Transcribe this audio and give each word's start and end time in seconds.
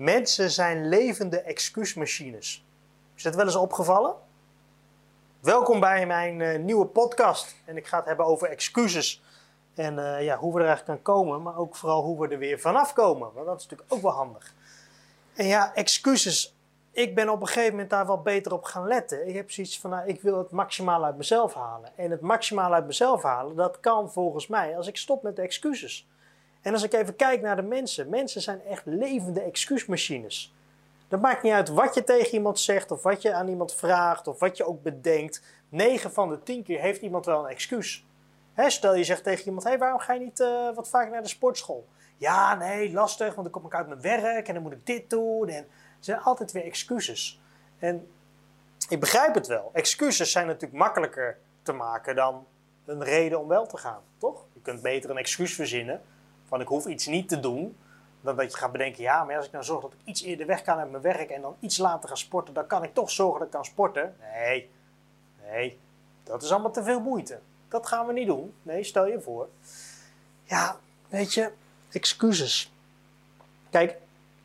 Mensen 0.00 0.50
zijn 0.50 0.88
levende 0.88 1.40
excuusmachines. 1.40 2.64
Is 3.16 3.22
dat 3.22 3.34
wel 3.34 3.44
eens 3.44 3.56
opgevallen? 3.56 4.14
Welkom 5.40 5.80
bij 5.80 6.06
mijn 6.06 6.40
uh, 6.40 6.58
nieuwe 6.58 6.86
podcast. 6.86 7.56
En 7.64 7.76
ik 7.76 7.86
ga 7.86 7.96
het 7.96 8.06
hebben 8.06 8.26
over 8.26 8.48
excuses. 8.48 9.22
En 9.74 9.98
uh, 9.98 10.24
ja, 10.24 10.36
hoe 10.36 10.54
we 10.54 10.60
er 10.60 10.66
eigenlijk 10.66 11.02
kan 11.02 11.14
komen, 11.14 11.42
maar 11.42 11.56
ook 11.56 11.76
vooral 11.76 12.02
hoe 12.02 12.20
we 12.20 12.28
er 12.28 12.38
weer 12.38 12.60
vanaf 12.60 12.92
komen. 12.92 13.32
Want 13.34 13.46
dat 13.46 13.58
is 13.58 13.62
natuurlijk 13.62 13.92
ook 13.92 14.02
wel 14.02 14.12
handig. 14.12 14.54
En 15.34 15.46
ja, 15.46 15.74
excuses. 15.74 16.56
Ik 16.90 17.14
ben 17.14 17.28
op 17.28 17.40
een 17.40 17.46
gegeven 17.46 17.70
moment 17.70 17.90
daar 17.90 18.06
wel 18.06 18.22
beter 18.22 18.52
op 18.52 18.64
gaan 18.64 18.86
letten. 18.86 19.28
Ik 19.28 19.34
heb 19.34 19.50
zoiets 19.50 19.80
van, 19.80 19.90
nou, 19.90 20.08
ik 20.08 20.22
wil 20.22 20.38
het 20.38 20.50
maximaal 20.50 21.04
uit 21.04 21.16
mezelf 21.16 21.54
halen. 21.54 21.90
En 21.96 22.10
het 22.10 22.20
maximaal 22.20 22.74
uit 22.74 22.86
mezelf 22.86 23.22
halen, 23.22 23.56
dat 23.56 23.80
kan 23.80 24.12
volgens 24.12 24.46
mij 24.46 24.76
als 24.76 24.86
ik 24.86 24.96
stop 24.96 25.22
met 25.22 25.38
excuses. 25.38 26.08
En 26.62 26.72
als 26.72 26.82
ik 26.82 26.92
even 26.92 27.16
kijk 27.16 27.40
naar 27.40 27.56
de 27.56 27.62
mensen, 27.62 28.08
mensen 28.08 28.40
zijn 28.40 28.64
echt 28.64 28.86
levende 28.86 29.40
excuusmachines. 29.40 30.54
Dat 31.08 31.20
maakt 31.20 31.42
niet 31.42 31.52
uit 31.52 31.68
wat 31.68 31.94
je 31.94 32.04
tegen 32.04 32.32
iemand 32.32 32.60
zegt, 32.60 32.90
of 32.90 33.02
wat 33.02 33.22
je 33.22 33.32
aan 33.32 33.48
iemand 33.48 33.74
vraagt, 33.74 34.26
of 34.26 34.38
wat 34.38 34.56
je 34.56 34.66
ook 34.66 34.82
bedenkt. 34.82 35.42
9 35.68 36.12
van 36.12 36.28
de 36.28 36.42
10 36.42 36.62
keer 36.62 36.80
heeft 36.80 37.02
iemand 37.02 37.26
wel 37.26 37.44
een 37.44 37.50
excuus. 37.50 38.06
stel 38.56 38.94
je 38.94 39.04
zegt 39.04 39.22
tegen 39.22 39.46
iemand: 39.46 39.64
hey, 39.64 39.78
waarom 39.78 39.98
ga 39.98 40.12
je 40.12 40.20
niet 40.20 40.40
uh, 40.40 40.74
wat 40.74 40.88
vaker 40.88 41.10
naar 41.10 41.22
de 41.22 41.28
sportschool? 41.28 41.86
Ja, 42.16 42.54
nee, 42.54 42.92
lastig, 42.92 43.34
want 43.34 43.42
dan 43.42 43.50
kom 43.50 43.66
ik 43.66 43.74
uit 43.74 43.88
mijn 43.88 44.00
werk 44.00 44.48
en 44.48 44.54
dan 44.54 44.62
moet 44.62 44.72
ik 44.72 44.86
dit 44.86 45.10
doen. 45.10 45.48
En 45.48 45.62
er 45.64 45.66
zijn 46.00 46.20
altijd 46.20 46.52
weer 46.52 46.64
excuses. 46.64 47.40
En 47.78 48.08
ik 48.88 49.00
begrijp 49.00 49.34
het 49.34 49.46
wel. 49.46 49.70
Excuses 49.72 50.32
zijn 50.32 50.46
natuurlijk 50.46 50.80
makkelijker 50.80 51.38
te 51.62 51.72
maken 51.72 52.14
dan 52.14 52.46
een 52.84 53.04
reden 53.04 53.40
om 53.40 53.48
wel 53.48 53.66
te 53.66 53.76
gaan, 53.76 54.02
toch? 54.18 54.44
Je 54.52 54.60
kunt 54.60 54.82
beter 54.82 55.10
een 55.10 55.16
excuus 55.16 55.54
verzinnen 55.54 56.02
van 56.50 56.60
ik 56.60 56.68
hoef 56.68 56.86
iets 56.86 57.06
niet 57.06 57.28
te 57.28 57.40
doen, 57.40 57.76
dan 58.20 58.36
dat 58.36 58.52
je 58.52 58.58
gaat 58.58 58.72
bedenken, 58.72 59.02
ja, 59.02 59.24
maar 59.24 59.36
als 59.36 59.46
ik 59.46 59.52
nou 59.52 59.64
zorg 59.64 59.82
dat 59.82 59.92
ik 59.92 59.98
iets 60.04 60.22
eerder 60.22 60.46
weg 60.46 60.62
kan 60.62 60.78
uit 60.78 60.90
mijn 60.90 61.02
werk 61.02 61.30
en 61.30 61.40
dan 61.40 61.56
iets 61.60 61.78
later 61.78 62.08
ga 62.08 62.14
sporten, 62.14 62.54
dan 62.54 62.66
kan 62.66 62.82
ik 62.82 62.94
toch 62.94 63.10
zorgen 63.10 63.38
dat 63.38 63.46
ik 63.46 63.52
kan 63.54 63.64
sporten. 63.64 64.16
Nee, 64.32 64.70
nee, 65.50 65.78
dat 66.22 66.42
is 66.42 66.50
allemaal 66.50 66.70
te 66.70 66.82
veel 66.82 67.00
moeite. 67.00 67.38
Dat 67.68 67.86
gaan 67.86 68.06
we 68.06 68.12
niet 68.12 68.26
doen. 68.26 68.54
Nee, 68.62 68.84
stel 68.84 69.06
je 69.06 69.20
voor. 69.20 69.48
Ja, 70.44 70.76
weet 71.08 71.34
je, 71.34 71.52
excuses. 71.90 72.72
Kijk, 73.70 73.96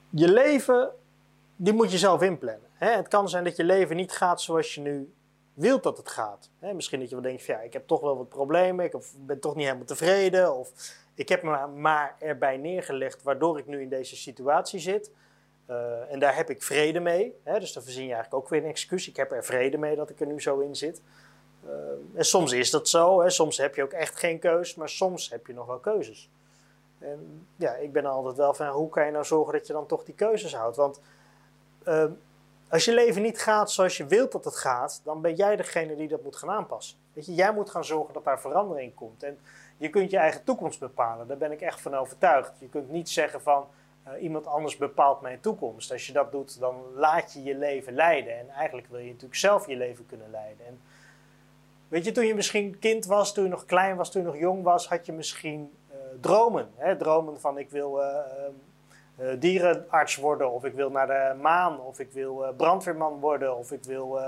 je 0.09 0.31
leven, 0.31 0.89
die 1.56 1.73
moet 1.73 1.92
je 1.92 1.98
zelf 1.98 2.22
inplannen. 2.22 2.70
Het 2.73 3.08
kan 3.08 3.30
zijn 3.30 3.44
dat 3.44 3.56
je 3.56 3.64
leven 3.64 3.95
niet 3.95 4.11
gaat 4.11 4.42
zoals 4.42 4.76
je 4.76 4.81
nu 4.81 5.14
wilt 5.53 5.83
dat 5.83 5.98
het 5.98 6.09
gaat. 6.09 6.50
Misschien 6.59 7.00
dat 7.00 7.09
je 7.09 7.16
wel 7.16 7.23
denkt, 7.23 7.45
ja, 7.45 7.59
ik 7.59 7.73
heb 7.73 7.88
toch 7.88 8.02
wel 8.02 8.17
wat 8.17 8.30
problemen, 8.30 8.86
ik 8.86 8.94
ben 9.26 9.39
toch 9.39 9.56
niet 9.56 9.66
helemaal 9.66 9.86
tevreden, 9.86 10.56
of 10.56 10.70
ik 11.16 11.30
heb 11.30 11.44
me 11.44 11.67
maar 11.67 12.16
erbij 12.19 12.58
neergelegd 12.58 13.23
waardoor 13.23 13.58
ik 13.58 13.67
nu 13.67 13.81
in 13.81 13.89
deze 13.89 14.16
situatie 14.16 14.80
zit. 14.80 15.11
Uh, 15.69 16.11
en 16.11 16.19
daar 16.19 16.35
heb 16.35 16.49
ik 16.49 16.63
vrede 16.63 16.99
mee. 16.99 17.35
Hè? 17.44 17.59
Dus 17.59 17.73
dan 17.73 17.83
verzin 17.83 18.05
je 18.05 18.13
eigenlijk 18.13 18.44
ook 18.44 18.49
weer 18.49 18.63
een 18.63 18.69
excuus. 18.69 19.08
Ik 19.08 19.16
heb 19.16 19.31
er 19.31 19.43
vrede 19.43 19.77
mee 19.77 19.95
dat 19.95 20.09
ik 20.09 20.19
er 20.19 20.27
nu 20.27 20.41
zo 20.41 20.59
in 20.59 20.75
zit. 20.75 21.02
Uh, 21.66 21.71
en 22.13 22.25
soms 22.25 22.52
is 22.52 22.71
dat 22.71 22.89
zo. 22.89 23.21
Hè? 23.21 23.30
Soms 23.30 23.58
heb 23.58 23.75
je 23.75 23.83
ook 23.83 23.91
echt 23.91 24.16
geen 24.16 24.39
keus. 24.39 24.75
Maar 24.75 24.89
soms 24.89 25.30
heb 25.30 25.47
je 25.47 25.53
nog 25.53 25.66
wel 25.66 25.80
keuzes. 25.80 26.30
En 26.99 27.47
ja, 27.55 27.73
ik 27.73 27.91
ben 27.91 28.05
altijd 28.05 28.36
wel 28.36 28.53
van 28.53 28.67
hoe 28.67 28.89
kan 28.89 29.05
je 29.05 29.11
nou 29.11 29.25
zorgen 29.25 29.53
dat 29.53 29.67
je 29.67 29.73
dan 29.73 29.86
toch 29.86 30.03
die 30.03 30.16
keuzes 30.16 30.55
houdt. 30.55 30.75
Want 30.75 31.02
uh, 31.88 32.05
als 32.69 32.86
je 32.86 32.93
leven 32.93 33.21
niet 33.21 33.39
gaat 33.39 33.71
zoals 33.71 33.97
je 33.97 34.05
wilt 34.05 34.31
dat 34.31 34.45
het 34.45 34.55
gaat, 34.55 35.02
dan 35.03 35.21
ben 35.21 35.36
jij 35.36 35.55
degene 35.55 35.95
die 35.95 36.08
dat 36.08 36.23
moet 36.23 36.36
gaan 36.36 36.49
aanpassen. 36.49 36.97
Weet 37.13 37.25
je, 37.25 37.33
jij 37.33 37.53
moet 37.53 37.69
gaan 37.69 37.86
zorgen 37.86 38.13
dat 38.13 38.23
daar 38.23 38.41
verandering 38.41 38.95
komt. 38.95 39.23
En 39.23 39.39
je 39.78 39.90
kunt 39.90 40.12
je 40.12 40.18
eigen 40.18 40.44
toekomst 40.44 40.80
bepalen. 40.80 41.28
Daar 41.28 41.38
ben 41.38 41.52
ik 41.52 41.62
echt 41.62 41.81
van 41.81 41.95
overtuigd. 41.95 42.52
Je 42.59 42.70
kunt 42.70 42.90
niet 42.90 43.09
zeggen 43.09 43.42
van 43.42 43.68
uh, 44.08 44.23
iemand 44.23 44.48
anders 44.48 44.78
bepaalt 44.78 45.22
mijn 45.22 45.40
toekomst. 45.40 45.92
Als 45.92 46.08
je 46.08 46.14
dat 46.14 46.32
doet, 46.32 46.59
dan 46.59 46.76
laat 46.95 47.34
je 47.34 47.44
je 47.44 47.56
leven 47.56 47.94
leiden. 47.94 48.40
En 48.40 48.50
eigenlijk 48.50 48.88
wil 48.88 49.00
je 49.00 49.08
natuurlijk 49.08 49.36
zelf 49.36 49.67
je 49.67 49.76
leven 49.76 50.06
kunnen 50.06 50.30
leiden. 50.32 50.66
En 50.66 50.82
weet 51.88 52.06
je, 52.06 52.12
toen 52.12 52.26
je 52.26 52.36
misschien 52.36 52.80
kind 52.80 53.05
was, 53.05 53.33
toen 53.33 53.44
je 53.44 53.49
nog 53.49 53.66
klein 53.66 53.95
was, 53.95 54.11
toen 54.11 54.22
je 54.22 54.27
nog 54.27 54.38
jong 54.38 54.64
was, 54.64 54.88
had 54.88 55.05
je 55.05 55.14
misschien 55.14 55.73
uh, 55.89 55.95
dromen. 56.22 56.70
Hè? 56.76 56.98
Dromen 56.98 57.39
van 57.39 57.58
ik 57.58 57.70
wil 57.70 57.99
uh, 57.99 59.28
dierenarts 59.39 60.16
worden, 60.16 60.52
of 60.52 60.66
ik 60.66 60.73
wil 60.73 60.89
naar 60.89 61.08
de 61.08 61.42
maan, 61.42 61.80
of 61.80 61.99
ik 61.99 62.11
wil 62.11 62.54
brandweerman 62.58 63.20
worden, 63.20 63.58
of 63.58 63.72
ik 63.72 63.83
wil 63.83 64.20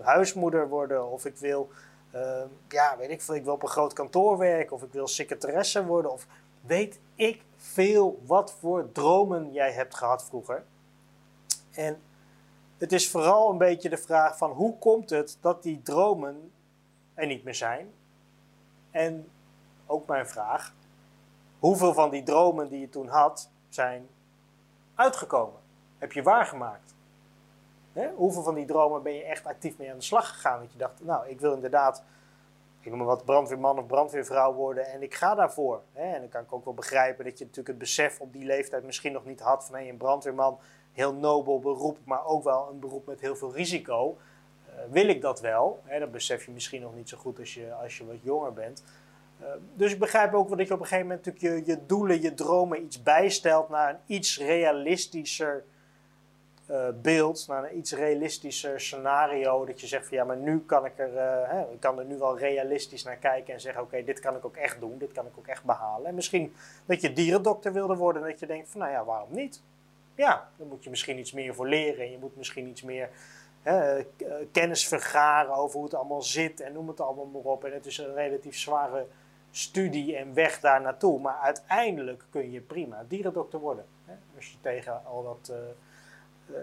huismoeder 0.00 0.68
worden, 0.68 1.10
of 1.10 1.24
ik 1.24 1.36
wil 1.36 1.70
uh, 2.14 2.42
ja, 2.68 2.96
weet 2.96 3.10
ik 3.10 3.22
veel, 3.22 3.34
ik 3.34 3.44
wil 3.44 3.52
op 3.52 3.62
een 3.62 3.68
groot 3.68 3.92
kantoor 3.92 4.38
werken 4.38 4.76
of 4.76 4.82
ik 4.82 4.92
wil 4.92 5.06
secretaresse 5.06 5.84
worden 5.84 6.12
of 6.12 6.26
weet 6.60 7.00
ik 7.14 7.42
veel 7.56 8.22
wat 8.26 8.52
voor 8.52 8.92
dromen 8.92 9.52
jij 9.52 9.72
hebt 9.72 9.94
gehad 9.94 10.24
vroeger. 10.24 10.64
En 11.70 12.00
het 12.78 12.92
is 12.92 13.10
vooral 13.10 13.50
een 13.50 13.58
beetje 13.58 13.88
de 13.88 13.96
vraag 13.96 14.36
van 14.36 14.50
hoe 14.50 14.78
komt 14.78 15.10
het 15.10 15.38
dat 15.40 15.62
die 15.62 15.82
dromen 15.82 16.52
er 17.14 17.26
niet 17.26 17.44
meer 17.44 17.54
zijn? 17.54 17.92
En 18.90 19.28
ook 19.86 20.06
mijn 20.06 20.28
vraag, 20.28 20.74
hoeveel 21.58 21.94
van 21.94 22.10
die 22.10 22.22
dromen 22.22 22.68
die 22.68 22.80
je 22.80 22.88
toen 22.88 23.08
had 23.08 23.50
zijn 23.68 24.08
uitgekomen? 24.94 25.60
Heb 25.98 26.12
je 26.12 26.22
waargemaakt? 26.22 26.94
Hè? 27.92 28.08
Hoeveel 28.14 28.42
van 28.42 28.54
die 28.54 28.64
dromen 28.64 29.02
ben 29.02 29.14
je 29.14 29.24
echt 29.24 29.46
actief 29.46 29.78
mee 29.78 29.90
aan 29.90 29.98
de 29.98 30.04
slag 30.04 30.28
gegaan? 30.28 30.60
Dat 30.60 30.72
je 30.72 30.78
dacht, 30.78 31.04
nou, 31.04 31.28
ik 31.28 31.40
wil 31.40 31.52
inderdaad, 31.52 32.02
ik 32.80 32.90
noem 32.90 33.04
wat, 33.04 33.24
brandweerman 33.24 33.78
of 33.78 33.86
brandweervrouw 33.86 34.54
worden 34.54 34.86
en 34.86 35.02
ik 35.02 35.14
ga 35.14 35.34
daarvoor. 35.34 35.82
Hè? 35.92 36.14
En 36.14 36.20
dan 36.20 36.28
kan 36.28 36.42
ik 36.42 36.52
ook 36.52 36.64
wel 36.64 36.74
begrijpen 36.74 37.24
dat 37.24 37.38
je 37.38 37.44
natuurlijk 37.44 37.68
het 37.68 37.78
besef 37.78 38.20
op 38.20 38.32
die 38.32 38.44
leeftijd 38.44 38.84
misschien 38.84 39.12
nog 39.12 39.24
niet 39.24 39.40
had 39.40 39.64
van 39.64 39.78
een 39.78 39.96
brandweerman, 39.96 40.58
heel 40.92 41.14
nobel 41.14 41.60
beroep, 41.60 41.98
maar 42.04 42.26
ook 42.26 42.44
wel 42.44 42.68
een 42.70 42.78
beroep 42.78 43.06
met 43.06 43.20
heel 43.20 43.36
veel 43.36 43.54
risico. 43.54 44.16
Uh, 44.68 44.74
wil 44.90 45.08
ik 45.08 45.20
dat 45.20 45.40
wel? 45.40 45.80
Hè? 45.84 45.98
Dat 45.98 46.12
besef 46.12 46.44
je 46.44 46.50
misschien 46.50 46.82
nog 46.82 46.94
niet 46.94 47.08
zo 47.08 47.16
goed 47.16 47.38
als 47.38 47.54
je, 47.54 47.72
als 47.74 47.98
je 47.98 48.06
wat 48.06 48.22
jonger 48.22 48.52
bent. 48.52 48.82
Uh, 49.40 49.46
dus 49.74 49.92
ik 49.92 49.98
begrijp 49.98 50.34
ook 50.34 50.48
wel 50.48 50.56
dat 50.56 50.66
je 50.66 50.74
op 50.74 50.80
een 50.80 50.86
gegeven 50.86 51.06
moment 51.06 51.26
natuurlijk 51.26 51.66
je, 51.66 51.72
je 51.72 51.86
doelen, 51.86 52.22
je 52.22 52.34
dromen 52.34 52.82
iets 52.82 53.02
bijstelt 53.02 53.68
naar 53.68 53.90
een 53.90 54.00
iets 54.06 54.38
realistischer 54.38 55.64
uh, 56.70 56.88
beeld, 57.02 57.44
naar 57.48 57.64
een 57.64 57.78
iets 57.78 57.92
realistischer 57.92 58.80
scenario. 58.80 59.64
Dat 59.64 59.80
je 59.80 59.86
zegt 59.86 60.08
van 60.08 60.16
ja, 60.16 60.24
maar 60.24 60.36
nu 60.36 60.60
kan 60.60 60.84
ik 60.84 60.98
er, 60.98 61.14
uh, 61.14 61.50
hè, 61.50 61.60
ik 61.60 61.80
kan 61.80 61.98
er 61.98 62.04
nu 62.04 62.18
wel 62.18 62.38
realistisch 62.38 63.04
naar 63.04 63.16
kijken 63.16 63.54
en 63.54 63.60
zeggen: 63.60 63.82
oké, 63.82 64.04
dit 64.04 64.20
kan 64.20 64.36
ik 64.36 64.44
ook 64.44 64.56
echt 64.56 64.80
doen, 64.80 64.98
dit 64.98 65.12
kan 65.12 65.26
ik 65.26 65.32
ook 65.38 65.46
echt 65.46 65.64
behalen. 65.64 66.06
En 66.06 66.14
misschien 66.14 66.54
dat 66.86 67.00
je 67.00 67.12
dierendokter 67.12 67.72
wilde 67.72 67.96
worden 67.96 68.22
en 68.22 68.28
dat 68.28 68.40
je 68.40 68.46
denkt: 68.46 68.68
van 68.68 68.80
nou 68.80 68.92
ja, 68.92 69.04
waarom 69.04 69.28
niet? 69.30 69.62
Ja, 70.14 70.48
dan 70.56 70.68
moet 70.68 70.84
je 70.84 70.90
misschien 70.90 71.18
iets 71.18 71.32
meer 71.32 71.54
voor 71.54 71.68
leren 71.68 72.04
en 72.04 72.10
je 72.10 72.18
moet 72.18 72.36
misschien 72.36 72.68
iets 72.68 72.82
meer 72.82 73.08
hè, 73.62 73.98
uh, 73.98 74.04
kennis 74.52 74.88
vergaren 74.88 75.54
over 75.54 75.76
hoe 75.76 75.84
het 75.84 75.94
allemaal 75.94 76.22
zit 76.22 76.60
en 76.60 76.72
noem 76.72 76.88
het 76.88 77.00
allemaal 77.00 77.26
maar 77.26 77.42
op. 77.42 77.64
En 77.64 77.72
het 77.72 77.86
is 77.86 77.98
een 77.98 78.14
relatief 78.14 78.58
zware 78.58 79.06
studie 79.50 80.16
en 80.16 80.34
weg 80.34 80.60
daar 80.60 80.80
naartoe. 80.80 81.20
Maar 81.20 81.38
uiteindelijk 81.38 82.24
kun 82.30 82.50
je 82.50 82.60
prima 82.60 83.04
dierendokter 83.08 83.58
worden. 83.58 83.84
Hè? 84.04 84.14
Als 84.36 84.50
je 84.50 84.56
tegen 84.60 85.04
al 85.04 85.22
dat 85.22 85.48
eh, 85.48 85.56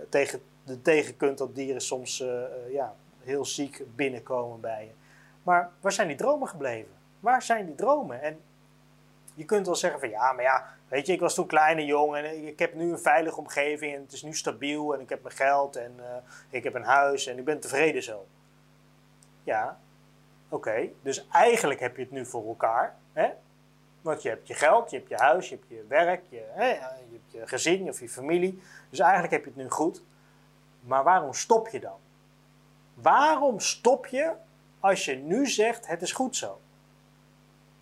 tegen, 0.09 0.41
de 0.63 0.81
tegen 0.81 1.17
kunt 1.17 1.37
dat 1.37 1.55
dieren 1.55 1.81
soms 1.81 2.21
eh, 2.21 2.43
eh, 2.43 2.71
ja, 2.71 2.95
heel 3.19 3.45
ziek 3.45 3.83
binnenkomen 3.95 4.59
bij 4.59 4.85
je. 4.85 4.91
Maar 5.43 5.69
waar 5.81 5.91
zijn 5.91 6.07
die 6.07 6.17
dromen 6.17 6.47
gebleven? 6.47 6.91
Waar 7.19 7.41
zijn 7.41 7.65
die 7.65 7.75
dromen? 7.75 8.21
En 8.21 8.39
je 9.33 9.45
kunt 9.45 9.65
wel 9.65 9.75
zeggen 9.75 9.99
van 9.99 10.09
ja, 10.09 10.31
maar 10.31 10.43
ja, 10.43 10.65
weet 10.87 11.05
je, 11.07 11.13
ik 11.13 11.19
was 11.19 11.35
toen 11.35 11.47
kleine 11.47 11.85
jong 11.85 12.15
en 12.15 12.47
ik 12.47 12.59
heb 12.59 12.73
nu 12.73 12.91
een 12.91 12.99
veilige 12.99 13.39
omgeving 13.39 13.95
en 13.95 14.01
het 14.01 14.11
is 14.11 14.23
nu 14.23 14.33
stabiel 14.33 14.93
en 14.93 14.99
ik 14.99 15.09
heb 15.09 15.23
mijn 15.23 15.35
geld 15.35 15.75
en 15.75 15.99
ik 16.49 16.63
heb 16.63 16.73
een 16.73 16.83
huis 16.83 17.27
en 17.27 17.37
ik 17.37 17.45
ben 17.45 17.59
tevreden 17.59 18.03
zo. 18.03 18.25
Ja, 19.43 19.79
oké, 20.49 20.89
dus 21.01 21.27
eigenlijk 21.31 21.79
heb 21.79 21.95
je 21.95 22.01
het 22.01 22.11
nu 22.11 22.25
voor 22.25 22.47
elkaar. 22.47 22.95
Hè? 23.13 23.29
Want 24.01 24.21
je 24.21 24.29
hebt 24.29 24.47
je 24.47 24.53
geld, 24.53 24.89
je 24.89 24.97
hebt 24.97 25.09
je 25.09 25.15
huis, 25.15 25.49
je 25.49 25.55
hebt 25.55 25.67
je 25.69 25.85
werk, 25.87 26.23
je, 26.29 26.43
hè, 26.49 26.77
gezin 27.45 27.89
of 27.89 27.99
je 27.99 28.09
familie. 28.09 28.61
Dus 28.89 28.99
eigenlijk 28.99 29.31
heb 29.31 29.43
je 29.43 29.49
het 29.49 29.59
nu 29.59 29.69
goed. 29.69 30.03
Maar 30.79 31.03
waarom 31.03 31.33
stop 31.33 31.67
je 31.67 31.79
dan? 31.79 31.97
Waarom 32.93 33.59
stop 33.59 34.05
je 34.05 34.33
als 34.79 35.05
je 35.05 35.15
nu 35.15 35.47
zegt 35.47 35.87
het 35.87 36.01
is 36.01 36.11
goed 36.11 36.35
zo? 36.35 36.59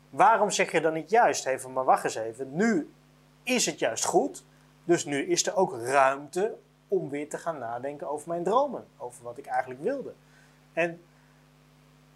Waarom 0.09 0.51
zeg 0.51 0.71
je 0.71 0.81
dan 0.81 0.93
niet 0.93 1.09
juist, 1.09 1.45
even 1.45 1.73
maar 1.73 1.83
wacht 1.83 2.03
eens 2.03 2.15
even, 2.15 2.55
nu 2.55 2.93
is 3.43 3.65
het 3.65 3.79
juist 3.79 4.05
goed, 4.05 4.43
dus 4.83 5.05
nu 5.05 5.25
is 5.25 5.47
er 5.47 5.55
ook 5.55 5.73
ruimte 5.81 6.55
om 6.87 7.09
weer 7.09 7.29
te 7.29 7.37
gaan 7.37 7.59
nadenken 7.59 8.09
over 8.09 8.29
mijn 8.29 8.43
dromen, 8.43 8.85
over 8.97 9.23
wat 9.23 9.37
ik 9.37 9.45
eigenlijk 9.45 9.81
wilde. 9.81 10.13
En 10.73 11.01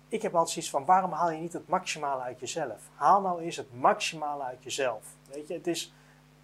ik 0.07 0.21
heb 0.21 0.33
altijd 0.33 0.49
zoiets 0.49 0.71
van, 0.71 0.85
waarom 0.85 1.11
haal 1.11 1.31
je 1.31 1.39
niet 1.39 1.53
het 1.53 1.67
maximale 1.67 2.21
uit 2.21 2.39
jezelf? 2.39 2.81
Haal 2.95 3.21
nou 3.21 3.41
eens 3.41 3.55
het 3.55 3.79
maximale 3.79 4.43
uit 4.43 4.63
jezelf. 4.63 5.03
Weet 5.31 5.47
je, 5.47 5.53
het 5.53 5.67
is, 5.67 5.93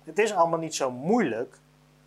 het 0.06 0.20
is 0.20 0.34
allemaal 0.34 0.60
niet 0.60 0.76
zo 0.76 0.92
moeilijk. 0.92 1.58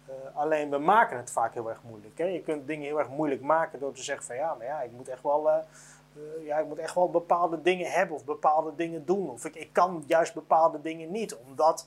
Uh, 0.08 0.36
alleen 0.36 0.70
we 0.70 0.78
maken 0.78 1.16
het 1.16 1.30
vaak 1.30 1.54
heel 1.54 1.68
erg 1.68 1.82
moeilijk. 1.82 2.18
Hè? 2.18 2.24
Je 2.24 2.42
kunt 2.42 2.66
dingen 2.66 2.86
heel 2.86 2.98
erg 2.98 3.08
moeilijk 3.08 3.40
maken 3.40 3.80
door 3.80 3.92
te 3.92 4.02
zeggen 4.02 4.26
van 4.26 4.36
ja, 4.36 4.54
maar 4.54 4.66
ja, 4.66 4.80
ik 4.80 4.92
moet 4.92 5.08
echt 5.08 5.22
wel, 5.22 5.48
uh, 5.48 5.56
uh, 6.16 6.46
ja, 6.46 6.58
ik 6.58 6.66
moet 6.66 6.78
echt 6.78 6.94
wel 6.94 7.10
bepaalde 7.10 7.62
dingen 7.62 7.90
hebben 7.90 8.16
of 8.16 8.24
bepaalde 8.24 8.72
dingen 8.76 9.04
doen. 9.04 9.30
Of 9.30 9.44
ik, 9.44 9.54
ik 9.54 9.72
kan 9.72 10.04
juist 10.06 10.34
bepaalde 10.34 10.80
dingen 10.80 11.10
niet, 11.10 11.36
omdat 11.36 11.86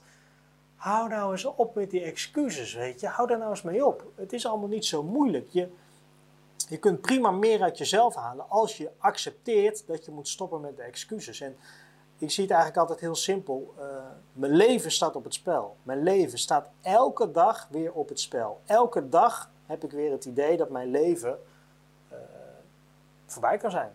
hou 0.76 1.08
nou 1.08 1.32
eens 1.32 1.44
op 1.44 1.74
met 1.74 1.90
die 1.90 2.02
excuses, 2.02 2.74
weet 2.74 3.00
je. 3.00 3.06
Hou 3.06 3.28
daar 3.28 3.38
nou 3.38 3.50
eens 3.50 3.62
mee 3.62 3.86
op. 3.86 4.04
Het 4.14 4.32
is 4.32 4.46
allemaal 4.46 4.68
niet 4.68 4.84
zo 4.84 5.02
moeilijk. 5.02 5.48
Je, 5.50 5.68
je 6.68 6.78
kunt 6.78 7.00
prima 7.00 7.30
meer 7.30 7.62
uit 7.62 7.78
jezelf 7.78 8.14
halen 8.14 8.50
als 8.50 8.76
je 8.76 8.90
accepteert 8.98 9.86
dat 9.86 10.04
je 10.04 10.10
moet 10.10 10.28
stoppen 10.28 10.60
met 10.60 10.76
de 10.76 10.82
excuses. 10.82 11.40
En 11.40 11.56
ik 12.22 12.30
zie 12.30 12.42
het 12.42 12.52
eigenlijk 12.52 12.80
altijd 12.80 13.00
heel 13.00 13.14
simpel. 13.14 13.74
Uh, 13.78 13.84
mijn 14.32 14.52
leven 14.52 14.90
staat 14.90 15.16
op 15.16 15.24
het 15.24 15.34
spel. 15.34 15.76
Mijn 15.82 16.02
leven 16.02 16.38
staat 16.38 16.68
elke 16.82 17.30
dag 17.30 17.68
weer 17.70 17.92
op 17.92 18.08
het 18.08 18.20
spel. 18.20 18.60
Elke 18.66 19.08
dag 19.08 19.50
heb 19.66 19.84
ik 19.84 19.90
weer 19.90 20.10
het 20.10 20.24
idee 20.24 20.56
dat 20.56 20.70
mijn 20.70 20.90
leven 20.90 21.38
uh, 22.12 22.18
voorbij 23.26 23.58
kan 23.58 23.70
zijn. 23.70 23.92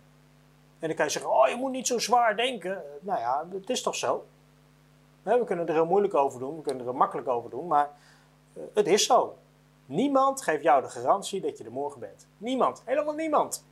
En 0.79 0.87
dan 0.87 0.95
kan 0.95 1.05
je 1.05 1.11
zeggen, 1.11 1.31
oh 1.31 1.47
je 1.47 1.55
moet 1.55 1.71
niet 1.71 1.87
zo 1.87 1.99
zwaar 1.99 2.35
denken. 2.35 2.83
Nou 2.99 3.19
ja, 3.19 3.47
het 3.51 3.69
is 3.69 3.81
toch 3.81 3.95
zo. 3.95 4.25
We 5.23 5.43
kunnen 5.45 5.67
er 5.67 5.73
heel 5.73 5.85
moeilijk 5.85 6.13
over 6.13 6.39
doen, 6.39 6.55
we 6.55 6.61
kunnen 6.61 6.87
er 6.87 6.95
makkelijk 6.95 7.27
over 7.27 7.49
doen, 7.49 7.67
maar 7.67 7.89
het 8.73 8.87
is 8.87 9.05
zo. 9.05 9.37
Niemand 9.85 10.41
geeft 10.41 10.63
jou 10.63 10.81
de 10.81 10.89
garantie 10.89 11.41
dat 11.41 11.57
je 11.57 11.63
er 11.63 11.71
morgen 11.71 11.99
bent. 11.99 12.27
Niemand, 12.37 12.81
helemaal 12.85 13.13
niemand. 13.13 13.65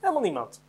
Helemaal 0.00 0.22
niemand. 0.22 0.60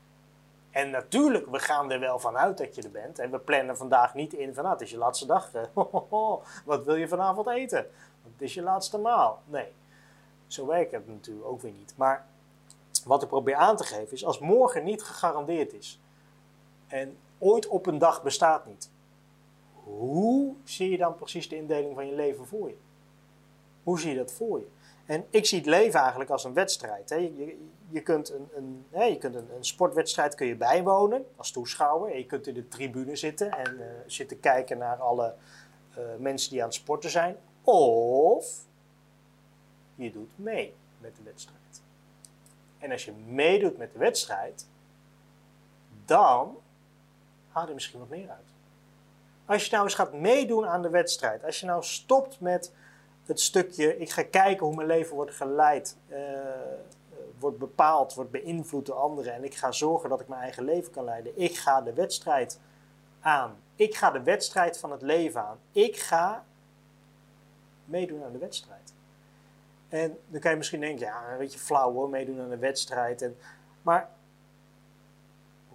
En 0.71 0.89
natuurlijk, 0.89 1.47
we 1.47 1.59
gaan 1.59 1.91
er 1.91 2.00
wel 2.00 2.19
vanuit 2.19 2.57
dat 2.57 2.75
je 2.75 2.81
er 2.81 2.91
bent. 2.91 3.19
En 3.19 3.31
we 3.31 3.39
plannen 3.39 3.77
vandaag 3.77 4.13
niet 4.13 4.33
in 4.33 4.53
van, 4.53 4.63
nou, 4.63 4.75
het 4.75 4.83
is 4.83 4.91
je 4.91 4.97
laatste 4.97 5.25
dag. 5.25 5.51
Wat 6.65 6.85
wil 6.85 6.95
je 6.95 7.07
vanavond 7.07 7.47
eten? 7.47 7.88
Het 8.23 8.41
is 8.41 8.53
je 8.53 8.62
laatste 8.62 8.97
maal. 8.97 9.41
Nee, 9.45 9.71
zo 10.47 10.65
werkt 10.65 10.91
het 10.91 11.07
natuurlijk 11.07 11.47
ook 11.47 11.62
weer 11.62 11.71
niet. 11.71 11.94
Maar 11.97 12.25
wat 13.06 13.21
ik 13.21 13.27
probeer 13.27 13.56
aan 13.56 13.75
te 13.75 13.83
geven 13.83 14.12
is, 14.12 14.25
als 14.25 14.39
morgen 14.39 14.83
niet 14.83 15.03
gegarandeerd 15.03 15.73
is 15.73 16.00
en 16.88 17.17
ooit 17.38 17.67
op 17.67 17.85
een 17.85 17.97
dag 17.97 18.24
bestaat 18.24 18.65
niet, 18.65 18.89
hoe 19.74 20.56
zie 20.63 20.89
je 20.89 20.97
dan 20.97 21.15
precies 21.15 21.50
de 21.50 21.56
indeling 21.56 21.95
van 21.95 22.06
je 22.06 22.15
leven 22.15 22.47
voor 22.47 22.67
je? 22.67 22.77
Hoe 23.83 24.00
zie 24.00 24.12
je 24.12 24.17
dat 24.17 24.31
voor 24.31 24.59
je? 24.59 24.67
En 25.12 25.25
ik 25.30 25.46
zie 25.46 25.58
het 25.58 25.68
leven 25.68 26.00
eigenlijk 26.00 26.30
als 26.30 26.44
een 26.44 26.54
wedstrijd. 26.54 27.10
Hè. 27.10 27.16
Je, 27.16 27.69
je, 27.90 28.02
kunt, 28.02 28.30
een, 28.30 28.50
een, 28.56 28.86
hè, 28.90 29.04
je 29.04 29.18
kunt 29.18 29.36
een, 29.36 29.48
sportwedstrijd 29.60 30.36
kun 30.36 30.48
je 30.48 30.56
bijwonen 30.56 31.25
als 31.36 31.52
toeschouwer. 31.52 32.18
je 32.18 32.25
kunt 32.25 32.48
in 32.48 32.54
de 32.54 32.68
tribune 32.68 33.16
zitten 33.16 33.52
en 33.52 33.74
uh, 33.74 33.86
zitten 34.06 34.40
kijken 34.40 34.78
naar 34.78 34.98
alle 34.98 35.34
uh, 35.98 36.04
mensen 36.19 36.52
die 36.52 36.60
aan 36.60 36.68
het 36.68 36.75
sporten 36.75 37.10
zijn. 37.10 37.38
Of 37.62 38.66
je 39.96 40.12
doet 40.12 40.31
mee 40.36 40.74
met 41.00 41.16
de 41.16 41.24
wedstrijd. 41.24 41.81
En 42.78 42.92
als 42.92 43.06
je 43.06 43.12
meedoet 43.12 43.78
met 43.78 43.94
de 43.94 44.00
wedstrijd, 44.00 44.68
dan 46.06 46.58
haal 47.50 47.68
je 47.68 47.74
misschien 47.74 48.00
wat 48.00 48.10
meer 48.10 48.30
uit. 48.30 48.50
Als 49.46 49.66
je 49.66 49.72
nou 49.72 49.84
eens 49.84 49.96
gaat 49.96 50.13
meedoen 50.13 50.68
aan 50.68 50.81
de 50.81 50.90
wedstrijd, 50.90 51.44
als 51.44 51.60
je 51.60 51.66
nou 51.66 51.84
stopt 51.84 52.40
met 52.40 52.72
het 53.31 53.39
stukje, 53.39 53.98
ik 53.98 54.10
ga 54.10 54.24
kijken 54.24 54.66
hoe 54.66 54.75
mijn 54.75 54.88
leven 54.88 55.16
wordt 55.16 55.36
geleid, 55.36 55.98
uh, 56.10 56.18
wordt 57.39 57.57
bepaald, 57.57 58.13
wordt 58.13 58.31
beïnvloed 58.31 58.86
door 58.86 58.95
anderen 58.95 59.33
en 59.33 59.44
ik 59.44 59.56
ga 59.56 59.72
zorgen 59.72 60.10
dat 60.10 60.19
ik 60.19 60.28
mijn 60.28 60.42
eigen 60.42 60.63
leven 60.63 60.92
kan 60.92 61.04
leiden. 61.04 61.31
Ik 61.36 61.57
ga 61.57 61.81
de 61.81 61.94
wedstrijd 61.94 62.60
aan. 63.19 63.56
Ik 63.75 63.95
ga 63.95 64.12
de 64.12 64.24
wedstrijd 64.24 64.78
van 64.78 64.92
het 64.92 65.01
leven 65.01 65.42
aan. 65.42 65.60
Ik 65.72 65.98
ga 65.98 66.45
meedoen 67.86 68.24
aan 68.24 68.31
de 68.31 68.38
wedstrijd. 68.38 68.94
En 69.89 70.18
dan 70.27 70.39
kan 70.39 70.51
je 70.51 70.57
misschien 70.57 70.80
denken, 70.80 71.06
ja, 71.06 71.31
een 71.31 71.38
beetje 71.38 71.60
flauw 71.60 71.92
hoor, 71.92 72.10
meedoen 72.10 72.39
aan 72.42 72.50
de 72.50 72.57
wedstrijd. 72.57 73.22
En, 73.22 73.38
maar 73.81 74.10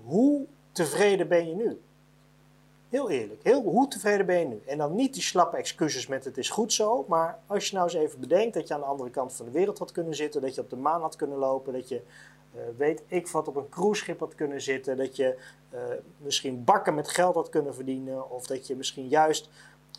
hoe 0.05 0.47
tevreden 0.73 1.29
ben 1.29 1.49
je 1.49 1.55
nu? 1.55 1.81
Heel 2.89 3.11
eerlijk, 3.11 3.43
heel, 3.43 3.63
hoe 3.63 3.89
tevreden 3.89 4.27
ben 4.27 4.39
je 4.39 4.45
nu? 4.45 4.63
En 4.67 4.79
dan 4.79 4.95
niet 4.95 5.15
die 5.15 5.23
slappe 5.23 5.57
excuses 5.57 6.07
met 6.07 6.25
het 6.25 6.39
is 6.39 6.51
goed 6.51 6.73
zo, 6.73 7.05
maar 7.09 7.39
als 7.47 7.69
je 7.69 7.75
nou 7.75 7.87
eens 7.87 7.97
even 7.97 8.21
bedenkt 8.21 8.55
dat 8.55 8.69
je 8.69 8.75
aan 8.75 8.81
de 8.81 8.87
andere 8.87 9.11
kant 9.11 9.33
van 9.33 9.47
de 9.47 9.53
wereld 9.53 9.79
had 9.79 9.93
kunnen 9.93 10.15
zitten, 10.15 10.41
dat 10.41 10.55
je 10.55 10.61
op 10.61 10.71
de 10.71 10.77
maan 10.77 11.01
had 11.01 11.17
kunnen 11.17 11.39
lopen, 11.39 11.73
dat 11.73 11.89
je 11.89 12.03
uh, 12.55 12.63
weet 12.77 13.03
ik 13.07 13.29
wat 13.29 13.49
op 13.49 13.57
een 13.57 13.69
cruiseschip 13.69 14.21
had 14.21 14.35
kunnen 14.35 14.61
zitten, 14.61 14.97
dat 14.97 15.17
je 15.17 15.39
uh, 15.75 15.81
misschien 16.19 16.65
bakken 16.65 16.95
met 16.95 17.09
geld 17.09 17.35
had 17.35 17.49
kunnen 17.49 17.75
verdienen, 17.75 18.31
of 18.31 18.47
dat 18.47 18.67
je 18.67 18.77
misschien 18.77 19.09
juist 19.09 19.49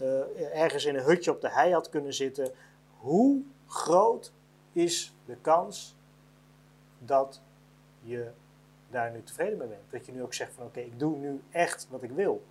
uh, 0.02 0.62
ergens 0.62 0.86
in 0.86 0.96
een 0.96 1.04
hutje 1.04 1.32
op 1.32 1.42
de 1.42 1.50
hei 1.50 1.74
had 1.74 1.90
kunnen 1.90 2.14
zitten. 2.14 2.52
Hoe 2.98 3.42
groot 3.68 4.32
is 4.74 5.16
de 5.26 5.36
kans 5.42 5.96
dat 7.00 7.42
je 8.00 8.28
daar 8.90 9.12
nu 9.12 9.24
tevreden 9.24 9.58
mee 9.58 9.68
bent? 9.68 9.82
Dat 9.90 10.06
je 10.06 10.12
nu 10.12 10.24
ook 10.24 10.34
zegt 10.34 10.54
van 10.54 10.66
oké, 10.66 10.80
ik 10.80 11.00
doe 11.00 11.18
nu 11.18 11.42
echt 11.52 11.88
wat 11.90 12.04
ik 12.04 12.12
wil. 12.12 12.44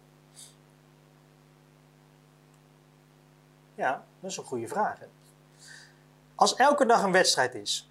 Ja, 3.77 4.05
dat 4.21 4.31
is 4.31 4.37
een 4.37 4.45
goede 4.45 4.69
vraag. 4.69 4.99
Hè? 4.99 5.07
Als 6.35 6.57
elke 6.57 6.87
dag 6.87 7.03
een 7.03 7.13
wedstrijd 7.13 7.55
is, 7.55 7.91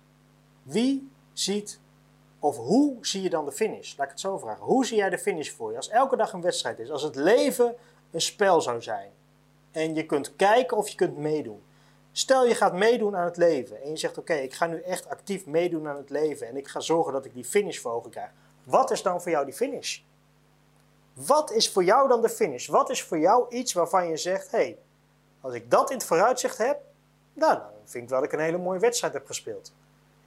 wie 0.64 1.12
ziet 1.34 1.80
of 2.40 2.58
hoe 2.58 2.98
zie 3.02 3.22
je 3.22 3.30
dan 3.30 3.46
de 3.46 3.52
finish? 3.52 3.96
Laat 3.98 4.06
ik 4.06 4.12
het 4.12 4.22
zo 4.22 4.38
vragen. 4.38 4.64
Hoe 4.64 4.86
zie 4.86 4.98
jij 4.98 5.10
de 5.10 5.18
finish 5.18 5.50
voor 5.50 5.72
je? 5.72 5.78
Als 5.78 5.90
elke 5.90 6.16
dag 6.16 6.34
een 6.34 6.42
wedstrijd 6.42 6.80
is, 6.80 6.92
als 6.92 7.04
het 7.04 7.16
leven 7.16 7.76
een 8.12 8.22
spel 8.22 8.62
zou 8.62 8.82
zijn 8.82 9.12
en 9.72 9.96
je 9.96 10.06
kunt 10.06 10.36
kijken 10.36 10.78
of 10.78 10.88
je 10.88 10.96
kunt 10.96 11.18
meedoen. 11.18 11.64
Stel 12.12 12.48
je 12.48 12.56
gaat 12.56 12.74
meedoen 12.74 13.16
aan 13.16 13.26
het 13.26 13.38
leven 13.38 13.82
en 13.82 13.90
je 13.90 13.98
zegt 13.98 14.18
oké, 14.18 14.34
ik 14.34 14.54
ga 14.54 14.68
nu 14.68 14.82
echt 14.82 15.10
actief 15.10 15.46
meedoen 15.46 15.88
aan 15.88 15.98
het 15.98 16.10
leven 16.10 16.48
en 16.48 16.58
ik 16.58 16.68
ga 16.68 16.80
zorgen 16.80 17.14
dat 17.14 17.26
ik 17.26 17.34
die 17.34 17.46
finish 17.46 17.80
voor 17.80 17.92
ogen 17.92 18.12
krijg. 18.12 18.32
Wat 18.64 18.92
is 18.92 19.02
dan 19.02 19.22
voor 19.22 19.32
jou 19.32 19.46
die 19.46 19.54
finish? 19.54 20.00
Wat 21.14 21.52
is 21.52 21.72
voor 21.72 21.84
jou 21.84 22.08
dan 22.08 22.22
de 22.22 22.30
finish? 22.30 22.68
Wat 22.68 22.90
is 22.90 23.04
voor 23.04 23.20
jou 23.20 23.50
iets 23.50 23.74
waarvan 23.74 24.08
je 24.08 24.18
zegt, 24.18 24.52
hé, 24.52 24.58
hey, 24.58 24.78
als 25.46 25.54
ik 25.54 25.72
dat 25.72 25.90
in 25.90 25.98
het 25.98 26.06
vooruitzicht 26.06 26.58
heb, 26.58 26.80
nou, 27.34 27.54
dan 27.54 27.70
vind 27.84 28.04
ik 28.04 28.10
wel 28.10 28.20
dat 28.20 28.28
ik 28.28 28.40
een 28.40 28.46
hele 28.46 28.58
mooie 28.58 28.80
wedstrijd 28.80 29.14
heb 29.14 29.26
gespeeld. 29.26 29.74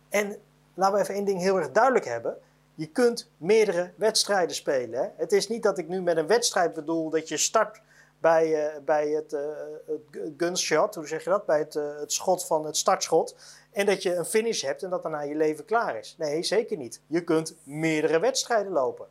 En 0.08 0.36
laten 0.74 0.94
we 0.94 1.00
even 1.02 1.14
één 1.14 1.24
ding 1.24 1.40
heel 1.40 1.56
erg 1.56 1.70
duidelijk 1.70 2.04
hebben. 2.04 2.38
Je 2.74 2.86
kunt 2.86 3.30
meerdere 3.36 3.92
wedstrijden 3.96 4.56
spelen. 4.56 5.00
Hè? 5.00 5.08
Het 5.16 5.32
is 5.32 5.48
niet 5.48 5.62
dat 5.62 5.78
ik 5.78 5.88
nu 5.88 6.02
met 6.02 6.16
een 6.16 6.26
wedstrijd 6.26 6.74
bedoel 6.74 7.10
dat 7.10 7.28
je 7.28 7.36
start 7.36 7.80
bij, 8.18 8.74
uh, 8.74 8.80
bij 8.84 9.08
het, 9.08 9.32
uh, 9.32 9.40
het 9.86 10.32
gunshot, 10.36 10.94
hoe 10.94 11.06
zeg 11.06 11.24
je 11.24 11.30
dat? 11.30 11.46
Bij 11.46 11.58
het, 11.58 11.74
uh, 11.74 11.98
het 11.98 12.12
schot 12.12 12.46
van 12.46 12.64
het 12.64 12.76
startschot. 12.76 13.36
En 13.72 13.86
dat 13.86 14.02
je 14.02 14.14
een 14.14 14.24
finish 14.24 14.62
hebt 14.62 14.82
en 14.82 14.90
dat 14.90 15.02
daarna 15.02 15.20
je 15.20 15.34
leven 15.34 15.64
klaar 15.64 15.98
is. 15.98 16.14
Nee, 16.18 16.42
zeker 16.42 16.76
niet. 16.76 17.00
Je 17.06 17.24
kunt 17.24 17.54
meerdere 17.62 18.18
wedstrijden 18.18 18.72
lopen. 18.72 19.06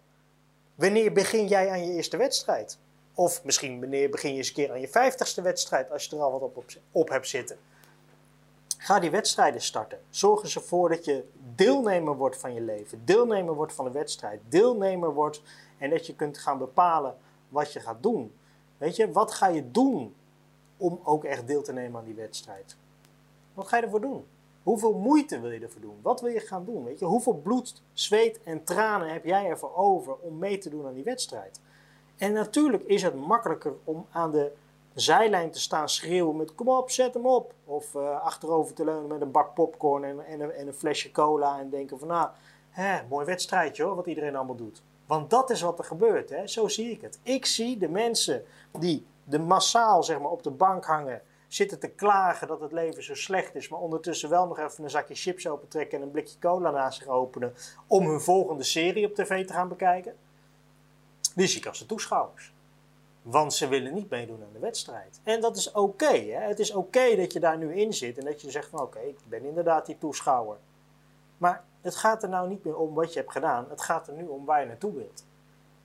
Wanneer 0.75 1.11
begin 1.11 1.47
jij 1.47 1.69
aan 1.69 1.85
je 1.85 1.93
eerste 1.93 2.17
wedstrijd? 2.17 2.77
Of 3.19 3.43
misschien 3.43 3.79
wanneer 3.79 4.09
begin 4.09 4.31
je 4.31 4.37
eens 4.37 4.47
een 4.47 4.53
keer 4.53 4.71
aan 4.71 4.79
je 4.79 4.87
vijftigste 4.87 5.41
wedstrijd 5.41 5.91
als 5.91 6.05
je 6.05 6.15
er 6.15 6.21
al 6.21 6.31
wat 6.31 6.41
op, 6.41 6.57
op, 6.57 6.65
op 6.91 7.09
hebt 7.09 7.27
zitten. 7.27 7.57
Ga 8.77 8.99
die 8.99 9.11
wedstrijden 9.11 9.61
starten. 9.61 9.99
Zorg 10.09 10.55
ervoor 10.55 10.89
dat 10.89 11.05
je 11.05 11.23
deelnemer 11.55 12.15
wordt 12.15 12.37
van 12.37 12.53
je 12.53 12.61
leven. 12.61 13.01
Deelnemer 13.05 13.53
wordt 13.53 13.73
van 13.73 13.85
de 13.85 13.91
wedstrijd. 13.91 14.41
Deelnemer 14.49 15.13
wordt 15.13 15.41
en 15.77 15.89
dat 15.89 16.05
je 16.05 16.15
kunt 16.15 16.37
gaan 16.37 16.57
bepalen 16.57 17.17
wat 17.49 17.73
je 17.73 17.79
gaat 17.79 18.03
doen. 18.03 18.33
Weet 18.77 18.95
je, 18.95 19.11
wat 19.11 19.31
ga 19.31 19.47
je 19.47 19.71
doen 19.71 20.15
om 20.77 20.99
ook 21.03 21.23
echt 21.23 21.47
deel 21.47 21.61
te 21.61 21.73
nemen 21.73 21.99
aan 21.99 22.05
die 22.05 22.15
wedstrijd? 22.15 22.75
Wat 23.53 23.67
ga 23.67 23.77
je 23.77 23.83
ervoor 23.83 24.01
doen? 24.01 24.25
Hoeveel 24.63 24.93
moeite 24.93 25.39
wil 25.39 25.51
je 25.51 25.59
ervoor 25.59 25.81
doen? 25.81 25.99
Wat 26.01 26.21
wil 26.21 26.31
je 26.31 26.39
gaan 26.39 26.65
doen? 26.65 26.83
Weet 26.83 26.99
je, 26.99 27.05
hoeveel 27.05 27.35
bloed, 27.35 27.81
zweet 27.93 28.43
en 28.43 28.63
tranen 28.63 29.13
heb 29.13 29.25
jij 29.25 29.45
ervoor 29.45 29.75
over 29.75 30.15
om 30.15 30.37
mee 30.37 30.57
te 30.57 30.69
doen 30.69 30.85
aan 30.85 30.93
die 30.93 31.03
wedstrijd? 31.03 31.59
En 32.17 32.33
natuurlijk 32.33 32.83
is 32.83 33.03
het 33.03 33.15
makkelijker 33.15 33.73
om 33.83 34.05
aan 34.11 34.31
de 34.31 34.51
zijlijn 34.93 35.51
te 35.51 35.59
staan 35.59 35.89
schreeuwen 35.89 36.35
met 36.35 36.55
kom 36.55 36.69
op, 36.69 36.89
zet 36.89 37.13
hem 37.13 37.25
op. 37.25 37.53
Of 37.65 37.93
uh, 37.93 38.21
achterover 38.21 38.73
te 38.73 38.83
leunen 38.83 39.07
met 39.07 39.21
een 39.21 39.31
bak 39.31 39.53
popcorn 39.53 40.03
en, 40.03 40.25
en, 40.25 40.39
een, 40.39 40.51
en, 40.51 40.67
een, 40.67 40.73
flesje 40.73 41.11
cola 41.11 41.59
en 41.59 41.69
denken 41.69 41.99
van 41.99 42.07
nou, 42.07 42.29
hè, 42.69 42.99
mooi 43.09 43.25
wedstrijdje 43.25 43.83
hoor, 43.83 43.95
wat 43.95 44.05
iedereen 44.05 44.35
allemaal 44.35 44.55
doet. 44.55 44.81
Want 45.05 45.29
dat 45.29 45.49
is 45.49 45.61
wat 45.61 45.79
er 45.79 45.85
gebeurt, 45.85 46.29
hè? 46.29 46.47
zo 46.47 46.67
zie 46.67 46.91
ik 46.91 47.01
het. 47.01 47.19
Ik 47.23 47.45
zie 47.45 47.77
de 47.77 47.89
mensen 47.89 48.43
die 48.79 49.05
de 49.23 49.39
massaal 49.39 50.03
zeg 50.03 50.19
maar, 50.19 50.31
op 50.31 50.43
de 50.43 50.51
bank 50.51 50.85
hangen, 50.85 51.21
zitten 51.47 51.79
te 51.79 51.87
klagen 51.87 52.47
dat 52.47 52.59
het 52.59 52.71
leven 52.71 53.03
zo 53.03 53.15
slecht 53.15 53.55
is, 53.55 53.69
maar 53.69 53.79
ondertussen 53.79 54.29
wel 54.29 54.47
nog 54.47 54.59
even 54.59 54.83
een 54.83 54.89
zakje 54.89 55.15
chips 55.15 55.47
opentrekken 55.47 55.97
en 55.97 56.03
een 56.03 56.11
blikje 56.11 56.39
cola 56.39 56.71
naast 56.71 56.97
zich 56.97 57.07
openen 57.07 57.53
om 57.87 58.07
hun 58.07 58.21
volgende 58.21 58.63
serie 58.63 59.05
op 59.05 59.15
tv 59.15 59.47
te 59.47 59.53
gaan 59.53 59.67
bekijken. 59.67 60.15
Die 61.37 61.47
zie 61.47 61.59
ik 61.59 61.65
als 61.65 61.79
de 61.79 61.85
toeschouwers. 61.85 62.53
Want 63.21 63.53
ze 63.53 63.67
willen 63.67 63.93
niet 63.93 64.09
meedoen 64.09 64.43
aan 64.43 64.53
de 64.53 64.59
wedstrijd. 64.59 65.19
En 65.23 65.41
dat 65.41 65.57
is 65.57 65.71
oké. 65.71 66.15
het 66.31 66.59
is 66.59 66.71
oké 66.71 67.15
dat 67.15 67.33
je 67.33 67.39
daar 67.39 67.57
nu 67.57 67.75
in 67.75 67.93
zit 67.93 68.17
en 68.17 68.25
dat 68.25 68.41
je 68.41 68.51
zegt 68.51 68.69
van 68.69 68.81
oké, 68.81 68.99
ik 68.99 69.17
ben 69.27 69.43
inderdaad 69.43 69.85
die 69.85 69.97
toeschouwer. 69.97 70.57
Maar 71.37 71.63
het 71.81 71.95
gaat 71.95 72.23
er 72.23 72.29
nou 72.29 72.49
niet 72.49 72.63
meer 72.63 72.77
om 72.77 72.93
wat 72.93 73.13
je 73.13 73.19
hebt 73.19 73.31
gedaan. 73.31 73.65
Het 73.69 73.81
gaat 73.81 74.07
er 74.07 74.13
nu 74.13 74.27
om 74.27 74.45
waar 74.45 74.59
je 74.59 74.65
naartoe 74.65 74.93
wilt. 74.93 75.25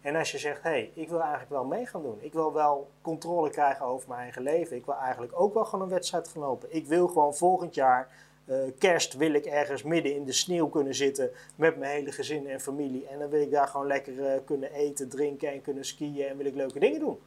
En 0.00 0.16
als 0.16 0.32
je 0.32 0.38
zegt, 0.38 0.62
hé, 0.62 0.71
hey, 0.71 0.90
ik 0.94 1.09
wil 1.09 1.21
eigenlijk 1.21 1.50
wel 1.50 1.64
mee 1.64 1.87
gaan 1.87 2.02
doen. 2.02 2.18
Ik 2.21 2.32
wil 2.32 2.52
wel 2.52 2.90
controle 3.02 3.50
krijgen 3.50 3.87
over 3.87 4.09
mijn 4.09 4.21
eigen 4.21 4.42
leven. 4.42 4.76
Ik 4.76 4.87
wil 4.87 4.97
eigenlijk 4.97 5.32
ook 5.40 5.54
wel 5.54 5.64
gewoon 5.64 5.85
een 5.85 5.92
wedstrijd 5.92 6.28
gaan 6.28 6.42
lopen. 6.42 6.75
Ik 6.75 6.87
wil 6.87 7.09
gewoon 7.09 7.35
volgend 7.35 7.75
jaar, 7.75 8.09
uh, 8.44 8.56
kerst, 8.78 9.14
wil 9.14 9.34
ik 9.34 9.44
ergens 9.44 9.82
midden 9.82 10.14
in 10.14 10.25
de 10.25 10.32
sneeuw 10.32 10.68
kunnen 10.68 10.94
zitten 10.94 11.30
met 11.56 11.76
mijn 11.76 11.92
hele 11.92 12.12
gezin 12.12 12.49
en 12.49 12.61
familie. 12.61 13.06
En 13.06 13.18
dan 13.18 13.28
wil 13.28 13.40
ik 13.40 13.50
daar 13.50 13.68
gewoon 13.68 13.87
lekker 13.87 14.12
uh, 14.12 14.32
kunnen 14.44 14.72
eten, 14.72 15.08
drinken 15.08 15.52
en 15.52 15.62
kunnen 15.62 15.84
skiën 15.84 16.26
en 16.26 16.37
wil 16.37 16.46
ik 16.46 16.54
leuke 16.54 16.78
dingen 16.78 17.00
doen. 17.00 17.18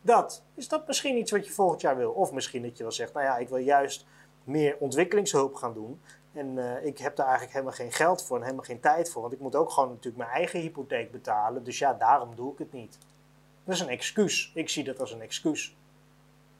dat. 0.00 0.42
Is 0.54 0.68
dat 0.68 0.86
misschien 0.86 1.16
iets 1.16 1.30
wat 1.30 1.46
je 1.46 1.52
volgend 1.52 1.80
jaar 1.80 1.96
wil? 1.96 2.10
Of 2.10 2.32
misschien 2.32 2.62
dat 2.62 2.76
je 2.76 2.82
wel 2.82 2.92
zegt, 2.92 3.12
nou 3.12 3.26
ja, 3.26 3.36
ik 3.36 3.48
wil 3.48 3.58
juist 3.58 4.06
meer 4.44 4.76
ontwikkelingshulp 4.78 5.54
gaan 5.54 5.74
doen. 5.74 6.00
En 6.32 6.58
eh, 6.58 6.86
ik 6.86 6.98
heb 6.98 7.16
daar 7.16 7.26
eigenlijk 7.26 7.54
helemaal 7.54 7.76
geen 7.76 7.92
geld 7.92 8.22
voor 8.22 8.36
en 8.36 8.42
helemaal 8.42 8.64
geen 8.64 8.80
tijd 8.80 9.10
voor. 9.10 9.22
Want 9.22 9.34
ik 9.34 9.40
moet 9.40 9.54
ook 9.54 9.70
gewoon 9.70 9.88
natuurlijk 9.88 10.16
mijn 10.16 10.30
eigen 10.30 10.60
hypotheek 10.60 11.10
betalen. 11.10 11.64
Dus 11.64 11.78
ja, 11.78 11.94
daarom 11.94 12.34
doe 12.34 12.52
ik 12.52 12.58
het 12.58 12.72
niet. 12.72 12.98
Dat 13.64 13.74
is 13.74 13.80
een 13.80 13.88
excuus. 13.88 14.52
Ik 14.54 14.68
zie 14.68 14.84
dat 14.84 15.00
als 15.00 15.12
een 15.12 15.20
excuus. 15.20 15.76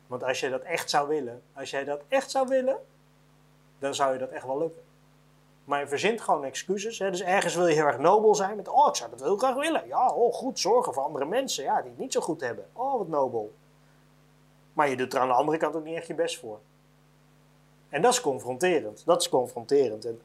Want 0.06 0.24
als 0.24 0.40
je 0.40 0.50
dat 0.50 0.62
echt 0.62 0.90
zou 0.90 1.08
willen, 1.08 1.42
als 1.52 1.70
jij 1.70 1.84
dat 1.84 2.02
echt 2.08 2.30
zou 2.30 2.48
willen, 2.48 2.76
dan 3.78 3.94
zou 3.94 4.12
je 4.12 4.18
dat 4.18 4.30
echt 4.30 4.46
wel 4.46 4.58
lukken. 4.58 4.82
Maar 5.64 5.80
je 5.80 5.86
verzint 5.86 6.20
gewoon 6.20 6.44
excuses. 6.44 6.98
Hè? 6.98 7.10
Dus 7.10 7.22
ergens 7.22 7.54
wil 7.54 7.66
je 7.66 7.74
heel 7.74 7.86
erg 7.86 7.98
nobel 7.98 8.34
zijn. 8.34 8.56
Met, 8.56 8.68
oh, 8.68 8.86
ik 8.88 8.94
zou 8.94 9.10
dat 9.10 9.20
heel 9.20 9.36
graag 9.36 9.54
willen. 9.54 9.86
Ja, 9.86 10.10
oh, 10.10 10.34
goed 10.34 10.58
zorgen 10.58 10.94
voor 10.94 11.02
andere 11.02 11.24
mensen 11.24 11.64
ja, 11.64 11.80
die 11.80 11.90
het 11.90 11.98
niet 11.98 12.12
zo 12.12 12.20
goed 12.20 12.40
hebben. 12.40 12.66
Oh, 12.72 12.98
wat 12.98 13.08
nobel. 13.08 13.52
Maar 14.72 14.88
je 14.88 14.96
doet 14.96 15.14
er 15.14 15.20
aan 15.20 15.28
de 15.28 15.34
andere 15.34 15.58
kant 15.58 15.76
ook 15.76 15.84
niet 15.84 15.96
echt 15.96 16.06
je 16.06 16.14
best 16.14 16.38
voor. 16.38 16.58
En 17.88 18.02
dat 18.02 18.12
is 18.12 18.20
confronterend. 18.20 19.02
Dat 19.04 19.20
is 19.20 19.28
confronterend. 19.28 20.04
En 20.04 20.20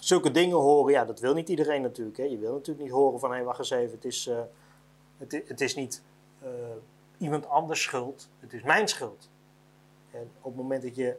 zulke 0.00 0.30
dingen 0.30 0.56
horen, 0.56 0.92
ja, 0.92 1.04
dat 1.04 1.20
wil 1.20 1.34
niet 1.34 1.48
iedereen 1.48 1.82
natuurlijk. 1.82 2.16
Hè. 2.16 2.24
Je 2.24 2.38
wil 2.38 2.52
natuurlijk 2.52 2.84
niet 2.84 2.94
horen 2.94 3.20
van, 3.20 3.30
hé, 3.30 3.36
hey, 3.36 3.44
wacht 3.44 3.58
eens 3.58 3.70
even, 3.70 3.94
het 3.94 4.04
is, 4.04 4.26
uh, 4.26 4.38
het, 5.46 5.60
is 5.60 5.74
niet 5.74 6.02
uh, 6.42 6.48
iemand 7.18 7.48
anders 7.48 7.82
schuld, 7.82 8.28
het 8.40 8.52
is 8.52 8.62
mijn 8.62 8.88
schuld. 8.88 9.28
En 10.10 10.30
op 10.40 10.52
het 10.52 10.62
moment 10.62 10.82
dat 10.82 10.96
je 10.96 11.16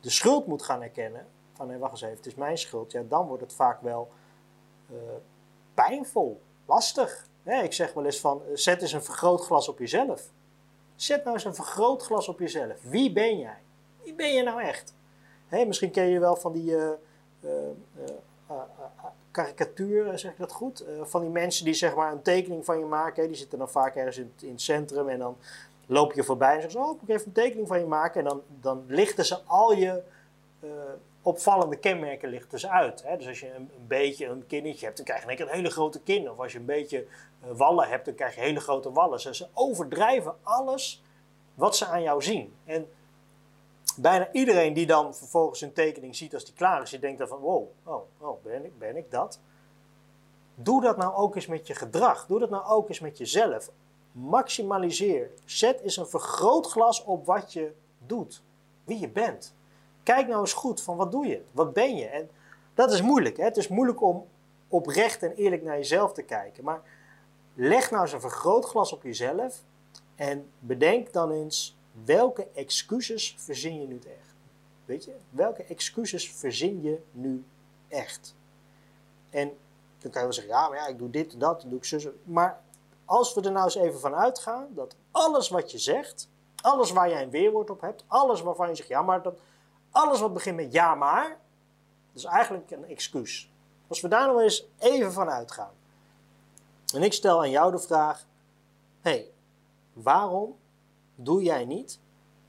de 0.00 0.10
schuld 0.10 0.46
moet 0.46 0.62
gaan 0.62 0.82
erkennen, 0.82 1.26
van, 1.52 1.68
hey, 1.68 1.78
wacht 1.78 1.92
eens 1.92 2.02
even, 2.02 2.16
het 2.16 2.26
is 2.26 2.34
mijn 2.34 2.58
schuld, 2.58 2.92
ja, 2.92 3.02
dan 3.08 3.26
wordt 3.26 3.42
het 3.42 3.52
vaak 3.52 3.82
wel 3.82 4.10
uh, 4.90 4.96
pijnvol, 5.74 6.40
lastig. 6.66 7.26
Ja, 7.42 7.62
ik 7.62 7.72
zeg 7.72 7.92
wel 7.92 8.04
eens 8.04 8.20
van, 8.20 8.42
zet 8.54 8.82
eens 8.82 8.92
een 8.92 9.04
vergrootglas 9.04 9.68
op 9.68 9.78
jezelf. 9.78 10.30
Zet 10.94 11.24
nou 11.24 11.34
eens 11.34 11.44
een 11.44 11.54
vergrootglas 11.54 12.28
op 12.28 12.38
jezelf. 12.38 12.82
Wie 12.82 13.12
ben 13.12 13.38
jij? 13.38 13.58
Wie 14.02 14.14
ben 14.14 14.32
je 14.32 14.42
nou 14.42 14.62
echt? 14.62 14.94
Hey, 15.46 15.66
misschien 15.66 15.90
ken 15.90 16.06
je 16.06 16.18
wel 16.18 16.36
van 16.36 16.52
die 16.52 16.70
uh, 16.70 16.90
karikatuur, 19.30 20.18
zeg 20.18 20.32
ik 20.32 20.38
dat 20.38 20.52
goed? 20.52 20.84
van 21.02 21.20
die 21.20 21.30
mensen 21.30 21.64
die 21.64 21.74
zeg 21.74 21.94
maar 21.94 22.12
een 22.12 22.22
tekening 22.22 22.64
van 22.64 22.78
je 22.78 22.84
maken. 22.84 23.26
Die 23.26 23.36
zitten 23.36 23.58
dan 23.58 23.70
vaak 23.70 23.96
ergens 23.96 24.16
in 24.16 24.32
het 24.50 24.60
centrum 24.60 25.08
en 25.08 25.18
dan 25.18 25.36
loop 25.88 26.12
je 26.12 26.24
voorbij 26.24 26.54
en 26.54 26.60
zeggen 26.60 26.80
ze: 26.80 26.86
Oh, 26.86 27.02
ik 27.02 27.08
even 27.08 27.26
een 27.26 27.32
tekening 27.32 27.68
van 27.68 27.78
je 27.78 27.86
maken. 27.86 28.20
En 28.20 28.28
dan, 28.28 28.42
dan 28.60 28.84
lichten 28.86 29.24
ze 29.24 29.38
al 29.46 29.72
je 29.72 30.02
opvallende 31.22 31.76
kenmerken 31.76 32.28
lichten 32.28 32.60
ze 32.60 32.68
uit. 32.68 33.02
Hè? 33.02 33.16
Dus 33.16 33.26
als 33.26 33.40
je 33.40 33.54
een, 33.54 33.70
beetje 33.86 34.26
een 34.26 34.46
kinnetje 34.46 34.84
hebt, 34.84 34.96
dan 34.96 35.06
krijg 35.06 35.38
je 35.38 35.44
een 35.44 35.48
hele 35.48 35.70
grote 35.70 36.00
kin. 36.00 36.30
Of 36.30 36.38
als 36.38 36.52
je 36.52 36.58
een 36.58 36.64
beetje 36.64 37.06
wallen 37.40 37.88
hebt, 37.88 38.04
dan 38.04 38.14
krijg 38.14 38.34
je 38.34 38.40
hele 38.40 38.60
grote 38.60 38.92
wallen. 38.92 39.20
Dus 39.22 39.36
ze 39.36 39.46
overdrijven 39.52 40.34
alles 40.42 41.02
wat 41.54 41.76
ze 41.76 41.86
aan 41.86 42.02
jou 42.02 42.22
zien. 42.22 42.54
En 42.64 42.88
bijna 43.96 44.32
iedereen 44.32 44.72
die 44.72 44.86
dan 44.86 45.14
vervolgens 45.14 45.60
een 45.60 45.72
tekening 45.72 46.16
ziet 46.16 46.34
als 46.34 46.44
die 46.44 46.54
klaar 46.54 46.82
is, 46.82 46.90
die 46.90 46.98
denkt 46.98 47.18
dan 47.18 47.28
van 47.28 47.38
wow, 47.38 47.68
oh, 47.84 48.02
oh 48.18 48.42
ben, 48.42 48.64
ik, 48.64 48.78
ben 48.78 48.96
ik 48.96 49.10
dat? 49.10 49.40
Doe 50.54 50.82
dat 50.82 50.96
nou 50.96 51.14
ook 51.14 51.34
eens 51.34 51.46
met 51.46 51.66
je 51.66 51.74
gedrag. 51.74 52.26
Doe 52.26 52.38
dat 52.38 52.50
nou 52.50 52.64
ook 52.64 52.88
eens 52.88 53.00
met 53.00 53.18
jezelf. 53.18 53.70
Maximaliseer. 54.26 55.30
Zet 55.44 55.80
eens 55.80 55.96
een 55.96 56.06
vergrootglas 56.06 57.04
op 57.04 57.26
wat 57.26 57.52
je 57.52 57.72
doet. 58.06 58.42
Wie 58.84 58.98
je 58.98 59.08
bent. 59.08 59.54
Kijk 60.02 60.28
nou 60.28 60.40
eens 60.40 60.52
goed 60.52 60.82
van 60.82 60.96
wat 60.96 61.10
doe 61.10 61.26
je? 61.26 61.42
Wat 61.52 61.72
ben 61.72 61.96
je? 61.96 62.06
En 62.06 62.30
dat 62.74 62.92
is 62.92 63.02
moeilijk. 63.02 63.36
Hè? 63.36 63.44
Het 63.44 63.56
is 63.56 63.68
moeilijk 63.68 64.02
om 64.02 64.26
oprecht 64.68 65.22
en 65.22 65.34
eerlijk 65.34 65.62
naar 65.62 65.76
jezelf 65.76 66.12
te 66.12 66.22
kijken. 66.22 66.64
Maar 66.64 66.82
leg 67.54 67.90
nou 67.90 68.02
eens 68.02 68.12
een 68.12 68.20
vergrootglas 68.20 68.92
op 68.92 69.02
jezelf. 69.02 69.62
En 70.14 70.50
bedenk 70.58 71.12
dan 71.12 71.30
eens 71.30 71.76
welke 72.04 72.48
excuses 72.54 73.34
verzin 73.38 73.80
je 73.80 73.86
nu 73.86 73.98
echt? 74.04 74.34
Weet 74.84 75.04
je, 75.04 75.14
welke 75.30 75.64
excuses 75.64 76.32
verzin 76.32 76.82
je 76.82 77.00
nu 77.12 77.44
echt? 77.88 78.34
En 79.30 79.48
dan 79.98 80.10
kan 80.10 80.20
je 80.20 80.26
wel 80.26 80.32
zeggen, 80.32 80.52
ja, 80.52 80.68
maar 80.68 80.78
ja, 80.78 80.86
ik 80.86 80.98
doe 80.98 81.10
dit 81.10 81.32
en 81.32 81.38
dat, 81.38 81.62
en 81.62 81.68
doe 81.68 81.78
ik 81.78 81.84
zo. 81.84 82.12
Maar 82.24 82.60
als 83.08 83.34
we 83.34 83.40
er 83.40 83.52
nou 83.52 83.64
eens 83.64 83.74
even 83.74 84.00
van 84.00 84.14
uitgaan 84.14 84.66
dat 84.70 84.94
alles 85.10 85.48
wat 85.48 85.70
je 85.70 85.78
zegt, 85.78 86.28
alles 86.62 86.90
waar 86.90 87.08
jij 87.08 87.22
een 87.22 87.30
weerwoord 87.30 87.70
op 87.70 87.80
hebt, 87.80 88.04
alles 88.06 88.40
waarvan 88.40 88.68
je 88.68 88.74
zegt, 88.74 88.88
ja, 88.88 89.02
maar 89.02 89.22
dat, 89.22 89.38
alles 89.90 90.20
wat 90.20 90.32
begint 90.32 90.56
met 90.56 90.72
ja, 90.72 90.94
maar, 90.94 91.28
dat 91.28 92.16
is 92.16 92.24
eigenlijk 92.24 92.70
een 92.70 92.84
excuus. 92.84 93.50
Als 93.88 94.00
we 94.00 94.08
daar 94.08 94.26
nou 94.26 94.42
eens 94.42 94.66
even 94.78 95.12
van 95.12 95.30
uitgaan. 95.30 95.70
En 96.94 97.02
ik 97.02 97.12
stel 97.12 97.40
aan 97.40 97.50
jou 97.50 97.70
de 97.70 97.78
vraag, 97.78 98.26
hé, 99.00 99.10
hey, 99.10 99.30
waarom 99.92 100.56
doe 101.14 101.42
jij 101.42 101.64
niet 101.64 101.98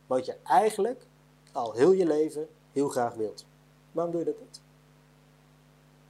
wat 0.08 0.26
je 0.26 0.38
eigenlijk 0.44 1.06
al 1.52 1.74
heel 1.74 1.92
je 1.92 2.06
leven 2.06 2.50
heel 2.72 2.90
graag 2.90 3.14
wilt. 3.14 3.46
Waarom 3.92 4.12
doe 4.14 4.22
je 4.26 4.32
dat 4.32 4.40
niet? 4.40 4.62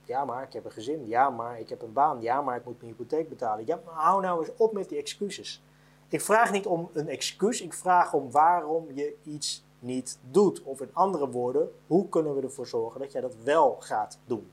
Ja, 0.10 0.26
maar 0.26 0.44
ik 0.44 0.54
heb 0.54 0.66
een 0.66 0.72
gezin. 0.72 1.08
Ja, 1.08 1.30
maar 1.30 1.60
ik 1.60 1.70
heb 1.70 1.82
een 1.82 1.94
baan. 1.94 2.22
Ja, 2.22 2.42
maar 2.42 2.56
ik 2.56 2.66
moet 2.66 2.82
mijn 2.82 2.92
hypotheek 2.92 3.30
betalen. 3.30 3.66
Ja, 3.66 3.80
maar 3.86 3.94
hou 3.94 4.22
nou 4.22 4.40
eens 4.40 4.56
op 4.58 4.74
met 4.74 4.90
die 4.90 4.98
excuses. 4.98 5.64
Ik 6.08 6.22
vraag 6.22 6.52
niet 6.52 6.66
om 6.66 6.90
een 6.94 7.08
excuus. 7.08 7.62
Ik 7.62 7.74
vraag 7.74 8.14
om 8.14 8.32
waarom 8.32 8.92
je 8.94 9.16
iets 9.24 9.66
niet 9.80 10.20
doet. 10.32 10.64
Of 10.64 10.82
in 10.82 10.90
andere 10.94 11.30
woorden, 11.30 11.72
hoe 11.88 12.10
kunnen 12.10 12.36
we 12.36 12.42
ervoor 12.42 12.68
zorgen 12.68 13.00
dat 13.00 13.12
jij 13.12 13.22
dat 13.22 13.36
wel 13.44 13.78
gaat 13.80 14.20
doen? 14.26 14.52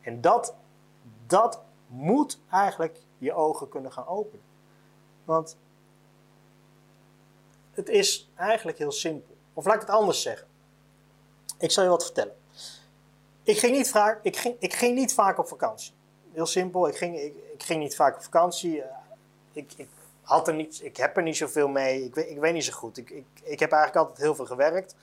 En 0.00 0.20
dat, 0.20 0.54
dat 1.26 1.62
moet 1.86 2.40
eigenlijk 2.50 2.98
je 3.18 3.32
ogen 3.32 3.68
kunnen 3.68 3.92
gaan 3.92 4.06
openen. 4.06 4.44
Want 5.24 5.56
het 7.70 7.88
is 7.88 8.30
eigenlijk 8.34 8.78
heel 8.78 8.92
simpel. 8.92 9.36
Of 9.54 9.64
laat 9.64 9.74
ik 9.74 9.80
het 9.80 9.90
anders 9.90 10.22
zeggen. 10.22 10.46
Ik 11.58 11.70
zal 11.70 11.84
je 11.84 11.90
wat 11.90 12.04
vertellen. 12.04 12.39
Ik 13.42 13.58
ging 13.58 13.76
niet, 13.76 13.90
vaak, 13.90 14.18
ik 14.22 14.36
ging, 14.36 14.56
ik 14.58 14.74
ging 14.74 14.94
niet 14.94 15.14
vaak 15.14 15.38
op 15.38 15.48
vakantie. 15.48 15.92
Heel 16.32 16.46
simpel, 16.46 16.88
ik 16.88 16.96
ging, 16.96 17.18
ik, 17.18 17.34
ik 17.52 17.62
ging 17.62 17.80
niet 17.80 17.96
vaak 17.96 18.16
op 18.16 18.22
vakantie. 18.22 18.82
Eh, 18.82 18.96
ik, 19.52 19.72
ik, 19.76 19.88
had 20.22 20.48
er 20.48 20.54
niet, 20.54 20.80
ik 20.82 20.96
heb 20.96 21.16
er 21.16 21.22
niet 21.22 21.36
zoveel 21.36 21.68
mee. 21.68 22.04
Ik, 22.04 22.16
ik 22.16 22.38
weet 22.38 22.52
niet 22.52 22.64
zo 22.64 22.72
goed. 22.72 22.98
Ik, 22.98 23.10
ik, 23.10 23.26
ik 23.42 23.60
heb 23.60 23.72
eigenlijk 23.72 24.06
altijd 24.06 24.26
heel 24.26 24.34
veel 24.34 24.46
gewerkt. 24.46 24.94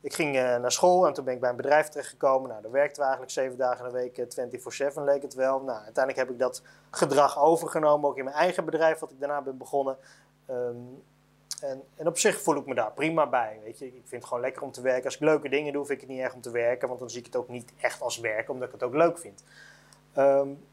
Ik 0.00 0.14
ging 0.14 0.36
uh, 0.36 0.42
naar 0.42 0.72
school 0.72 1.06
en 1.06 1.12
toen 1.12 1.24
ben 1.24 1.34
ik 1.34 1.40
bij 1.40 1.50
een 1.50 1.56
bedrijf 1.56 1.88
terechtgekomen. 1.88 2.48
Nou, 2.48 2.62
daar 2.62 2.70
werkten 2.70 2.96
we 2.96 3.02
eigenlijk 3.02 3.32
zeven 3.32 3.58
dagen 3.58 3.86
in 3.86 3.92
de 3.92 3.98
week, 3.98 4.92
24-7 4.92 5.02
leek 5.04 5.22
het 5.22 5.34
wel. 5.34 5.60
Nou, 5.60 5.82
uiteindelijk 5.82 6.16
heb 6.16 6.30
ik 6.30 6.38
dat 6.38 6.62
gedrag 6.90 7.38
overgenomen, 7.38 8.08
ook 8.08 8.18
in 8.18 8.24
mijn 8.24 8.36
eigen 8.36 8.64
bedrijf, 8.64 8.98
wat 8.98 9.10
ik 9.10 9.20
daarna 9.20 9.42
ben 9.42 9.58
begonnen. 9.58 9.96
Um, 10.50 11.02
en, 11.60 11.82
en 11.96 12.06
op 12.06 12.18
zich 12.18 12.40
voel 12.40 12.56
ik 12.56 12.66
me 12.66 12.74
daar 12.74 12.92
prima 12.92 13.26
bij. 13.28 13.60
Weet 13.64 13.78
je. 13.78 13.86
Ik 13.86 13.92
vind 13.92 14.10
het 14.10 14.24
gewoon 14.24 14.42
lekker 14.42 14.62
om 14.62 14.72
te 14.72 14.80
werken. 14.80 15.04
Als 15.04 15.14
ik 15.14 15.20
leuke 15.20 15.48
dingen 15.48 15.72
doe, 15.72 15.86
vind 15.86 16.02
ik 16.02 16.08
het 16.08 16.16
niet 16.16 16.24
erg 16.24 16.34
om 16.34 16.40
te 16.40 16.50
werken. 16.50 16.88
Want 16.88 17.00
dan 17.00 17.10
zie 17.10 17.18
ik 17.18 17.26
het 17.26 17.36
ook 17.36 17.48
niet 17.48 17.72
echt 17.80 18.00
als 18.00 18.18
werk, 18.18 18.48
omdat 18.48 18.66
ik 18.66 18.74
het 18.74 18.82
ook 18.82 18.94
leuk 18.94 19.18
vind. 19.18 19.44
Um, 20.16 20.64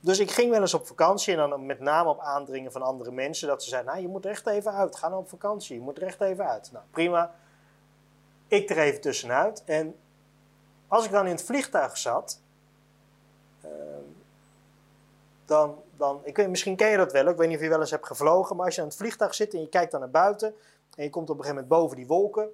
dus 0.00 0.18
ik 0.18 0.30
ging 0.30 0.50
wel 0.50 0.60
eens 0.60 0.74
op 0.74 0.86
vakantie 0.86 1.36
en 1.36 1.48
dan 1.48 1.66
met 1.66 1.80
name 1.80 2.08
op 2.08 2.20
aandringen 2.20 2.72
van 2.72 2.82
andere 2.82 3.10
mensen. 3.10 3.48
Dat 3.48 3.62
ze 3.62 3.68
zeiden, 3.68 3.90
nou 3.90 4.02
je 4.02 4.10
moet 4.10 4.24
er 4.24 4.30
echt 4.30 4.46
even 4.46 4.72
uit. 4.72 4.96
Ga 4.96 5.08
nou 5.08 5.20
op 5.20 5.28
vakantie, 5.28 5.76
je 5.76 5.82
moet 5.82 5.96
er 5.96 6.02
echt 6.02 6.20
even 6.20 6.46
uit. 6.48 6.72
Nou 6.72 6.84
prima. 6.90 7.34
Ik 8.48 8.70
er 8.70 8.78
even 8.78 9.00
tussenuit. 9.00 9.64
En 9.64 9.96
als 10.88 11.04
ik 11.04 11.10
dan 11.10 11.24
in 11.24 11.30
het 11.30 11.42
vliegtuig 11.42 11.96
zat, 11.96 12.40
uh, 13.64 13.70
dan 15.44 15.82
dan, 15.96 16.20
ik 16.22 16.36
weet, 16.36 16.48
misschien 16.48 16.76
ken 16.76 16.90
je 16.90 16.96
dat 16.96 17.12
wel, 17.12 17.28
ik 17.28 17.36
weet 17.36 17.48
niet 17.48 17.56
of 17.56 17.62
je 17.62 17.68
wel 17.68 17.80
eens 17.80 17.90
hebt 17.90 18.06
gevlogen, 18.06 18.56
maar 18.56 18.66
als 18.66 18.74
je 18.74 18.80
aan 18.80 18.86
het 18.86 18.96
vliegtuig 18.96 19.34
zit 19.34 19.54
en 19.54 19.60
je 19.60 19.68
kijkt 19.68 19.90
dan 19.90 20.00
naar 20.00 20.10
buiten 20.10 20.54
en 20.96 21.04
je 21.04 21.10
komt 21.10 21.30
op 21.30 21.38
een 21.38 21.44
gegeven 21.44 21.62
moment 21.62 21.80
boven 21.80 21.96
die 21.96 22.06
wolken, 22.06 22.48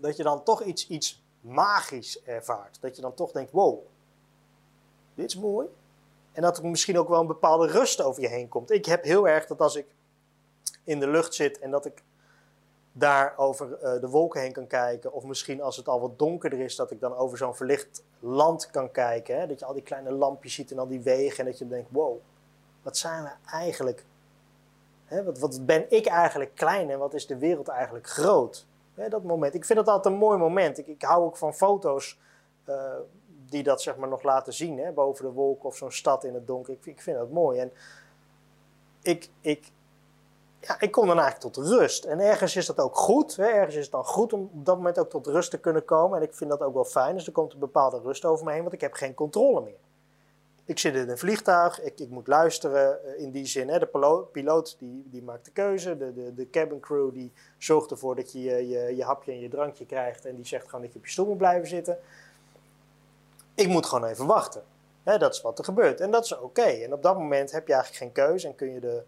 dat 0.00 0.16
je 0.16 0.22
dan 0.22 0.42
toch 0.42 0.62
iets, 0.62 0.88
iets 0.88 1.24
magisch 1.40 2.22
ervaart. 2.22 2.78
Dat 2.80 2.96
je 2.96 3.02
dan 3.02 3.14
toch 3.14 3.32
denkt, 3.32 3.50
wow, 3.50 3.78
dit 5.14 5.26
is 5.26 5.36
mooi. 5.36 5.66
En 6.32 6.42
dat 6.42 6.58
er 6.58 6.66
misschien 6.66 6.98
ook 6.98 7.08
wel 7.08 7.20
een 7.20 7.26
bepaalde 7.26 7.66
rust 7.66 8.02
over 8.02 8.22
je 8.22 8.28
heen 8.28 8.48
komt. 8.48 8.70
Ik 8.70 8.84
heb 8.84 9.04
heel 9.04 9.28
erg 9.28 9.46
dat 9.46 9.60
als 9.60 9.76
ik 9.76 9.86
in 10.84 11.00
de 11.00 11.08
lucht 11.08 11.34
zit 11.34 11.58
en 11.58 11.70
dat 11.70 11.84
ik 11.84 12.02
daar 12.92 13.34
over 13.36 13.68
uh, 13.68 14.00
de 14.00 14.08
wolken 14.08 14.40
heen 14.40 14.52
kan 14.52 14.66
kijken. 14.66 15.12
Of 15.12 15.24
misschien 15.24 15.62
als 15.62 15.76
het 15.76 15.88
al 15.88 16.00
wat 16.00 16.18
donkerder 16.18 16.60
is, 16.60 16.76
dat 16.76 16.90
ik 16.90 17.00
dan 17.00 17.16
over 17.16 17.38
zo'n 17.38 17.54
verlicht 17.54 18.02
land 18.20 18.70
kan 18.70 18.90
kijken. 18.90 19.38
Hè? 19.38 19.46
Dat 19.46 19.58
je 19.58 19.64
al 19.64 19.72
die 19.72 19.82
kleine 19.82 20.12
lampjes 20.12 20.54
ziet 20.54 20.70
en 20.70 20.78
al 20.78 20.88
die 20.88 21.00
wegen. 21.00 21.38
En 21.38 21.44
dat 21.44 21.58
je 21.58 21.68
denkt, 21.68 21.88
wow, 21.92 22.20
wat 22.86 22.96
zijn 22.96 23.22
we 23.22 23.30
eigenlijk, 23.50 24.04
hè, 25.04 25.24
wat, 25.24 25.38
wat, 25.38 25.66
ben 25.66 25.90
ik 25.90 26.06
eigenlijk 26.06 26.54
klein 26.54 26.90
en 26.90 26.98
wat 26.98 27.14
is 27.14 27.26
de 27.26 27.36
wereld 27.36 27.68
eigenlijk 27.68 28.06
groot? 28.06 28.66
Dat 29.08 29.22
moment. 29.22 29.54
Ik 29.54 29.64
vind 29.64 29.78
dat 29.78 29.88
altijd 29.88 30.14
een 30.14 30.20
mooi 30.20 30.38
moment. 30.38 30.78
Ik, 30.78 30.86
ik 30.86 31.02
hou 31.02 31.24
ook 31.24 31.36
van 31.36 31.54
foto's 31.54 32.18
uh, 32.68 32.92
die 33.48 33.62
dat 33.62 33.82
zeg 33.82 33.96
maar 33.96 34.08
nog 34.08 34.22
laten 34.22 34.52
zien, 34.52 34.78
hè, 34.78 34.92
boven 34.92 35.24
de 35.24 35.30
wolken 35.30 35.68
of 35.68 35.76
zo'n 35.76 35.92
stad 35.92 36.24
in 36.24 36.34
het 36.34 36.46
donker. 36.46 36.72
Ik, 36.72 36.86
ik 36.86 37.00
vind 37.00 37.16
dat 37.16 37.30
mooi. 37.30 37.60
En 37.60 37.72
ik, 39.02 39.28
ik, 39.40 39.72
ja, 40.60 40.80
ik 40.80 40.90
kom 40.90 41.06
dan 41.06 41.18
eigenlijk 41.18 41.54
tot 41.54 41.66
rust. 41.66 42.04
En 42.04 42.20
ergens 42.20 42.56
is 42.56 42.66
dat 42.66 42.80
ook 42.80 42.96
goed. 42.96 43.36
Hè? 43.36 43.46
Ergens 43.46 43.74
is 43.74 43.82
het 43.82 43.92
dan 43.92 44.04
goed 44.04 44.32
om 44.32 44.50
op 44.52 44.66
dat 44.66 44.76
moment 44.76 44.98
ook 44.98 45.10
tot 45.10 45.26
rust 45.26 45.50
te 45.50 45.58
kunnen 45.58 45.84
komen. 45.84 46.18
En 46.18 46.24
ik 46.24 46.34
vind 46.34 46.50
dat 46.50 46.62
ook 46.62 46.74
wel 46.74 46.84
fijn. 46.84 47.14
Dus 47.14 47.26
er 47.26 47.32
komt 47.32 47.52
een 47.52 47.58
bepaalde 47.58 48.00
rust 48.00 48.24
over 48.24 48.44
me 48.44 48.52
heen, 48.52 48.62
want 48.62 48.72
ik 48.72 48.80
heb 48.80 48.92
geen 48.92 49.14
controle 49.14 49.60
meer. 49.60 49.84
Ik 50.66 50.78
zit 50.78 50.94
in 50.94 51.08
een 51.08 51.18
vliegtuig, 51.18 51.82
ik, 51.82 52.00
ik 52.00 52.08
moet 52.10 52.26
luisteren 52.26 53.04
eh, 53.04 53.22
in 53.22 53.30
die 53.30 53.46
zin. 53.46 53.68
Hè, 53.68 53.78
de 53.78 54.26
piloot 54.32 54.76
die, 54.78 55.02
die 55.10 55.22
maakt 55.22 55.44
de 55.44 55.50
keuze, 55.50 55.96
de, 55.96 56.14
de, 56.14 56.34
de 56.34 56.50
cabin 56.50 56.80
crew 56.80 57.12
die 57.12 57.32
zorgt 57.58 57.90
ervoor 57.90 58.16
dat 58.16 58.32
je 58.32 58.42
je, 58.42 58.68
je 58.68 58.96
je 58.96 59.04
hapje 59.04 59.32
en 59.32 59.40
je 59.40 59.48
drankje 59.48 59.86
krijgt 59.86 60.24
en 60.24 60.36
die 60.36 60.46
zegt 60.46 60.64
gewoon 60.64 60.80
dat 60.80 60.92
je 60.92 60.98
op 60.98 61.04
je 61.04 61.10
stoel 61.10 61.26
moet 61.26 61.38
blijven 61.38 61.68
zitten. 61.68 61.98
Ik 63.54 63.68
moet 63.68 63.86
gewoon 63.86 64.08
even 64.08 64.26
wachten. 64.26 64.62
Hè, 65.02 65.18
dat 65.18 65.34
is 65.34 65.40
wat 65.40 65.58
er 65.58 65.64
gebeurt 65.64 66.00
en 66.00 66.10
dat 66.10 66.24
is 66.24 66.38
oké. 66.38 66.62
En 66.62 66.92
op 66.92 67.02
dat 67.02 67.18
moment 67.18 67.52
heb 67.52 67.66
je 67.66 67.72
eigenlijk 67.72 68.02
geen 68.02 68.24
keuze 68.24 68.46
en 68.46 68.54
kun 68.54 68.72
je 68.72 68.80
de, 68.80 69.02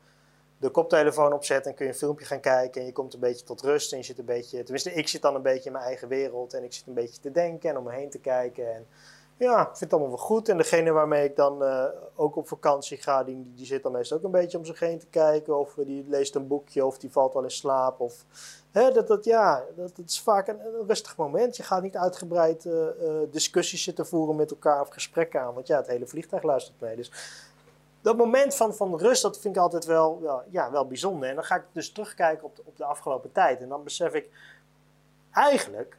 de 0.59 0.71
koptelefoon 0.71 1.33
opzetten 1.33 1.71
en 1.71 1.77
kun 1.77 1.87
je 1.87 1.93
een 1.93 1.99
filmpje 1.99 2.27
gaan 2.27 2.41
kijken 2.41 2.81
en 2.81 2.87
je 2.87 2.93
komt 2.93 3.15
een 3.15 3.21
beetje 3.21 3.45
tot 3.45 3.61
rust 3.61 3.93
en 3.93 3.99
je 3.99 4.05
zit 4.05 4.19
een 4.19 4.25
beetje, 4.25 4.63
tenminste 4.63 4.93
ik 4.93 5.09
zit 5.09 5.23
dan 5.23 5.35
een 5.35 5.43
beetje 5.43 5.67
in 5.67 5.73
mijn 5.73 5.85
eigen 5.85 6.09
wereld 6.09 6.55
en 6.55 6.65
ik 6.65 6.73
zit 6.73 6.87
een 6.87 6.95
beetje 6.95 7.21
te 7.21 7.31
denken 7.31 7.71
en 7.71 7.77
om 7.77 7.85
me 7.85 7.93
heen 7.93 8.11
te 8.11 8.19
kijken 8.19 8.75
en 8.75 8.87
ja, 9.39 9.61
ik 9.61 9.67
vind 9.67 9.81
het 9.81 9.93
allemaal 9.93 10.09
wel 10.09 10.27
goed. 10.27 10.49
En 10.49 10.57
degene 10.57 10.93
waarmee 10.93 11.25
ik 11.25 11.37
dan 11.37 11.63
uh, 11.63 11.85
ook 12.15 12.37
op 12.37 12.49
vakantie 12.49 12.97
ga, 12.97 13.25
die, 13.25 13.53
die 13.55 13.67
zit 13.67 13.83
dan 13.83 13.93
meestal 13.93 14.17
ook 14.17 14.25
een 14.25 14.31
beetje 14.31 14.59
om 14.59 14.65
zich 14.65 14.81
heen 14.81 14.99
te 14.99 15.07
kijken. 15.07 15.59
Of 15.59 15.75
die 15.75 16.05
leest 16.09 16.35
een 16.35 16.47
boekje 16.47 16.87
of 16.87 16.99
die 16.99 17.11
valt 17.11 17.35
al 17.35 17.43
in 17.43 17.51
slaap. 17.51 18.01
Of, 18.01 18.25
hè, 18.71 18.91
dat, 18.91 19.09
dat, 19.09 19.25
ja, 19.25 19.65
dat, 19.77 19.97
dat 19.97 20.09
is 20.09 20.21
vaak 20.21 20.49
een, 20.49 20.61
rustig 20.87 21.17
moment. 21.17 21.57
Je 21.57 21.63
gaat 21.63 21.83
niet 21.83 21.97
uitgebreid 21.97 22.65
uh, 22.65 22.87
discussies 23.31 23.83
zitten 23.83 24.07
voeren 24.07 24.37
met 24.37 24.51
elkaar 24.51 24.81
of 24.81 24.89
gesprekken 24.89 25.41
aan. 25.41 25.55
Want 25.55 25.67
ja, 25.67 25.77
het 25.77 25.87
hele 25.87 26.07
vliegtuig 26.07 26.43
luistert 26.43 26.81
mee. 26.81 26.97
Dus 26.97 27.13
dat 28.01 28.17
moment 28.17 28.55
van, 28.55 28.75
van 28.75 28.99
rust, 28.99 29.23
dat 29.23 29.39
vind 29.39 29.57
ik 29.57 29.63
altijd 29.63 29.85
wel, 29.85 30.21
wel, 30.21 30.43
ja, 30.49 30.71
wel 30.71 30.87
bijzonder. 30.87 31.29
En 31.29 31.35
dan 31.35 31.45
ga 31.45 31.57
ik 31.57 31.65
dus 31.73 31.93
terugkijken 31.93 32.45
op 32.45 32.57
de, 32.57 32.63
op 32.65 32.77
de 32.77 32.85
afgelopen 32.85 33.33
tijd. 33.33 33.61
En 33.61 33.69
dan 33.69 33.85
besef 33.85 34.15
ik 34.15 34.31
eigenlijk 35.33 35.97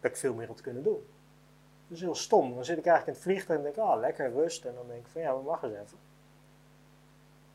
dat 0.00 0.10
ik 0.10 0.16
veel 0.16 0.34
meer 0.34 0.46
had 0.46 0.60
kunnen 0.60 0.82
doen. 0.82 1.06
Dat 1.88 1.96
is 1.96 2.02
heel 2.02 2.14
stom. 2.14 2.54
Dan 2.54 2.64
zit 2.64 2.78
ik 2.78 2.86
eigenlijk 2.86 3.06
in 3.06 3.12
het 3.12 3.22
vliegtuig 3.22 3.58
en 3.58 3.64
denk, 3.64 3.88
ah, 3.88 4.00
lekker 4.00 4.32
rust. 4.32 4.64
En 4.64 4.74
dan 4.74 4.86
denk 4.86 5.00
ik 5.00 5.12
van, 5.12 5.20
ja, 5.20 5.36
we 5.36 5.42
mag 5.42 5.62
eens 5.62 5.72
even. 5.72 5.98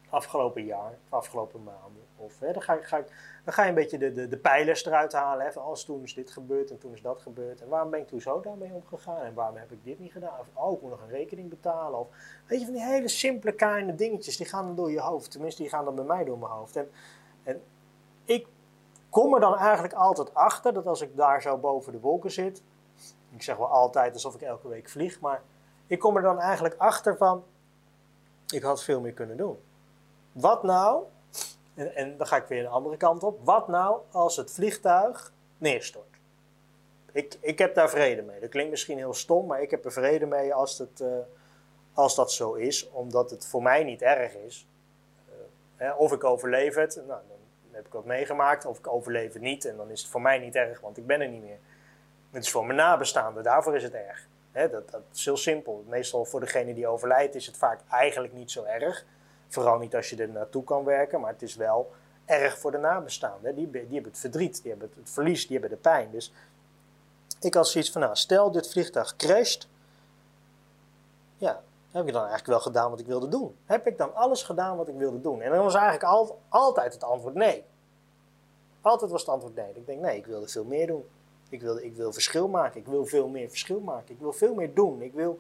Afgelopen 0.10 0.66
jaar, 0.66 0.98
afgelopen 1.10 1.64
maanden. 1.64 2.02
Of 2.18 2.40
hè, 2.40 2.54
dan, 2.54 2.62
ga 2.62 2.74
ik, 2.74 2.84
ga 2.84 2.98
ik, 2.98 3.06
dan 3.44 3.54
ga 3.54 3.64
je 3.64 3.70
een 3.70 3.76
beetje 3.76 3.98
de, 3.98 4.14
de, 4.14 4.28
de 4.28 4.38
pijlers 4.38 4.86
eruit 4.86 5.14
halen. 5.14 5.46
Hè, 5.46 5.60
als 5.60 5.86
toen 5.86 6.04
is 6.04 6.14
dit 6.14 6.32
gebeurd 6.32 6.72
en 6.72 6.78
toen 6.78 6.94
is 6.94 7.02
dat 7.02 7.22
gebeurd. 7.22 7.62
En 7.62 7.68
waarom 7.68 7.90
ben 7.90 8.00
ik 8.00 8.08
toen 8.08 8.22
zo 8.22 8.42
daarmee 8.42 8.74
omgegaan? 8.74 9.22
En 9.22 9.34
waarom 9.34 9.56
heb 9.56 9.72
ik 9.72 9.84
dit 9.84 10.00
niet 10.00 10.12
gedaan? 10.12 10.40
Of, 10.40 10.48
oh, 10.54 10.74
ik 10.74 10.82
moet 10.82 10.90
nog 10.90 11.02
een 11.02 11.10
rekening 11.10 11.50
betalen. 11.50 12.00
Of, 12.00 12.08
weet 12.48 12.60
je, 12.60 12.66
van 12.66 12.74
die 12.74 12.84
hele 12.84 13.08
simpele 13.08 13.54
kleine 13.54 13.96
dingetjes, 13.96 14.38
die 14.38 14.46
gaan 14.46 14.66
dan 14.66 14.76
door 14.76 14.92
je 14.92 15.00
hoofd. 15.00 15.32
Tenminste, 15.32 15.62
die 15.62 15.72
gaan 15.72 15.86
dan 15.86 15.96
bij 15.96 16.06
mij 16.06 16.24
door 16.24 16.38
mijn 16.38 16.52
hoofd. 16.52 16.76
En, 16.76 16.92
en 17.44 17.62
ik 18.26 18.48
kom 19.10 19.34
er 19.34 19.40
dan 19.40 19.58
eigenlijk 19.58 19.94
altijd 19.94 20.34
achter 20.34 20.74
dat 20.74 20.88
als 20.88 21.02
ik 21.02 21.16
daar 21.16 21.42
zo 21.42 21.58
boven 21.58 21.92
de 21.92 22.00
wolken 22.00 22.32
zit, 22.32 22.64
ik 23.36 23.44
zeg 23.44 23.58
wel 23.58 23.68
altijd 23.68 24.14
alsof 24.14 24.36
ik 24.36 24.42
elke 24.42 24.68
week 24.68 24.90
vlieg, 24.90 25.20
maar 25.20 25.42
ik 25.88 26.00
kom 26.00 26.16
er 26.16 26.22
dan 26.22 26.40
eigenlijk 26.40 26.76
achter 26.78 27.18
van, 27.18 27.44
ik 28.48 28.64
had 28.64 28.84
veel 28.84 29.02
meer 29.02 29.14
kunnen 29.14 29.38
doen. 29.38 29.60
Wat 30.32 30.64
nou, 30.64 31.04
en, 31.74 31.96
en 31.96 32.18
dan 32.18 32.28
ga 32.28 32.36
ik 32.36 32.46
weer 32.46 32.60
een 32.66 32.72
andere 32.72 32.98
kant 32.98 33.24
op, 33.24 33.40
wat 33.44 33.68
nou 33.68 34.02
als 34.12 34.36
het 34.36 34.52
vliegtuig 34.52 35.34
neerstort? 35.58 36.14
Ik, 37.12 37.38
ik 37.42 37.60
heb 37.60 37.76
daar 37.76 37.90
vrede 37.90 38.22
mee. 38.22 38.40
Dat 38.40 38.50
klinkt 38.50 38.72
misschien 38.72 38.98
heel 38.98 39.14
stom, 39.14 39.46
maar 39.46 39.62
ik 39.62 39.72
heb 39.72 39.86
er 39.86 39.92
vrede 39.92 40.26
mee 40.26 40.54
als, 40.54 40.78
het, 40.78 41.00
uh, 41.02 41.18
als 41.94 42.16
dat 42.16 42.32
zo 42.32 42.54
is, 42.54 42.90
omdat 42.90 43.30
het 43.30 43.48
voor 43.48 43.62
mij 43.62 43.84
niet 43.84 44.02
erg 44.02 44.34
is. 44.34 44.68
Uh, 45.78 45.94
of 45.98 46.12
ik 46.12 46.24
overleef 46.24 46.76
het, 46.76 46.96
nou, 46.96 47.08
dan 47.08 47.38
heb 47.72 47.86
ik 47.86 47.94
wat 47.94 48.06
meegemaakt, 48.06 48.66
of 48.66 48.78
ik 48.78 48.88
overleef 48.88 49.34
het 49.34 49.42
niet 49.42 49.66
en 49.66 49.78
dan 49.78 49.90
is 49.90 50.02
het 50.02 50.12
voor 50.12 50.22
mij 50.22 50.40
niet 50.40 50.56
erg, 50.56 50.80
want 50.80 50.98
ik 50.98 51.06
ben 51.06 51.22
er 51.22 51.30
niet 51.30 51.44
meer. 51.44 51.60
Het 52.34 52.44
is 52.44 52.52
voor 52.52 52.66
mijn 52.66 52.78
nabestaanden, 52.78 53.44
daarvoor 53.44 53.76
is 53.76 53.84
het 53.84 53.94
erg. 53.94 54.28
dat, 54.52 54.72
dat, 54.72 55.02
is 55.14 55.26
heel 55.26 55.38
simpel. 55.38 55.84
Meestal 55.88 56.26
voor 56.26 56.40
degene 56.40 56.74
die 56.74 56.88
overlijdt 56.88 57.36
is 57.36 57.46
het 57.46 57.58
vaak 57.58 57.80
eigenlijk 57.90 58.34
niet 58.34 58.52
zo 58.52 58.64
erg. 58.64 59.06
Vooral 59.48 59.78
niet 59.78 59.96
als 59.96 60.10
je 60.10 60.16
er 60.16 60.30
naartoe 60.30 60.64
kan 60.64 60.84
werken, 60.84 61.20
maar 61.20 61.32
het 61.32 61.42
is 61.42 61.56
wel 61.56 61.92
erg 62.26 62.58
voor 62.58 62.72
de 62.72 62.78
nabestaanden. 62.78 63.56
Die, 63.56 63.70
die 63.72 63.82
hebben 63.82 64.12
het 64.12 64.20
verdriet, 64.20 64.62
die 64.62 64.72
hebben 64.72 64.92
het 64.96 65.10
verlies, 65.10 65.48
die 65.48 65.60
hebben 65.60 65.78
de 65.78 65.82
pijn. 65.84 66.12
Dus 66.12 66.34
ik 67.40 67.54
had 67.54 67.68
zoiets 67.68 67.92
van, 67.92 68.02
nou, 68.02 68.16
stel 68.16 68.52
dit 68.52 68.72
vliegtuig 68.72 69.16
crasht. 69.16 69.68
Ja, 71.38 71.62
heb 71.92 72.08
ik 72.08 72.14
dan 72.14 72.22
eigenlijk 72.22 72.48
wel 72.48 72.60
gedaan 72.60 72.90
wat 72.90 73.00
ik 73.00 73.06
wilde 73.06 73.28
doen? 73.28 73.56
Heb 73.66 73.88
ik 73.88 73.98
dan 73.98 74.16
alles 74.16 74.44
gedaan 74.44 74.78
wat 74.78 74.88
ik 74.88 74.96
wilde 74.96 75.22
doen? 75.22 75.42
En 75.42 75.52
dan 75.52 75.64
was 75.64 75.74
eigenlijk 75.74 76.04
al, 76.04 76.40
altijd 76.50 76.94
het 76.94 77.04
antwoord 77.04 77.36
nee. 77.36 77.64
Altijd 78.82 79.12
was 79.12 79.22
het 79.22 79.30
antwoord 79.30 79.56
nee. 79.56 79.74
Ik 79.74 79.86
denk, 79.86 80.02
nee, 80.02 80.18
ik 80.18 80.26
wilde 80.26 80.48
veel 80.48 80.66
meer 80.66 80.88
doen. 80.88 81.06
Ik 81.54 81.62
wil, 81.62 81.78
ik 81.78 81.96
wil 81.96 82.14
verschil 82.14 82.48
maken. 82.48 82.80
Ik 82.80 82.88
wil 82.88 83.06
veel 83.06 83.28
meer 83.28 83.50
verschil 83.50 83.80
maken. 83.80 84.14
Ik 84.14 84.20
wil 84.20 84.34
veel 84.34 84.54
meer 84.54 84.74
doen. 84.74 85.02
Ik 85.02 85.14
wil 85.14 85.40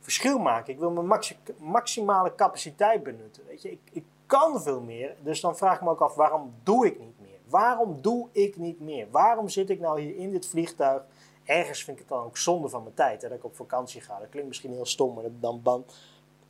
verschil 0.00 0.38
maken. 0.38 0.72
Ik 0.72 0.78
wil 0.78 0.90
mijn 0.90 1.20
maximale 1.58 2.34
capaciteit 2.34 3.02
benutten. 3.02 3.42
Weet 3.46 3.62
je, 3.62 3.70
ik, 3.70 3.80
ik 3.92 4.04
kan 4.26 4.62
veel 4.62 4.80
meer. 4.80 5.16
Dus 5.22 5.40
dan 5.40 5.56
vraag 5.56 5.76
ik 5.76 5.82
me 5.82 5.90
ook 5.90 6.00
af, 6.00 6.14
waarom 6.14 6.54
doe 6.62 6.86
ik 6.86 6.98
niet 6.98 7.20
meer? 7.20 7.38
Waarom 7.48 8.02
doe 8.02 8.28
ik 8.32 8.56
niet 8.56 8.80
meer? 8.80 9.06
Waarom 9.10 9.48
zit 9.48 9.70
ik 9.70 9.80
nou 9.80 10.00
hier 10.00 10.16
in 10.16 10.30
dit 10.30 10.46
vliegtuig? 10.46 11.02
Ergens 11.44 11.84
vind 11.84 11.96
ik 11.96 12.02
het 12.08 12.12
dan 12.12 12.24
ook 12.24 12.36
zonde 12.36 12.68
van 12.68 12.82
mijn 12.82 12.94
tijd. 12.94 13.22
Hè, 13.22 13.28
dat 13.28 13.38
ik 13.38 13.44
op 13.44 13.56
vakantie 13.56 14.00
ga. 14.00 14.18
Dat 14.18 14.28
klinkt 14.28 14.48
misschien 14.48 14.72
heel 14.72 14.86
stom, 14.86 15.14
maar 15.14 15.24
dan, 15.62 15.84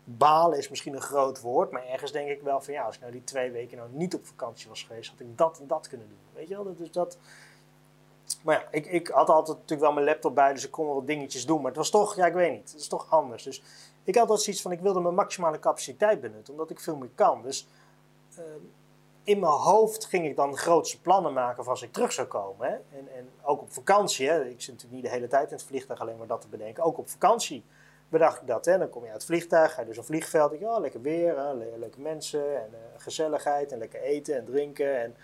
balen 0.05 0.59
is 0.59 0.69
misschien 0.69 0.95
een 0.95 1.01
groot 1.01 1.41
woord. 1.41 1.71
Maar 1.71 1.85
ergens 1.85 2.13
denk 2.13 2.29
ik 2.29 2.43
wel 2.43 2.61
van 2.61 2.75
ja, 2.75 2.85
als 2.85 2.95
ik 2.95 3.01
nou 3.01 3.13
die 3.13 3.25
twee 3.25 3.51
weken 3.51 3.77
nou 3.77 3.91
niet 3.93 4.15
op 4.15 4.27
vakantie 4.27 4.69
was 4.69 4.83
geweest, 4.83 5.11
had 5.11 5.21
ik 5.21 5.39
dat 5.39 5.59
en 5.61 5.67
dat 5.67 5.89
kunnen 5.89 6.09
doen. 6.09 6.19
Weet 6.35 6.49
je 6.49 6.55
wel? 6.55 6.75
Dus 6.75 6.93
dat, 6.93 7.19
maar 8.47 8.55
ja, 8.55 8.69
ik, 8.71 8.87
ik 8.87 9.09
had 9.09 9.29
altijd 9.29 9.57
natuurlijk 9.57 9.81
wel 9.81 9.93
mijn 9.93 10.07
laptop 10.07 10.35
bij, 10.35 10.53
dus 10.53 10.65
ik 10.65 10.71
kon 10.71 10.87
wel 10.87 10.95
wat 10.95 11.07
dingetjes 11.07 11.47
doen. 11.47 11.57
Maar 11.57 11.67
het 11.67 11.77
was 11.77 11.91
toch, 11.91 12.17
ja, 12.17 12.27
ik 12.27 12.33
weet 12.33 12.53
niet, 12.53 12.71
het 12.71 12.81
is 12.81 12.89
toch 12.89 13.07
anders. 13.11 13.43
Dus 13.43 13.63
ik 14.05 14.15
had 14.15 14.23
altijd 14.23 14.41
zoiets 14.41 14.63
van, 14.63 14.73
ik 14.73 14.81
wilde 14.81 15.01
mijn 15.01 15.15
maximale 15.15 15.59
capaciteit 15.59 16.21
benutten, 16.21 16.53
omdat 16.53 16.71
ik 16.71 16.81
veel 16.81 16.97
meer 16.97 17.11
kan. 17.15 17.43
Dus 17.43 17.69
uh, 18.39 18.45
in 19.23 19.39
mijn 19.39 19.53
hoofd 19.53 20.05
ging 20.05 20.27
ik 20.27 20.37
dan 20.37 20.57
grootste 20.57 21.01
plannen 21.01 21.33
maken 21.33 21.63
voor 21.63 21.73
als 21.73 21.83
ik 21.83 21.93
terug 21.93 22.13
zou 22.13 22.27
komen. 22.27 22.69
Hè? 22.69 22.73
En, 22.75 23.09
en 23.17 23.29
ook 23.43 23.61
op 23.61 23.73
vakantie, 23.73 24.29
hè? 24.29 24.45
ik 24.45 24.61
zit 24.61 24.73
natuurlijk 24.73 25.03
niet 25.03 25.05
de 25.05 25.17
hele 25.17 25.29
tijd 25.29 25.51
in 25.51 25.57
het 25.57 25.67
vliegtuig 25.67 26.01
alleen 26.01 26.17
maar 26.17 26.27
dat 26.27 26.41
te 26.41 26.49
bedenken. 26.49 26.83
Ook 26.83 26.99
op 26.99 27.09
vakantie 27.09 27.65
bedacht 28.09 28.41
ik 28.41 28.47
dat. 28.47 28.65
Hè? 28.65 28.79
Dan 28.79 28.91
kom 28.91 29.03
je 29.03 29.11
uit 29.11 29.17
het 29.17 29.27
vliegtuig, 29.27 29.75
ga 29.75 29.81
je 29.81 29.87
dus 29.87 29.97
een 29.97 30.05
vliegveld. 30.05 30.53
Ik, 30.53 30.63
oh, 30.63 30.81
lekker 30.81 31.01
weer, 31.01 31.39
hè? 31.39 31.55
leuke 31.55 32.01
mensen 32.01 32.63
en 32.63 32.71
uh, 32.73 32.79
gezelligheid 32.97 33.73
en 33.73 33.79
lekker 33.79 34.01
eten 34.01 34.37
en 34.37 34.45
drinken. 34.45 35.03
En 35.03 35.17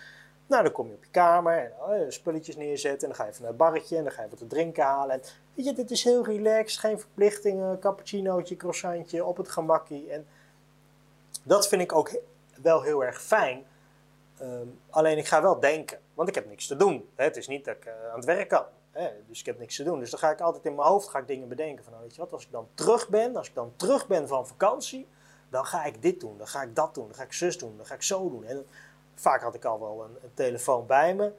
nou, 0.53 0.65
dan 0.65 0.73
kom 0.73 0.89
je 0.89 0.95
op 0.95 1.05
je 1.05 1.11
kamer 1.11 1.59
en 1.59 1.73
oh, 1.81 2.11
spulletjes 2.11 2.57
neerzetten. 2.57 3.01
En 3.01 3.07
dan 3.07 3.17
ga 3.17 3.25
je 3.25 3.31
even 3.31 3.43
naar 3.43 3.51
het 3.51 3.61
barretje 3.61 3.97
en 3.97 4.03
dan 4.03 4.13
ga 4.13 4.23
je 4.23 4.29
wat 4.29 4.39
te 4.39 4.47
drinken 4.47 4.85
halen. 4.85 5.15
En 5.15 5.23
weet 5.55 5.67
je, 5.67 5.73
dit 5.73 5.91
is 5.91 6.05
heel 6.05 6.25
relaxed, 6.25 6.81
geen 6.81 7.01
verplichtingen, 7.01 7.79
cappuccinootje, 7.79 8.57
croissantje, 8.57 9.25
op 9.25 9.37
het 9.37 9.49
gemakkie. 9.49 10.11
En 10.11 10.27
dat 11.43 11.69
vind 11.69 11.83
ik 11.83 11.93
ook 11.93 12.21
wel 12.63 12.83
heel 12.83 13.05
erg 13.05 13.23
fijn. 13.23 13.65
Ehm, 14.39 14.67
alleen 14.91 15.19
ik 15.19 15.27
ga 15.27 15.43
wel 15.43 15.61
denken, 15.61 15.99
want 16.15 16.29
ik 16.29 16.35
heb 16.35 16.49
niks 16.49 16.67
te 16.67 16.77
doen. 16.77 17.09
Het 17.15 17.37
is 17.37 17.49
niet 17.49 17.65
dat 17.65 17.77
ik 17.77 17.85
uh, 17.85 17.93
aan 18.11 18.17
het 18.17 18.25
werk 18.25 18.49
kan. 18.49 18.65
Hè? 18.91 19.09
Dus 19.29 19.41
ik 19.41 19.47
heb 19.47 19.59
niks 19.59 19.77
te 19.77 19.83
doen. 19.83 19.99
Dus 19.99 20.11
dan 20.11 20.19
ga 20.19 20.31
ik 20.31 20.41
altijd 20.41 20.65
in 20.65 20.75
mijn 20.75 20.89
hoofd 20.89 21.09
ga 21.09 21.19
ik 21.19 21.27
dingen 21.27 21.49
bedenken. 21.49 21.85
Van, 21.85 21.93
nou, 21.93 22.05
weet 22.05 22.15
je 22.15 22.21
wat, 22.21 22.33
als 22.33 22.45
ik 22.45 22.53
dan 22.53 22.69
terug 22.75 23.09
ben, 23.09 23.37
als 23.37 23.49
ik 23.49 23.55
dan 23.55 23.73
terug 23.77 24.07
ben 24.07 24.29
van 24.29 24.47
vakantie, 24.47 25.07
dan 25.49 25.67
ga 25.67 25.85
ik 25.85 26.03
dit 26.03 26.21
doen, 26.21 26.39
dan 26.39 26.47
ga 26.47 26.63
ik 26.63 26.77
dat 26.77 26.95
doen, 26.95 27.07
dan 27.07 27.15
ga 27.15 27.23
ik 27.23 27.33
zus 27.33 27.59
doen, 27.59 27.77
dan 27.77 27.87
ga 27.87 27.95
ik 27.95 28.03
zo 28.03 28.31
doen. 28.31 28.45
En 28.45 28.67
Vaak 29.15 29.43
had 29.43 29.55
ik 29.55 29.65
al 29.65 29.81
wel 29.81 30.05
een, 30.05 30.31
telefoon 30.35 30.87
bij 30.87 31.15
me. 31.15 31.33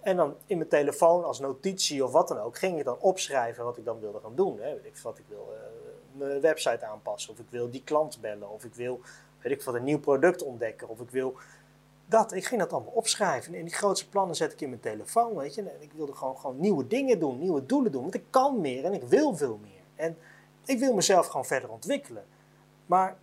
En 0.00 0.16
dan 0.16 0.36
in 0.46 0.56
mijn 0.56 0.68
telefoon 0.68 1.24
als 1.24 1.40
notitie 1.40 2.04
of 2.04 2.12
wat 2.12 2.28
dan 2.28 2.38
ook, 2.38 2.58
ging 2.58 2.78
ik 2.78 2.84
dan 2.84 2.98
opschrijven 2.98 3.64
wat 3.64 3.76
ik 3.76 3.84
dan 3.84 4.00
wilde 4.00 4.20
gaan 4.20 4.34
doen. 4.34 4.58
Hè. 4.60 4.74
Weet 4.74 4.84
ik 4.84 4.98
wat 4.98 5.18
ik 5.18 5.24
wil 5.28 5.48
uh, 5.52 5.58
mijn 6.18 6.40
website 6.40 6.86
aanpassen, 6.86 7.32
of 7.32 7.38
ik 7.38 7.46
wil 7.48 7.70
die 7.70 7.82
klant 7.84 8.20
bellen, 8.20 8.50
of 8.50 8.64
ik 8.64 8.74
wil 8.74 9.00
weet 9.42 9.52
ik 9.52 9.62
wat, 9.62 9.74
een 9.74 9.84
nieuw 9.84 10.00
product 10.00 10.42
ontdekken, 10.42 10.88
of 10.88 11.00
ik 11.00 11.10
wil 11.10 11.34
dat. 12.06 12.32
Ik 12.32 12.44
ging 12.44 12.60
dat 12.60 12.72
allemaal 12.72 12.92
opschrijven. 12.92 13.54
En 13.54 13.64
die 13.64 13.74
grootste 13.74 14.08
plannen 14.08 14.36
zet 14.36 14.52
ik 14.52 14.60
in 14.60 14.68
mijn 14.68 14.80
telefoon, 14.80 15.36
weet 15.36 15.54
je. 15.54 15.62
En 15.62 15.82
ik 15.82 15.92
wilde 15.92 16.14
gewoon, 16.14 16.38
gewoon 16.38 16.60
nieuwe 16.60 16.86
dingen 16.86 17.18
doen, 17.18 17.38
nieuwe 17.38 17.66
doelen 17.66 17.92
doen. 17.92 18.02
Want 18.02 18.14
ik 18.14 18.24
kan 18.30 18.60
meer 18.60 18.84
en 18.84 18.92
ik 18.92 19.02
wil 19.02 19.36
veel 19.36 19.58
meer. 19.62 19.82
En 19.94 20.16
ik 20.64 20.78
wil 20.78 20.94
mezelf 20.94 21.26
gewoon 21.26 21.46
verder 21.46 21.70
ontwikkelen. 21.70 22.24
Maar 22.86 23.16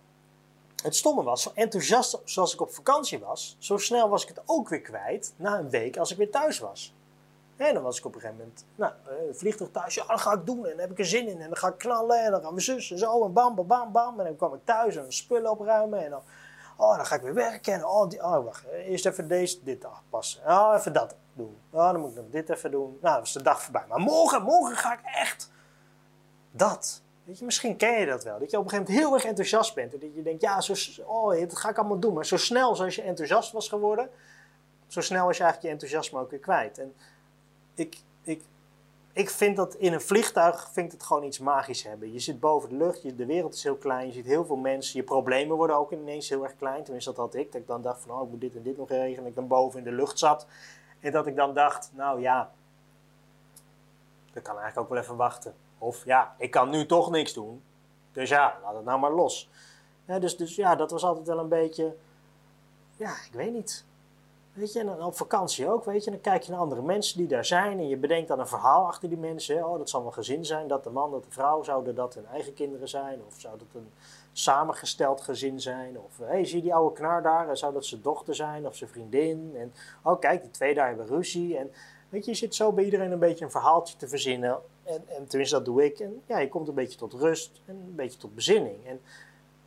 het 0.82 0.96
stomme 0.96 1.22
was, 1.22 1.42
zo 1.42 1.50
enthousiast 1.54 2.20
zoals 2.24 2.54
ik 2.54 2.60
op 2.60 2.74
vakantie 2.74 3.18
was, 3.18 3.56
zo 3.58 3.76
snel 3.76 4.08
was 4.08 4.22
ik 4.22 4.28
het 4.28 4.40
ook 4.46 4.68
weer 4.68 4.80
kwijt 4.80 5.34
na 5.36 5.58
een 5.58 5.70
week 5.70 5.96
als 5.96 6.10
ik 6.10 6.16
weer 6.16 6.30
thuis 6.30 6.58
was. 6.58 6.94
En 7.56 7.74
dan 7.74 7.82
was 7.82 7.98
ik 7.98 8.04
op 8.04 8.14
een 8.14 8.20
gegeven 8.20 8.40
moment, 8.40 8.64
nou, 8.74 8.92
uh, 9.06 9.34
vliegtuig 9.34 9.70
thuis, 9.70 9.94
ja, 9.94 10.04
dat 10.06 10.20
ga 10.20 10.32
ik 10.32 10.46
doen 10.46 10.64
en 10.64 10.70
dan 10.70 10.78
heb 10.78 10.90
ik 10.90 10.98
er 10.98 11.06
zin 11.06 11.28
in 11.28 11.40
en 11.40 11.48
dan 11.48 11.56
ga 11.56 11.68
ik 11.68 11.78
knallen 11.78 12.24
en 12.24 12.30
dan 12.30 12.42
gaan 12.42 12.54
we 12.54 12.60
zus 12.60 12.90
en 12.90 12.98
zo 12.98 13.24
en 13.24 13.32
bam, 13.32 13.54
bam, 13.54 13.66
bam, 13.66 13.92
bam. 13.92 14.18
En 14.18 14.24
dan 14.24 14.36
kwam 14.36 14.54
ik 14.54 14.60
thuis 14.64 14.96
en 14.96 15.12
spullen 15.12 15.50
opruimen 15.50 16.04
en 16.04 16.10
dan, 16.10 16.22
oh, 16.76 16.96
dan 16.96 17.06
ga 17.06 17.14
ik 17.14 17.22
weer 17.22 17.34
werken 17.34 17.72
en 17.72 17.84
oh, 17.84 18.08
die, 18.08 18.22
oh 18.22 18.44
wacht, 18.44 18.64
eerst 18.66 19.06
even 19.06 19.28
deze, 19.28 19.62
dit 19.62 19.84
afpassen. 19.84 20.42
Oh, 20.46 20.74
even 20.76 20.92
dat 20.92 21.14
doen. 21.32 21.56
Oh, 21.70 21.92
dan 21.92 22.00
moet 22.00 22.10
ik 22.10 22.16
nog 22.16 22.30
dit 22.30 22.48
even 22.48 22.70
doen. 22.70 22.98
Nou, 23.00 23.14
dat 23.14 23.18
was 23.18 23.32
de 23.32 23.42
dag 23.42 23.62
voorbij. 23.62 23.84
Maar 23.88 24.00
morgen, 24.00 24.42
morgen 24.42 24.76
ga 24.76 24.92
ik 24.92 25.00
echt 25.04 25.50
dat. 26.50 27.02
Misschien 27.40 27.76
ken 27.76 28.00
je 28.00 28.06
dat 28.06 28.24
wel. 28.24 28.38
Dat 28.38 28.50
je 28.50 28.58
op 28.58 28.64
een 28.64 28.70
gegeven 28.70 28.92
moment 28.92 29.06
heel 29.06 29.14
erg 29.14 29.28
enthousiast 29.28 29.74
bent. 29.74 29.92
En 29.94 30.00
dat 30.00 30.14
je 30.14 30.22
denkt, 30.22 30.42
ja, 30.42 30.60
zo, 30.60 31.02
oh, 31.02 31.40
dat 31.40 31.58
ga 31.58 31.68
ik 31.68 31.78
allemaal 31.78 31.98
doen. 31.98 32.14
Maar 32.14 32.26
zo 32.26 32.36
snel 32.36 32.76
zoals 32.76 32.94
je 32.94 33.02
enthousiast 33.02 33.52
was 33.52 33.68
geworden, 33.68 34.10
zo 34.86 35.00
snel 35.00 35.26
was 35.26 35.36
je 35.36 35.42
eigenlijk 35.42 35.74
je 35.74 35.80
enthousiasme 35.80 36.20
ook 36.20 36.30
weer 36.30 36.40
kwijt. 36.40 36.78
En 36.78 36.94
ik, 37.74 37.96
ik 38.22 38.42
ik 39.12 39.30
vind 39.30 39.56
dat 39.56 39.74
in 39.74 39.92
een 39.92 40.00
vliegtuig 40.00 40.70
vind 40.72 40.86
ik 40.86 40.92
het 40.92 41.02
gewoon 41.02 41.24
iets 41.24 41.38
magisch 41.38 41.82
hebben. 41.82 42.12
Je 42.12 42.18
zit 42.18 42.40
boven 42.40 42.68
de 42.68 42.76
lucht, 42.76 43.02
je, 43.02 43.14
de 43.14 43.26
wereld 43.26 43.54
is 43.54 43.62
heel 43.62 43.76
klein, 43.76 44.06
je 44.06 44.12
ziet 44.12 44.26
heel 44.26 44.44
veel 44.44 44.56
mensen. 44.56 44.96
Je 44.96 45.04
problemen 45.04 45.56
worden 45.56 45.76
ook 45.76 45.92
ineens 45.92 46.28
heel 46.28 46.42
erg 46.42 46.56
klein. 46.56 46.82
Tenminste, 46.84 47.10
dat 47.10 47.18
had 47.18 47.34
ik. 47.34 47.52
Dat 47.52 47.60
ik 47.60 47.66
dan 47.66 47.82
dacht 47.82 48.00
van, 48.00 48.10
oh, 48.10 48.22
ik 48.22 48.30
moet 48.30 48.40
dit 48.40 48.56
en 48.56 48.62
dit 48.62 48.76
nog 48.76 48.88
regelen. 48.88 49.18
En 49.18 49.26
ik 49.26 49.34
dan 49.34 49.46
boven 49.46 49.78
in 49.78 49.84
de 49.84 49.92
lucht 49.92 50.18
zat. 50.18 50.46
En 51.00 51.12
dat 51.12 51.26
ik 51.26 51.36
dan 51.36 51.54
dacht, 51.54 51.90
nou 51.94 52.20
ja, 52.20 52.50
dat 54.32 54.42
kan 54.42 54.58
eigenlijk 54.58 54.78
ook 54.78 54.88
wel 54.88 55.02
even 55.02 55.16
wachten. 55.16 55.54
Of 55.82 56.04
ja, 56.04 56.34
ik 56.38 56.50
kan 56.50 56.70
nu 56.70 56.86
toch 56.86 57.10
niks 57.10 57.32
doen. 57.32 57.62
Dus 58.12 58.28
ja, 58.28 58.58
laat 58.62 58.74
het 58.74 58.84
nou 58.84 59.00
maar 59.00 59.12
los. 59.12 59.48
dus, 60.04 60.36
dus 60.36 60.56
ja, 60.56 60.76
dat 60.76 60.90
was 60.90 61.04
altijd 61.04 61.26
wel 61.26 61.38
een 61.38 61.48
beetje, 61.48 61.96
ja, 62.96 63.10
ik 63.10 63.32
weet 63.32 63.52
niet. 63.52 63.84
Weet 64.52 64.72
je, 64.72 64.80
en 64.80 65.02
op 65.02 65.16
vakantie 65.16 65.70
ook, 65.70 65.84
weet 65.84 66.04
je. 66.04 66.10
Dan 66.10 66.20
kijk 66.20 66.42
je 66.42 66.50
naar 66.50 66.60
andere 66.60 66.82
mensen 66.82 67.18
die 67.18 67.26
daar 67.26 67.44
zijn 67.44 67.78
en 67.78 67.88
je 67.88 67.96
bedenkt 67.96 68.28
dan 68.28 68.38
een 68.38 68.46
verhaal 68.46 68.86
achter 68.86 69.08
die 69.08 69.18
mensen. 69.18 69.68
Oh, 69.68 69.78
dat 69.78 69.90
zal 69.90 70.06
een 70.06 70.12
gezin 70.12 70.44
zijn, 70.44 70.68
dat 70.68 70.84
de 70.84 70.90
man, 70.90 71.10
dat 71.10 71.24
de 71.24 71.30
vrouw, 71.30 71.62
zouden 71.62 71.94
dat 71.94 72.14
hun 72.14 72.26
eigen 72.26 72.54
kinderen 72.54 72.88
zijn? 72.88 73.20
Of 73.26 73.34
zou 73.40 73.58
dat 73.58 73.66
een 73.74 73.90
samengesteld 74.32 75.20
gezin 75.20 75.60
zijn? 75.60 75.98
Of, 75.98 76.18
hé, 76.18 76.24
hey, 76.24 76.44
zie 76.44 76.62
die 76.62 76.74
oude 76.74 76.94
knar 76.94 77.22
daar? 77.22 77.56
Zou 77.56 77.72
dat 77.72 77.86
zijn 77.86 78.02
dochter 78.02 78.34
zijn 78.34 78.66
of 78.66 78.76
zijn 78.76 78.90
vriendin? 78.90 79.52
En, 79.56 79.72
oh, 80.02 80.20
kijk, 80.20 80.42
die 80.42 80.50
twee 80.50 80.74
daar 80.74 80.88
hebben 80.88 81.06
ruzie. 81.06 81.56
En 81.56 81.70
weet 82.08 82.24
je, 82.24 82.30
je 82.30 82.36
zit 82.36 82.54
zo 82.54 82.72
bij 82.72 82.84
iedereen 82.84 83.12
een 83.12 83.18
beetje 83.18 83.44
een 83.44 83.50
verhaaltje 83.50 83.96
te 83.96 84.08
verzinnen. 84.08 84.58
En, 84.90 85.08
en 85.08 85.26
tenminste, 85.26 85.56
dat 85.56 85.64
doe 85.64 85.84
ik. 85.84 85.98
En 85.98 86.22
ja, 86.26 86.38
je 86.38 86.48
komt 86.48 86.68
een 86.68 86.74
beetje 86.74 86.98
tot 86.98 87.12
rust 87.12 87.60
en 87.64 87.74
een 87.74 87.94
beetje 87.94 88.18
tot 88.18 88.34
bezinning. 88.34 88.86
En 88.86 89.00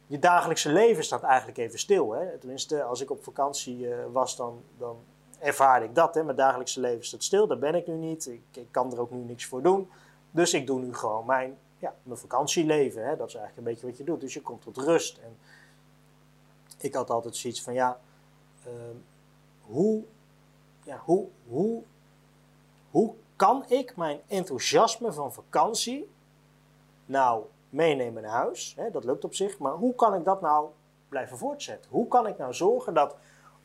je 0.08 0.20
dagelijkse 0.20 0.72
leven 0.72 1.04
staat 1.04 1.24
eigenlijk 1.24 1.58
even 1.58 1.80
stil. 1.80 2.12
Hè? 2.12 2.38
Tenminste, 2.38 2.84
als 2.84 3.02
ik 3.02 3.12
op 3.12 3.24
vakantie 3.24 3.78
uh, 3.78 3.96
was, 4.12 4.36
dan, 4.36 4.62
dan 4.78 4.98
ervaar 5.40 5.84
ik 5.84 5.96
dat. 5.96 6.16
Hè? 6.16 6.24
Mijn 6.24 6.38
dagelijkse 6.38 6.80
leven 6.80 7.06
staat 7.06 7.24
stil, 7.24 7.48
daar 7.48 7.58
ben 7.58 7.76
ik 7.76 7.88
nu 7.88 7.94
niet. 7.94 8.28
Ik, 8.52 8.68
kan 8.72 8.92
er 8.92 9.00
ook 9.00 9.12
nu 9.12 9.18
niks 9.18 9.46
voor 9.46 9.62
doen. 9.62 9.90
Dus 10.32 10.54
ik 10.54 10.68
doe 10.68 10.80
nu 10.80 10.94
gewoon 10.94 11.26
mijn, 11.26 11.58
ja, 11.78 11.96
mijn 12.04 12.20
vakantieleven. 12.20 13.08
Hè? 13.08 13.16
Dat 13.16 13.28
is 13.28 13.36
eigenlijk 13.36 13.68
een 13.68 13.74
beetje 13.74 13.88
wat 13.88 13.98
je 13.98 14.04
doet. 14.04 14.22
Dus 14.22 14.34
je 14.34 14.42
komt 14.42 14.62
tot 14.62 14.78
rust. 14.78 15.18
En 15.18 15.38
ik 16.78 16.94
had 16.94 17.10
altijd 17.10 17.36
zoiets 17.36 17.62
van, 17.62 17.74
ja, 17.74 18.00
uh, 18.68 18.74
hoe, 19.62 20.04
ja 20.84 20.98
hoe, 20.98 21.28
hoe, 21.48 21.84
hoe 22.92 23.14
kan 23.36 23.66
ik 23.68 23.96
mijn 23.96 24.20
enthousiasme 24.28 25.14
van 25.14 25.34
vakantie 25.34 26.10
nou 27.06 27.44
meenemen 27.70 28.24
naar 28.24 28.32
huis. 28.32 28.74
Hè, 28.78 28.92
dat 28.92 29.04
lukt 29.04 29.24
op 29.24 29.34
zich. 29.34 29.58
Maar 29.58 29.74
hoe 29.74 29.96
kan 29.96 30.16
ik 30.16 30.26
dat 30.26 30.42
nou 30.42 30.68
blijven 31.10 31.38
voortzetten? 31.38 31.92
Hoe 31.92 32.08
kan 32.08 32.28
ik 32.28 32.38
nou 32.38 32.54
zorgen 32.54 32.94
dat 32.94 33.16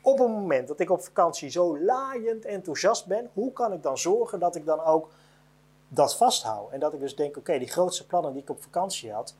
op 0.01 0.19
het 0.19 0.29
moment 0.29 0.69
dat 0.69 0.81
ik 0.81 0.91
op 0.91 1.01
vakantie 1.01 1.49
zo 1.49 1.79
laaiend 1.79 2.45
enthousiast 2.45 3.07
ben, 3.07 3.31
hoe 3.33 3.53
kan 3.53 3.73
ik 3.73 3.83
dan 3.83 3.99
zorgen 3.99 4.39
dat 4.39 4.57
ik 4.57 4.67
dan 4.67 4.81
ook 4.81 5.11
dat 5.89 6.17
vasthoud? 6.17 6.71
En 6.71 6.81
dat 6.81 6.93
ik 6.93 7.01
dus 7.01 7.17
denk, 7.17 7.37
oké, 7.37 7.59
die 7.59 7.69
grootste 7.69 8.07
plannen 8.07 8.33
die 8.33 8.43
ik 8.43 8.51
op 8.51 8.63
vakantie 8.63 9.13
had, 9.13 9.35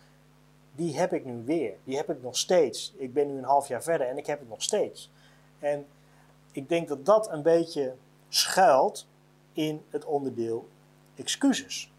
die 0.75 0.99
heb 0.99 1.13
ik 1.13 1.25
nu 1.25 1.43
weer. 1.45 1.75
Die 1.85 1.97
heb 1.97 2.11
ik 2.11 2.23
nog 2.23 2.37
steeds. 2.37 2.95
Ik 2.97 3.13
ben 3.13 3.27
nu 3.27 3.39
een 3.39 3.45
half 3.45 3.69
jaar 3.69 3.83
verder 3.83 4.07
en 4.07 4.19
ik 4.19 4.27
heb 4.27 4.39
het 4.39 4.49
nog 4.49 4.63
steeds. 4.63 5.11
En 5.59 5.87
ik 6.53 6.69
denk 6.69 6.89
dat 6.89 7.05
dat 7.05 7.31
een 7.31 7.43
beetje 7.43 7.95
schuilt 8.29 9.07
in 9.59 9.85
het 9.91 10.05
onderdeel 10.05 10.69
excuses. 11.15 11.93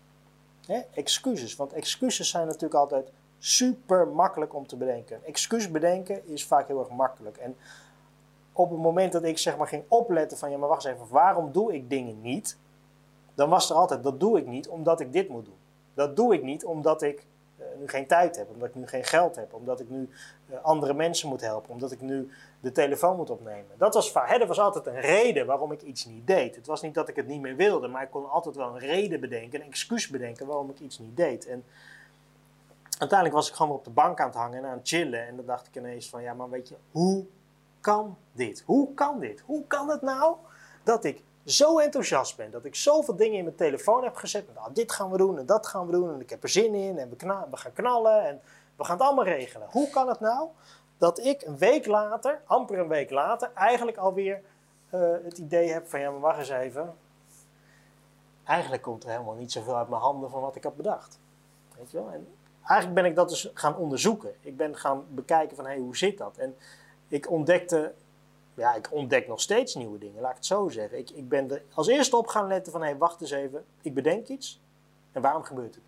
Excuses, 0.94 1.56
want 1.56 1.74
excuses 1.74 2.30
zijn 2.30 2.46
natuurlijk 2.46 2.74
altijd 2.74 3.12
super 3.38 4.08
makkelijk 4.08 4.54
om 4.54 4.68
te 4.68 4.76
bedenken. 4.76 5.26
excuus 5.26 5.72
bedenken 5.72 6.28
is 6.28 6.46
vaak 6.46 6.68
heel 6.68 6.80
erg 6.80 6.90
makkelijk. 6.90 7.38
En 7.38 7.56
op 8.54 8.70
het 8.70 8.80
moment 8.80 9.12
dat 9.12 9.24
ik 9.24 9.38
zeg 9.38 9.58
maar 9.58 9.68
ging 9.68 9.84
opletten 9.88 10.38
van 10.38 10.52
ja, 10.52 10.58
maar 10.58 10.70
wacht 10.70 10.86
eens 10.86 10.96
even, 10.96 11.08
waarom 11.10 11.52
doe 11.52 11.74
ik 11.74 11.90
dingen 11.90 12.22
niet? 12.22 12.58
Dan 13.36 13.50
was 13.50 13.70
er 13.70 13.76
altijd, 13.76 14.04
dat 14.04 14.20
doe 14.20 14.38
ik 14.38 14.48
niet 14.48 14.68
omdat 14.68 15.00
ik 15.00 15.14
dit 15.14 15.30
moet 15.30 15.46
doen. 15.46 15.58
Dat 15.94 16.16
doe 16.16 16.34
ik 16.34 16.44
niet 16.44 16.66
omdat 16.66 17.02
ik 17.02 17.26
uh, 17.58 17.66
nu 17.80 17.88
geen 17.88 18.08
tijd 18.08 18.36
heb, 18.36 18.50
omdat 18.50 18.68
ik 18.68 18.76
nu 18.76 18.88
geen 18.88 19.04
geld 19.04 19.36
heb, 19.36 19.54
omdat 19.54 19.80
ik 19.80 19.90
nu 19.90 20.10
uh, 20.50 20.58
andere 20.62 20.94
mensen 20.94 21.30
moet 21.30 21.42
helpen, 21.42 21.72
omdat 21.72 21.92
ik 21.92 22.02
nu 22.02 22.30
de 22.60 22.72
telefoon 22.72 23.16
moet 23.16 23.30
opnemen. 23.30 23.72
Dat 23.78 23.94
was, 23.94 24.14
hè, 24.14 24.38
dat 24.38 24.48
was 24.48 24.60
altijd 24.60 24.86
een 24.86 25.00
reden 25.00 25.46
waarom 25.46 25.72
ik 25.72 25.82
iets 25.82 26.06
niet 26.06 26.28
deed. 26.28 26.56
Het 26.56 26.68
was 26.68 26.82
niet 26.82 26.94
dat 26.94 27.10
ik 27.10 27.16
het 27.16 27.28
niet 27.28 27.42
meer 27.42 27.56
wilde, 27.56 27.88
maar 27.88 28.04
ik 28.04 28.12
kon 28.12 28.30
altijd 28.30 28.56
wel 28.56 28.68
een 28.68 28.80
reden 28.80 29.20
bedenken, 29.20 29.62
een 29.62 29.68
excuus 29.68 30.08
bedenken 30.08 30.46
waarom 30.46 30.70
ik 30.70 30.80
iets 30.80 31.00
niet 31.00 31.18
deed. 31.18 31.48
En 31.48 31.64
uiteindelijk 32.98 33.40
was 33.40 33.50
ik 33.50 33.56
gewoon 33.56 33.76
op 33.76 33.84
de 33.84 33.90
bank 33.90 34.20
aan 34.20 34.28
het 34.28 34.36
hangen 34.36 34.58
en 34.58 34.66
aan 34.66 34.78
het 34.78 34.88
chillen. 34.88 35.28
En 35.28 35.36
dan 35.36 35.46
dacht 35.46 35.68
ik 35.68 35.76
ineens 35.76 36.10
van, 36.10 36.22
ja, 36.22 36.34
maar 36.34 36.50
weet 36.50 36.68
je, 36.68 36.76
hoe 36.92 37.26
kan 37.82 38.18
dit? 38.32 38.64
Hoe 38.66 38.94
kan 38.94 39.20
dit? 39.20 39.44
Hoe 39.46 39.64
kan 39.68 39.90
het 39.90 40.02
nou 40.02 40.36
dat 40.84 41.04
ik 41.04 41.24
zo 41.46 41.80
enthousiast 41.80 42.38
ben, 42.38 42.52
dat 42.52 42.66
ik 42.66 42.76
zoveel 42.76 43.16
dingen 43.16 43.38
in 43.38 43.44
mijn 43.44 43.56
telefoon 43.56 44.04
heb 44.04 44.16
gezet. 44.16 44.54
Nou, 44.56 44.74
dit 44.74 44.92
gaan 44.92 45.12
we 45.12 45.18
doen 45.18 45.40
en 45.40 45.46
dat 45.46 45.68
gaan 45.68 45.86
we 45.86 45.92
doen 45.92 46.14
en 46.14 46.22
ik 46.22 46.30
heb 46.30 46.44
er 46.44 46.50
zin 46.50 46.74
in 46.74 46.98
en 46.98 47.10
we, 47.10 47.16
we 47.52 47.58
gaan 47.58 47.74
knallen 47.74 48.26
en 48.26 48.42
we 48.76 48.84
gaan 48.84 48.98
het 48.98 49.06
allemaal 49.06 49.26
regelen. 49.26 49.68
Hoe 49.72 49.90
kan 49.90 50.08
het 50.08 50.20
nou 50.20 50.48
dat 51.00 51.20
ik 51.20 51.42
een 51.42 51.58
week 51.58 51.86
later, 51.86 52.42
amper 52.46 52.80
een 52.80 52.88
week 52.88 53.10
later, 53.10 53.52
eigenlijk 53.54 53.98
alweer 53.98 54.42
uh, 54.94 55.16
het 55.24 55.38
idee 55.38 55.72
heb 55.72 55.88
van 55.88 56.00
ja, 56.00 56.12
maar 56.12 56.20
wacht 56.20 56.38
eens 56.38 56.50
even. 56.50 56.96
Eigenlijk 58.44 58.82
komt 58.82 59.04
er 59.04 59.10
helemaal 59.10 59.36
niet 59.36 59.52
zoveel 59.52 59.78
uit 59.78 59.90
mijn 59.90 60.02
handen 60.02 60.30
van 60.30 60.42
wat 60.42 60.56
ik 60.56 60.64
had 60.64 60.76
bedacht. 60.76 61.20
Weet 61.78 61.92
je 61.92 61.98
wel? 61.98 62.12
En 62.12 62.28
eigenlijk 62.64 63.02
ben 63.02 63.10
ik 63.10 63.16
dat 63.16 63.30
dus 63.30 63.52
gaan 63.54 63.78
onderzoeken. 63.78 64.34
Ik 64.42 64.58
ben 64.58 64.76
gaan 64.76 65.06
bekijken 65.10 65.56
van 65.56 65.66
hé, 65.66 65.72
hey, 65.72 65.80
hoe 65.80 65.98
zit 65.98 66.18
dat? 66.18 66.38
En 66.38 66.56
ik 67.08 67.30
ontdekte, 67.30 67.94
ja, 68.54 68.76
ik 68.76 68.90
ontdek 68.92 69.28
nog 69.28 69.42
steeds 69.42 69.76
nieuwe 69.76 69.98
dingen, 69.98 70.22
laat 70.22 70.30
ik 70.30 70.38
het 70.38 70.46
zo 70.46 70.70
zeggen. 70.70 70.98
Ik, 70.98 71.10
ik 71.10 71.30
ben 71.30 71.52
er 71.52 71.64
als 71.74 71.88
eerste 71.88 72.18
op 72.18 72.28
gaan 72.28 72.48
letten 72.48 72.72
van 72.72 72.82
hé, 72.82 72.88
hey, 72.88 72.98
wacht 72.98 73.22
eens 73.22 73.32
even, 73.32 73.66
ik 73.82 73.94
bedenk 73.94 74.28
iets 74.28 74.62
en 75.12 75.22
waarom 75.22 75.44
gebeurt 75.44 75.76
het? 75.76 75.84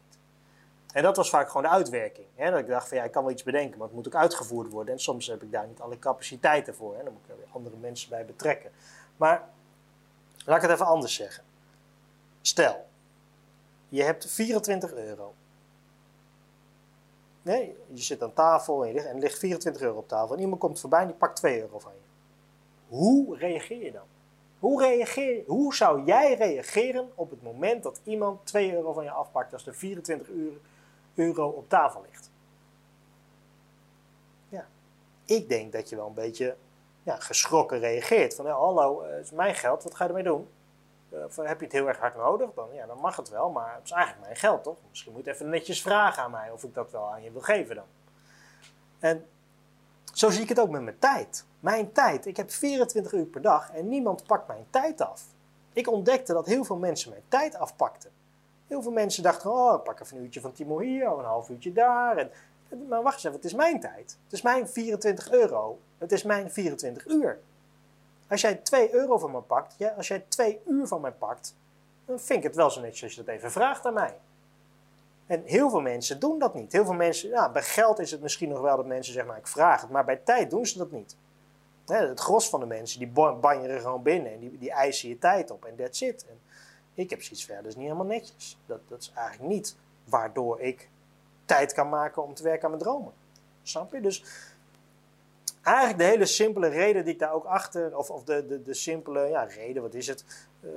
En 0.92 1.04
dat 1.04 1.16
was 1.16 1.30
vaak 1.30 1.48
gewoon 1.48 1.64
de 1.64 1.70
uitwerking. 1.70 2.28
Hè? 2.36 2.52
Dat 2.52 2.60
ik 2.60 2.68
dacht 2.68 2.88
van 2.88 2.98
ja, 2.98 3.04
ik 3.04 3.12
kan 3.12 3.24
wel 3.24 3.32
iets 3.32 3.44
bedenken, 3.44 3.78
maar 3.78 3.88
het 3.88 3.96
moet 3.96 4.08
ook 4.08 4.16
uitgevoerd 4.16 4.72
worden. 4.72 4.94
En 4.94 5.00
soms 5.00 5.28
heb 5.28 5.42
ik 5.42 5.52
daar 5.52 5.68
niet 5.68 5.80
alle 5.80 6.00
capaciteiten 6.00 6.76
voor. 6.76 6.98
Hè? 6.98 7.04
Dan 7.04 7.14
moet 7.14 7.22
ik 7.24 7.30
er 7.30 7.38
weer 7.38 7.48
andere 7.52 7.76
mensen 7.78 8.10
bij 8.10 8.26
betrekken. 8.26 8.72
Maar 9.18 9.50
laat 10.46 10.56
ik 10.56 10.62
het 10.62 10.72
even 10.72 10.86
anders 10.86 11.14
zeggen. 11.14 11.44
Stel, 12.42 12.86
je 13.90 14.04
hebt 14.04 14.26
24 14.32 14.94
euro. 14.94 15.34
Nee, 17.42 17.76
je 17.94 18.02
zit 18.02 18.24
aan 18.24 18.34
tafel 18.34 18.86
en, 18.86 18.98
er 18.98 19.16
ligt 19.16 19.40
24 19.40 19.82
euro 19.82 19.98
op 19.98 20.08
tafel. 20.08 20.36
En 20.36 20.42
iemand 20.42 20.62
komt 20.62 20.80
voorbij 20.80 21.02
en 21.02 21.08
die 21.08 21.16
pakt 21.16 21.36
2 21.36 21.62
euro 21.62 21.80
van 21.80 21.92
je. 21.94 22.00
Hoe 22.96 23.38
reageer 23.38 23.84
je 23.84 23.92
dan? 23.92 24.06
Hoe, 24.60 24.82
reageer, 24.82 25.44
hoe 25.48 25.76
zou 25.76 26.06
jij 26.06 26.34
reageren 26.34 27.12
op 27.16 27.30
het 27.30 27.44
moment 27.44 27.84
dat 27.84 28.00
iemand 28.04 28.46
2 28.46 28.74
euro 28.74 28.94
van 28.94 29.04
je 29.04 29.12
afpakt 29.12 29.54
als 29.54 29.68
er 29.68 29.76
24 29.76 30.28
uur 30.28 30.54
euro 31.16 31.48
op 31.48 31.70
tafel 31.70 32.02
ligt. 32.10 32.30
Ja, 34.50 34.68
ik 35.26 35.50
denk 35.50 35.72
dat 35.72 35.90
je 35.90 35.96
wel 35.96 36.08
een 36.08 36.14
beetje 36.14 36.56
ja, 37.04 37.16
geschrokken 37.16 37.80
reageert. 37.80 38.36
Van, 38.36 38.48
hallo, 38.48 39.04
het 39.04 39.26
is 39.26 39.32
mijn 39.32 39.56
geld, 39.56 39.84
wat 39.84 39.96
ga 39.96 40.04
je 40.04 40.10
ermee 40.10 40.24
doen? 40.24 40.48
Uh, 41.10 41.20
heb 41.36 41.60
je 41.60 41.66
het 41.66 41.74
heel 41.74 41.88
erg 41.88 41.98
hard 41.98 42.16
nodig? 42.16 42.54
Dan, 42.54 42.68
ja, 42.74 42.86
dan 42.86 43.00
mag 43.00 43.16
het 43.16 43.30
wel, 43.30 43.50
maar 43.50 43.76
het 43.76 43.84
is 43.84 43.92
eigenlijk 43.92 44.26
mijn 44.26 44.38
geld, 44.38 44.64
toch? 44.64 44.78
Misschien 44.90 45.12
moet 45.14 45.26
je 45.26 45.32
even 45.32 45.50
netjes 45.50 45.82
vragen 45.82 46.24
aan 46.24 46.32
mij 46.32 46.52
of 46.52 46.64
ik 46.64 46.74
dat 46.74 46.92
wel 46.92 47.12
aan 47.12 47.24
je 47.24 47.32
wil 47.32 47.42
geven 47.42 47.76
dan. 47.76 47.86
En 49.00 49.26
zo 50.14 50.30
zie 50.30 50.42
ik 50.42 50.50
het 50.50 50.60
ook 50.60 50.70
met 50.70 50.82
mijn 50.82 51.00
tijd. 51.00 51.46
Mijn 51.60 51.92
tijd. 51.92 52.26
Ik 52.26 52.38
heb 52.38 52.52
24 52.52 53.12
uur 53.12 53.26
per 53.26 53.42
dag 53.42 53.72
en 53.72 53.88
niemand 53.88 54.24
pakt 54.24 54.48
mijn 54.48 54.66
tijd 54.70 55.02
af. 55.02 55.24
Ik 55.74 55.92
ontdekte 55.92 56.34
dat 56.34 56.46
heel 56.46 56.64
veel 56.64 56.78
mensen 56.78 57.10
mijn 57.10 57.24
tijd 57.28 57.56
afpakten. 57.56 58.12
Heel 58.72 58.82
veel 58.82 58.92
mensen 58.92 59.24
dachten, 59.24 59.52
oh, 59.52 59.84
pak 59.84 60.00
even 60.00 60.18
een 60.18 60.24
uurtje 60.24 60.42
van 60.42 60.52
Timo 60.52 60.80
hier, 60.80 61.08
een 61.08 61.26
half 61.26 61.50
uurtje 61.50 61.74
daar. 61.74 62.18
En, 62.18 62.32
maar 62.88 63.02
wacht 63.02 63.14
eens 63.14 63.24
even, 63.24 63.36
het 63.36 63.46
is 63.46 63.54
mijn 63.54 63.80
tijd. 63.80 64.18
Het 64.24 64.34
is 64.34 64.42
mijn 64.42 64.70
24 64.70 65.32
euro. 65.32 65.80
Het 65.98 66.12
is 66.12 66.24
mijn 66.24 66.52
24 66.52 67.06
uur. 67.06 67.40
Als 68.28 68.42
jij 68.42 68.56
2 68.56 68.94
euro 68.94 69.18
van 69.18 69.32
me 69.32 69.42
pakt, 69.42 69.76
als 69.98 70.08
jij 70.08 70.26
2 70.28 70.60
uur 70.68 70.88
van 70.88 71.02
mij 71.02 71.12
pakt, 71.12 71.56
dan 72.06 72.20
vind 72.20 72.40
ik 72.40 72.44
het 72.44 72.56
wel 72.56 72.70
zo 72.70 72.82
netjes 72.82 73.04
als 73.04 73.14
je 73.14 73.24
dat 73.24 73.36
even 73.36 73.52
vraagt 73.52 73.86
aan 73.86 73.94
mij. 73.94 74.18
En 75.26 75.42
heel 75.46 75.70
veel 75.70 75.82
mensen 75.82 76.20
doen 76.20 76.40
dat 76.40 76.54
niet. 76.54 76.72
Heel 76.72 76.86
veel 76.86 76.94
mensen, 76.94 77.30
ja, 77.30 77.50
bij 77.50 77.64
geld 77.64 78.00
is 78.00 78.12
het 78.12 78.22
misschien 78.22 78.50
nog 78.50 78.62
wel 78.62 78.76
dat 78.76 78.86
mensen 78.86 79.14
zeggen, 79.14 79.32
nou 79.32 79.44
ik 79.44 79.52
vraag 79.52 79.82
het, 79.82 79.90
maar 79.90 80.06
bij 80.06 80.18
tijd 80.24 80.50
doen 80.50 80.66
ze 80.66 80.78
dat 80.78 80.92
niet. 80.92 81.16
het 81.86 82.20
gros 82.20 82.50
van 82.50 82.60
de 82.60 82.66
mensen 82.66 83.00
die 83.00 83.12
banjeren 83.40 83.82
gewoon 83.82 84.04
binnen 84.04 84.32
en 84.32 84.40
die, 84.40 84.58
die 84.58 84.72
eisen 84.72 85.10
je 85.10 85.18
tijd 85.18 85.52
op 85.52 85.66
en 85.66 85.76
that's 85.76 86.02
it. 86.02 86.26
En 86.30 86.40
ik 86.94 87.10
heb 87.10 87.22
zoiets 87.22 87.46
verder, 87.46 87.64
dat 87.64 87.72
is 87.72 87.78
niet 87.78 87.88
helemaal 87.88 88.08
netjes. 88.08 88.58
Dat, 88.66 88.80
dat 88.88 89.02
is 89.02 89.12
eigenlijk 89.16 89.54
niet 89.54 89.76
waardoor 90.04 90.62
ik 90.62 90.90
tijd 91.46 91.74
kan 91.74 91.90
maken 91.90 92.24
om 92.24 92.34
te 92.34 92.44
werken 92.44 92.64
aan 92.64 92.70
mijn 92.70 92.84
dromen. 92.84 93.14
Snap 93.64 93.92
je? 93.92 94.02
Dus 94.02 94.24
eigenlijk 95.62 95.98
de 95.98 96.06
hele 96.06 96.26
simpele 96.26 96.68
reden 96.68 97.04
die 97.04 97.14
ik 97.14 97.20
daar 97.20 97.34
ook 97.34 97.46
achter, 97.46 97.98
of, 97.98 98.10
of 98.10 98.24
de, 98.24 98.46
de, 98.48 98.64
de 98.64 98.74
simpele 98.74 99.28
ja, 99.28 99.44
reden, 99.44 99.82
wat 99.82 99.94
is 99.94 100.08
het? 100.08 100.26
Uh, 100.62 100.72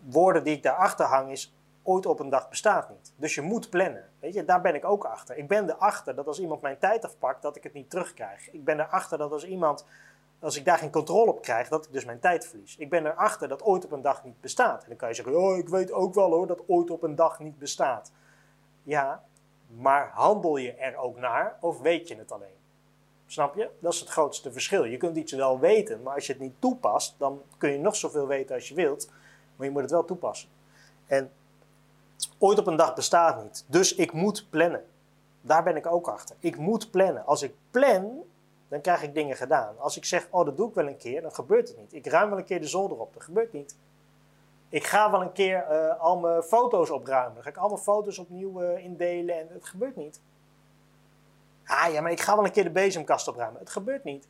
woorden 0.00 0.44
die 0.44 0.56
ik 0.56 0.62
daarachter 0.62 1.06
hang, 1.06 1.30
is 1.30 1.54
ooit 1.82 2.06
op 2.06 2.20
een 2.20 2.28
dag 2.28 2.48
bestaat 2.48 2.88
niet. 2.88 3.12
Dus 3.16 3.34
je 3.34 3.40
moet 3.40 3.70
plannen. 3.70 4.08
Weet 4.20 4.34
je, 4.34 4.44
daar 4.44 4.60
ben 4.60 4.74
ik 4.74 4.84
ook 4.84 5.04
achter. 5.04 5.36
Ik 5.36 5.48
ben 5.48 5.70
erachter 5.70 6.14
dat 6.14 6.26
als 6.26 6.40
iemand 6.40 6.60
mijn 6.60 6.78
tijd 6.78 7.04
afpakt, 7.04 7.42
dat 7.42 7.56
ik 7.56 7.62
het 7.62 7.72
niet 7.72 7.90
terugkrijg. 7.90 8.50
Ik 8.52 8.64
ben 8.64 8.80
erachter 8.80 9.18
dat 9.18 9.32
als 9.32 9.44
iemand 9.44 9.84
als 10.40 10.56
ik 10.56 10.64
daar 10.64 10.78
geen 10.78 10.90
controle 10.90 11.30
op 11.30 11.42
krijg, 11.42 11.68
dat 11.68 11.84
ik 11.84 11.92
dus 11.92 12.04
mijn 12.04 12.18
tijd 12.18 12.46
verlies. 12.46 12.76
Ik 12.76 12.90
ben 12.90 13.06
erachter 13.06 13.48
dat 13.48 13.62
ooit 13.62 13.84
op 13.84 13.92
een 13.92 14.02
dag 14.02 14.24
niet 14.24 14.40
bestaat. 14.40 14.82
En 14.82 14.88
dan 14.88 14.96
kan 14.96 15.08
je 15.08 15.14
zeggen, 15.14 15.36
oh, 15.36 15.56
ik 15.56 15.68
weet 15.68 15.92
ook 15.92 16.14
wel 16.14 16.30
hoor, 16.30 16.46
dat 16.46 16.62
ooit 16.66 16.90
op 16.90 17.02
een 17.02 17.14
dag 17.14 17.38
niet 17.38 17.58
bestaat. 17.58 18.12
Ja, 18.82 19.24
maar 19.76 20.10
handel 20.12 20.56
je 20.56 20.72
er 20.72 20.96
ook 20.96 21.18
naar 21.18 21.56
of 21.60 21.80
weet 21.80 22.08
je 22.08 22.16
het 22.16 22.32
alleen? 22.32 22.56
Snap 23.26 23.54
je? 23.54 23.70
Dat 23.78 23.92
is 23.92 24.00
het 24.00 24.08
grootste 24.08 24.52
verschil. 24.52 24.84
Je 24.84 24.96
kunt 24.96 25.16
iets 25.16 25.32
wel 25.32 25.58
weten, 25.58 26.02
maar 26.02 26.14
als 26.14 26.26
je 26.26 26.32
het 26.32 26.42
niet 26.42 26.54
toepast, 26.58 27.14
dan 27.18 27.42
kun 27.58 27.70
je 27.70 27.78
nog 27.78 27.96
zoveel 27.96 28.26
weten 28.26 28.54
als 28.54 28.68
je 28.68 28.74
wilt, 28.74 29.10
maar 29.56 29.66
je 29.66 29.72
moet 29.72 29.82
het 29.82 29.90
wel 29.90 30.04
toepassen. 30.04 30.48
En 31.06 31.30
ooit 32.38 32.58
op 32.58 32.66
een 32.66 32.76
dag 32.76 32.94
bestaat 32.94 33.42
niet. 33.42 33.64
Dus 33.66 33.94
ik 33.94 34.12
moet 34.12 34.46
plannen. 34.50 34.84
Daar 35.40 35.62
ben 35.62 35.76
ik 35.76 35.86
ook 35.86 36.08
achter. 36.08 36.36
Ik 36.38 36.56
moet 36.56 36.90
plannen. 36.90 37.26
Als 37.26 37.42
ik 37.42 37.54
plan, 37.70 38.22
dan 38.68 38.80
krijg 38.80 39.02
ik 39.02 39.14
dingen 39.14 39.36
gedaan. 39.36 39.78
Als 39.78 39.96
ik 39.96 40.04
zeg, 40.04 40.26
oh 40.30 40.44
dat 40.44 40.56
doe 40.56 40.68
ik 40.68 40.74
wel 40.74 40.86
een 40.86 40.96
keer, 40.96 41.22
dan 41.22 41.32
gebeurt 41.34 41.68
het 41.68 41.78
niet. 41.78 41.92
Ik 41.92 42.06
ruim 42.06 42.28
wel 42.28 42.38
een 42.38 42.44
keer 42.44 42.60
de 42.60 42.66
zolder 42.66 42.98
op, 43.00 43.14
dat 43.14 43.22
gebeurt 43.22 43.52
niet. 43.52 43.76
Ik 44.68 44.86
ga 44.86 45.10
wel 45.10 45.22
een 45.22 45.32
keer 45.32 45.66
uh, 45.70 46.00
al 46.00 46.18
mijn 46.18 46.42
foto's 46.42 46.90
opruimen. 46.90 47.34
Dan 47.34 47.42
ga 47.42 47.48
ik 47.48 47.56
al 47.56 47.76
foto's 47.76 48.18
opnieuw 48.18 48.62
uh, 48.62 48.84
indelen 48.84 49.38
en 49.38 49.48
het 49.52 49.64
gebeurt 49.64 49.96
niet. 49.96 50.20
Ah 51.64 51.92
ja, 51.92 52.00
maar 52.00 52.10
ik 52.10 52.20
ga 52.20 52.34
wel 52.34 52.44
een 52.44 52.52
keer 52.52 52.64
de 52.64 52.70
bezemkast 52.70 53.28
opruimen. 53.28 53.60
Het 53.60 53.70
gebeurt 53.70 54.04
niet. 54.04 54.28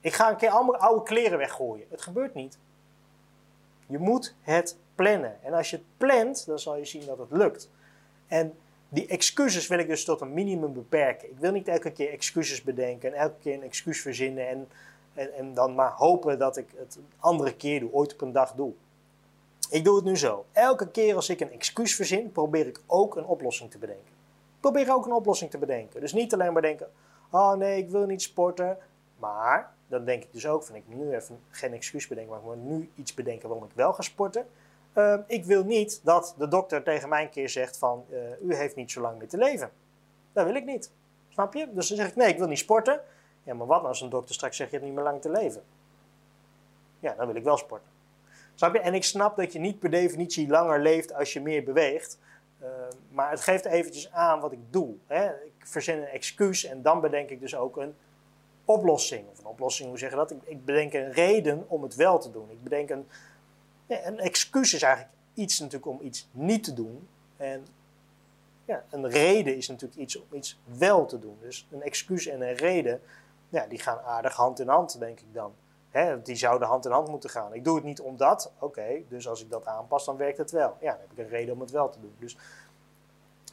Ik 0.00 0.12
ga 0.12 0.30
een 0.30 0.36
keer 0.36 0.50
al 0.50 0.64
mijn 0.64 0.82
oude 0.82 1.02
kleren 1.02 1.38
weggooien. 1.38 1.86
Het 1.90 2.02
gebeurt 2.02 2.34
niet. 2.34 2.58
Je 3.86 3.98
moet 3.98 4.34
het 4.40 4.76
plannen. 4.94 5.42
En 5.42 5.52
als 5.52 5.70
je 5.70 5.76
het 5.76 5.84
plant, 5.96 6.46
dan 6.46 6.58
zal 6.58 6.76
je 6.76 6.84
zien 6.84 7.06
dat 7.06 7.18
het 7.18 7.30
lukt. 7.30 7.70
En 8.26 8.58
die 8.94 9.06
excuses 9.06 9.66
wil 9.66 9.78
ik 9.78 9.86
dus 9.86 10.04
tot 10.04 10.20
een 10.20 10.32
minimum 10.32 10.72
beperken. 10.72 11.30
Ik 11.30 11.38
wil 11.38 11.52
niet 11.52 11.68
elke 11.68 11.92
keer 11.92 12.10
excuses 12.10 12.62
bedenken 12.62 13.12
en 13.12 13.18
elke 13.18 13.38
keer 13.42 13.54
een 13.54 13.62
excuus 13.62 14.00
verzinnen 14.00 14.48
en, 14.48 14.68
en, 15.14 15.32
en 15.34 15.54
dan 15.54 15.74
maar 15.74 15.92
hopen 15.92 16.38
dat 16.38 16.56
ik 16.56 16.66
het 16.76 16.96
een 16.96 17.06
andere 17.18 17.54
keer 17.54 17.80
doe, 17.80 17.92
ooit 17.92 18.12
op 18.12 18.20
een 18.20 18.32
dag 18.32 18.52
doe. 18.52 18.72
Ik 19.70 19.84
doe 19.84 19.96
het 19.96 20.04
nu 20.04 20.16
zo. 20.16 20.44
Elke 20.52 20.90
keer 20.90 21.14
als 21.14 21.28
ik 21.28 21.40
een 21.40 21.52
excuus 21.52 21.94
verzin, 21.94 22.32
probeer 22.32 22.66
ik 22.66 22.80
ook 22.86 23.16
een 23.16 23.24
oplossing 23.24 23.70
te 23.70 23.78
bedenken. 23.78 24.12
Probeer 24.60 24.92
ook 24.92 25.06
een 25.06 25.12
oplossing 25.12 25.50
te 25.50 25.58
bedenken. 25.58 26.00
Dus 26.00 26.12
niet 26.12 26.34
alleen 26.34 26.52
maar 26.52 26.62
denken, 26.62 26.90
oh 27.30 27.54
nee, 27.54 27.78
ik 27.78 27.90
wil 27.90 28.06
niet 28.06 28.22
sporten. 28.22 28.78
Maar 29.18 29.74
dan 29.86 30.04
denk 30.04 30.22
ik 30.22 30.32
dus 30.32 30.46
ook 30.46 30.64
van, 30.64 30.74
ik 30.74 30.82
moet 30.86 31.04
nu 31.04 31.14
even 31.14 31.38
geen 31.50 31.72
excuus 31.72 32.06
bedenken, 32.06 32.32
maar 32.32 32.40
ik 32.40 32.46
moet 32.46 32.78
nu 32.78 32.90
iets 32.94 33.14
bedenken 33.14 33.48
waarom 33.48 33.66
ik 33.66 33.74
wel 33.74 33.92
ga 33.92 34.02
sporten. 34.02 34.46
Ehm, 34.94 35.20
ik 35.26 35.44
wil 35.44 35.64
niet 35.64 36.00
dat 36.04 36.34
de 36.38 36.48
dokter 36.48 36.82
tegen 36.82 37.08
mij 37.08 37.22
een 37.22 37.30
keer 37.30 37.48
zegt 37.48 37.78
van, 37.78 38.04
uh, 38.10 38.18
u 38.42 38.54
heeft 38.54 38.76
niet 38.76 38.90
zo 38.90 39.00
lang 39.00 39.18
meer 39.18 39.28
te 39.28 39.38
leven. 39.38 39.70
Dat 40.32 40.44
wil 40.46 40.54
ik 40.54 40.64
niet. 40.64 40.90
Snap 41.28 41.54
je? 41.54 41.68
Dus 41.72 41.88
dan 41.88 41.96
zeg 41.96 42.08
ik, 42.08 42.16
nee, 42.16 42.28
ik 42.28 42.38
wil 42.38 42.46
niet 42.46 42.58
sporten. 42.58 43.00
Ja, 43.42 43.54
maar 43.54 43.66
wat 43.66 43.76
nou 43.76 43.88
als 43.88 44.00
een 44.00 44.08
dokter 44.08 44.34
straks 44.34 44.56
zegt, 44.56 44.70
je 44.70 44.76
hebt 44.76 44.88
niet 44.88 44.96
meer 44.96 45.04
lang 45.04 45.20
te 45.20 45.30
leven? 45.30 45.62
Ja, 47.00 47.14
dan 47.14 47.26
wil 47.26 47.36
ik 47.36 47.44
wel 47.44 47.56
sporten. 47.56 47.88
Snap 48.54 48.74
je? 48.74 48.80
En 48.80 48.94
ik 48.94 49.04
snap 49.04 49.36
dat 49.36 49.52
je 49.52 49.58
niet 49.58 49.78
per 49.78 49.90
definitie 49.90 50.48
langer 50.48 50.80
leeft 50.80 51.14
als 51.14 51.32
je 51.32 51.40
meer 51.40 51.64
beweegt. 51.64 52.18
Ehm, 52.60 52.70
maar 53.08 53.30
het 53.30 53.40
geeft 53.40 53.64
eventjes 53.64 54.12
aan 54.12 54.40
wat 54.40 54.52
ik 54.52 54.58
doe. 54.70 54.94
Hè? 55.06 55.28
Ik 55.28 55.52
verzin 55.58 55.98
een 55.98 56.08
excuus 56.08 56.64
en 56.64 56.82
dan 56.82 57.00
bedenk 57.00 57.30
ik 57.30 57.40
dus 57.40 57.56
ook 57.56 57.76
een 57.76 57.94
oplossing. 58.64 59.24
Of 59.32 59.38
een 59.38 59.46
oplossing, 59.46 59.88
hoe 59.88 59.98
zeg 59.98 60.10
je 60.10 60.16
dat? 60.16 60.30
Ik, 60.30 60.38
ik 60.44 60.64
bedenk 60.64 60.92
een 60.92 61.12
reden 61.12 61.64
om 61.68 61.82
het 61.82 61.94
wel 61.94 62.18
te 62.18 62.30
doen. 62.30 62.50
Ik 62.50 62.62
bedenk 62.62 62.90
een 62.90 63.06
een 63.86 64.18
excuus 64.18 64.74
is 64.74 64.82
eigenlijk 64.82 65.14
iets 65.34 65.58
natuurlijk 65.58 65.86
om 65.86 65.98
iets 66.00 66.28
niet 66.30 66.64
te 66.64 66.72
doen. 66.72 67.08
En 67.36 67.66
ja, 68.64 68.84
een 68.90 69.08
reden 69.08 69.56
is 69.56 69.68
natuurlijk 69.68 70.00
iets 70.00 70.16
om 70.16 70.26
iets 70.30 70.60
wel 70.64 71.06
te 71.06 71.18
doen. 71.18 71.36
Dus 71.40 71.66
een 71.70 71.82
excuus 71.82 72.26
en 72.26 72.40
een 72.40 72.54
reden, 72.54 73.00
ja, 73.48 73.66
die 73.66 73.78
gaan 73.78 74.00
aardig 74.00 74.34
hand 74.34 74.60
in 74.60 74.68
hand, 74.68 74.98
denk 74.98 75.20
ik 75.20 75.34
dan. 75.34 75.54
Die 76.22 76.36
zouden 76.36 76.68
hand 76.68 76.84
in 76.84 76.90
hand 76.90 77.08
moeten 77.08 77.30
gaan. 77.30 77.54
Ik 77.54 77.64
doe 77.64 77.74
het 77.74 77.84
niet 77.84 78.00
omdat, 78.00 78.52
oké, 78.58 79.02
dus 79.08 79.28
als 79.28 79.42
ik 79.42 79.50
dat 79.50 79.66
aanpas, 79.66 80.04
dan 80.04 80.16
werkt 80.16 80.38
het 80.38 80.50
wel. 80.50 80.76
Ja, 80.80 80.90
dan 80.90 81.00
heb 81.00 81.12
ik 81.12 81.18
een 81.18 81.28
reden 81.28 81.54
om 81.54 81.60
het 81.60 81.70
wel 81.70 81.90
te 81.90 82.00
doen. 82.00 82.14
Dus, 82.18 82.36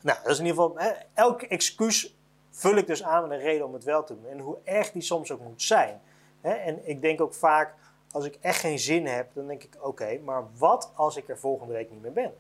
nou, 0.01 0.17
dat 0.23 0.31
is 0.31 0.39
in 0.39 0.45
ieder 0.45 0.61
geval, 0.61 0.77
hè, 0.77 0.91
elke 1.13 1.47
excuus 1.47 2.15
vul 2.49 2.75
ik 2.75 2.87
dus 2.87 3.03
aan 3.03 3.27
met 3.27 3.31
een 3.31 3.45
reden 3.45 3.65
om 3.65 3.73
het 3.73 3.83
wel 3.83 4.03
te 4.03 4.15
doen. 4.15 4.31
En 4.31 4.39
hoe 4.39 4.57
erg 4.63 4.91
die 4.91 5.01
soms 5.01 5.31
ook 5.31 5.41
moet 5.41 5.61
zijn. 5.61 6.01
En 6.41 6.87
ik 6.87 7.01
denk 7.01 7.21
ook 7.21 7.33
vaak, 7.33 7.75
als 8.11 8.25
ik 8.25 8.37
echt 8.41 8.59
geen 8.59 8.79
zin 8.79 9.05
heb, 9.05 9.33
dan 9.33 9.47
denk 9.47 9.63
ik: 9.63 9.77
oké, 9.79 10.19
maar 10.23 10.43
wat 10.57 10.91
als 10.95 11.15
ik 11.15 11.29
er 11.29 11.37
volgende 11.37 11.73
week 11.73 11.91
niet 11.91 12.01
meer 12.01 12.13
ben? 12.13 12.33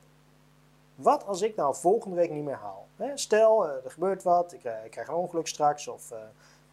Wat 0.95 1.25
als 1.25 1.41
ik 1.41 1.55
nou 1.55 1.75
volgende 1.75 2.15
week 2.15 2.31
niet 2.31 2.43
meer 2.43 2.59
haal? 2.61 2.87
Stel, 3.15 3.67
eh, 3.67 3.85
er 3.85 3.91
gebeurt 3.91 4.23
wat, 4.23 4.53
ik, 4.53 4.63
eh, 4.63 4.85
ik, 4.85 4.91
krijg 4.91 5.07
een 5.07 5.13
ongeluk 5.13 5.47
straks, 5.47 5.87
of, 5.87 6.11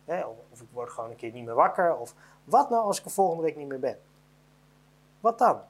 eh, 0.04 0.26
of 0.52 0.60
ik 0.60 0.66
word 0.72 0.90
gewoon 0.90 1.10
een 1.10 1.16
keer 1.16 1.32
niet 1.32 1.44
meer 1.44 1.54
wakker. 1.54 1.96
Of 1.96 2.14
wat 2.44 2.70
nou 2.70 2.84
als 2.84 2.98
ik 2.98 3.04
er 3.04 3.10
volgende 3.10 3.42
week 3.42 3.56
niet 3.56 3.68
meer 3.68 3.80
ben? 3.80 3.98
Wat 5.20 5.38
dan? 5.38 5.60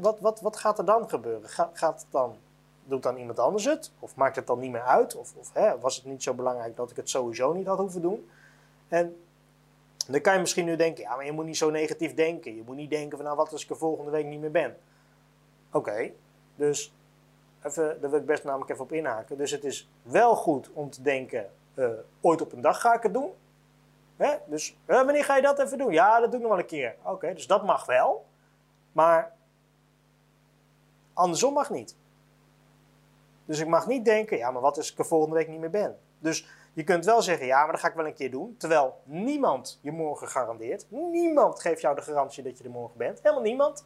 Wat, 0.00 0.20
wat, 0.20 0.40
wat 0.40 0.56
gaat 0.56 0.78
er 0.78 0.84
dan 0.84 1.08
gebeuren? 1.08 1.48
gaat 1.48 2.00
het 2.00 2.06
dan, 2.10 2.36
doet 2.84 3.02
dan 3.02 3.16
iemand 3.16 3.38
anders 3.38 3.64
het? 3.64 3.92
Of 3.98 4.16
maakt 4.16 4.36
het 4.36 4.46
dan 4.46 4.58
niet 4.58 4.70
meer 4.70 4.82
uit? 4.82 5.16
Of, 5.16 5.34
of 5.36 5.52
was 5.80 5.96
het 5.96 6.04
niet 6.04 6.22
zo 6.22 6.34
belangrijk 6.34 6.76
dat 6.76 6.90
ik 6.90 6.96
het 6.96 7.10
sowieso 7.10 7.52
niet 7.52 7.66
had 7.66 7.78
hoeven 7.78 8.02
doen? 8.02 8.30
En 8.88 9.16
dan 10.12 10.20
kan 10.20 10.34
je 10.34 10.40
misschien 10.40 10.64
nu 10.64 10.76
denken, 10.76 11.02
ja, 11.02 11.16
maar 11.16 11.24
je 11.24 11.32
moet 11.32 11.44
niet 11.44 11.56
zo 11.56 11.70
negatief 11.70 12.14
denken. 12.14 12.56
Je 12.56 12.62
moet 12.66 12.76
niet 12.76 12.90
denken 12.90 13.16
van, 13.16 13.26
nou, 13.26 13.36
wat 13.36 13.52
als 13.52 13.64
ik 13.64 13.70
er 13.70 13.76
volgende 13.76 14.10
week 14.10 14.26
niet 14.26 14.40
meer 14.40 14.50
ben? 14.50 14.76
Oké, 15.72 16.10
dus 16.56 16.94
even, 17.62 18.00
daar 18.00 18.10
wil 18.10 18.20
ik 18.20 18.26
best 18.26 18.44
namelijk 18.44 18.70
even 18.70 18.84
op 18.84 18.92
inhaken. 18.92 19.38
Dus 19.38 19.50
het 19.50 19.64
is 19.64 19.90
wel 20.02 20.36
goed 20.36 20.70
om 20.72 20.90
te 20.90 21.02
denken, 21.02 21.50
uh, 21.74 21.88
ooit 22.20 22.40
op 22.40 22.52
een 22.52 22.60
dag 22.60 22.80
ga 22.80 22.94
ik 22.94 23.02
het 23.02 23.12
doen. 23.12 23.30
Hè? 24.16 24.36
Dus 24.46 24.76
uh, 24.86 24.96
wanneer 25.04 25.24
ga 25.24 25.36
je 25.36 25.42
dat 25.42 25.58
even 25.58 25.78
doen? 25.78 25.92
Ja, 25.92 26.20
dat 26.20 26.30
doe 26.30 26.40
ik 26.40 26.46
nog 26.46 26.50
wel 26.50 26.60
een 26.60 26.66
keer. 26.66 26.96
Oké, 27.02 27.34
dus 27.34 27.46
dat 27.46 27.64
mag 27.64 27.86
wel. 27.86 28.26
Maar 28.92 29.32
andersom 31.12 31.52
mag 31.52 31.70
niet. 31.70 31.96
Dus 33.44 33.58
ik 33.58 33.66
mag 33.66 33.86
niet 33.86 34.04
denken, 34.04 34.36
ja, 34.36 34.50
maar 34.50 34.62
wat 34.62 34.76
als 34.76 34.92
ik 34.92 34.98
er 34.98 35.06
volgende 35.06 35.36
week 35.36 35.48
niet 35.48 35.60
meer 35.60 35.70
ben? 35.70 35.98
Dus 36.18 36.46
je 36.78 36.84
kunt 36.84 37.04
wel 37.04 37.22
zeggen, 37.22 37.46
ja, 37.46 37.62
maar 37.62 37.72
dat 37.72 37.80
ga 37.80 37.88
ik 37.88 37.94
wel 37.94 38.06
een 38.06 38.14
keer 38.14 38.30
doen. 38.30 38.56
Terwijl 38.58 39.00
niemand 39.04 39.78
je 39.82 39.92
morgen 39.92 40.28
garandeert. 40.28 40.86
Niemand 40.88 41.60
geeft 41.60 41.80
jou 41.80 41.94
de 41.94 42.02
garantie 42.02 42.42
dat 42.42 42.58
je 42.58 42.64
er 42.64 42.70
morgen 42.70 42.98
bent. 42.98 43.18
Helemaal 43.22 43.42
niemand. 43.42 43.84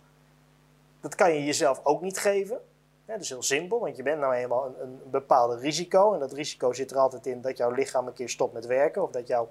Dat 1.00 1.14
kan 1.14 1.34
je 1.34 1.44
jezelf 1.44 1.80
ook 1.82 2.00
niet 2.00 2.18
geven. 2.18 2.60
dat 3.04 3.20
is 3.20 3.28
heel 3.28 3.42
simpel, 3.42 3.80
want 3.80 3.96
je 3.96 4.02
bent 4.02 4.20
nou 4.20 4.34
eenmaal 4.34 4.66
een, 4.66 4.80
een 4.82 5.00
bepaalde 5.10 5.56
risico. 5.56 6.12
En 6.12 6.20
dat 6.20 6.32
risico 6.32 6.72
zit 6.72 6.90
er 6.90 6.96
altijd 6.96 7.26
in 7.26 7.40
dat 7.40 7.56
jouw 7.56 7.70
lichaam 7.70 8.06
een 8.06 8.12
keer 8.12 8.28
stopt 8.28 8.52
met 8.52 8.66
werken. 8.66 9.02
Of 9.02 9.10
dat 9.10 9.26
jouw 9.26 9.48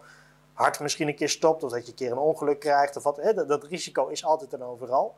hart 0.54 0.80
misschien 0.80 1.08
een 1.08 1.16
keer 1.16 1.30
stopt. 1.30 1.64
Of 1.64 1.72
dat 1.72 1.86
je 1.86 1.92
een 1.92 1.98
keer 1.98 2.12
een 2.12 2.18
ongeluk 2.18 2.60
krijgt. 2.60 2.96
Of 2.96 3.04
wat, 3.04 3.16
dat, 3.36 3.48
dat, 3.48 3.64
risico 3.64 4.08
is 4.08 4.26
altijd 4.26 4.54
en 4.54 4.64
overal. 4.64 5.16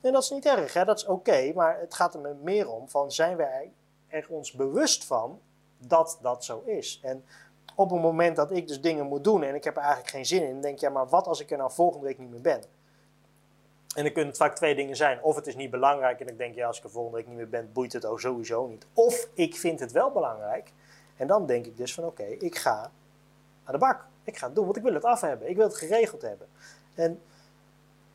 En 0.00 0.12
dat 0.12 0.22
is 0.22 0.30
niet 0.30 0.46
erg, 0.46 0.72
hè? 0.72 0.84
dat 0.84 0.98
is 0.98 1.06
oké. 1.06 1.52
maar 1.54 1.80
het 1.80 1.94
gaat 1.94 2.14
er 2.14 2.36
meer 2.42 2.68
om 2.68 2.88
van 2.88 3.12
zijn 3.12 3.36
wij 3.36 3.72
er 4.08 4.26
ons 4.28 4.52
bewust 4.52 5.04
van 5.04 5.40
dat 5.78 6.18
dat 6.22 6.44
zo 6.44 6.62
is. 6.66 7.00
En 7.02 7.24
op 7.74 7.90
het 7.90 8.00
moment 8.00 8.36
dat 8.36 8.50
ik 8.50 8.68
dus 8.68 8.80
dingen 8.80 9.06
moet 9.06 9.24
doen 9.24 9.42
en 9.42 9.54
ik 9.54 9.64
heb 9.64 9.76
er 9.76 9.82
eigenlijk 9.82 10.10
geen 10.10 10.26
zin 10.26 10.48
in, 10.48 10.60
denk 10.60 10.78
je, 10.78 10.86
ja, 10.86 10.92
maar 10.92 11.08
wat 11.08 11.26
als 11.26 11.40
ik 11.40 11.50
er 11.50 11.58
nou 11.58 11.72
volgende 11.72 12.06
week 12.06 12.18
niet 12.18 12.30
meer 12.30 12.40
ben? 12.40 12.62
En 13.94 14.02
dan 14.02 14.12
kunnen 14.12 14.26
het 14.26 14.36
vaak 14.36 14.56
twee 14.56 14.74
dingen 14.74 14.96
zijn. 14.96 15.22
Of 15.22 15.36
het 15.36 15.46
is 15.46 15.54
niet 15.54 15.70
belangrijk 15.70 16.20
en 16.20 16.28
ik 16.28 16.38
denk, 16.38 16.54
ja, 16.54 16.66
als 16.66 16.78
ik 16.78 16.84
er 16.84 16.90
volgende 16.90 17.16
week 17.16 17.26
niet 17.26 17.36
meer 17.36 17.48
ben, 17.48 17.70
boeit 17.72 17.92
het 17.92 18.04
ook 18.04 18.20
sowieso 18.20 18.66
niet. 18.66 18.86
Of 18.92 19.28
ik 19.34 19.56
vind 19.56 19.80
het 19.80 19.92
wel 19.92 20.10
belangrijk. 20.10 20.72
En 21.16 21.26
dan 21.26 21.46
denk 21.46 21.66
ik 21.66 21.76
dus 21.76 21.94
van, 21.94 22.04
oké, 22.04 22.24
ik 22.24 22.56
ga 22.56 22.90
aan 23.64 23.72
de 23.72 23.78
bak. 23.78 24.06
Ik 24.24 24.36
ga 24.36 24.46
het 24.46 24.54
doen, 24.54 24.64
want 24.64 24.76
ik 24.76 24.82
wil 24.82 24.94
het 24.94 25.04
af 25.04 25.20
hebben. 25.20 25.48
Ik 25.48 25.56
wil 25.56 25.66
het 25.66 25.76
geregeld 25.76 26.22
hebben. 26.22 26.46
En 26.94 27.20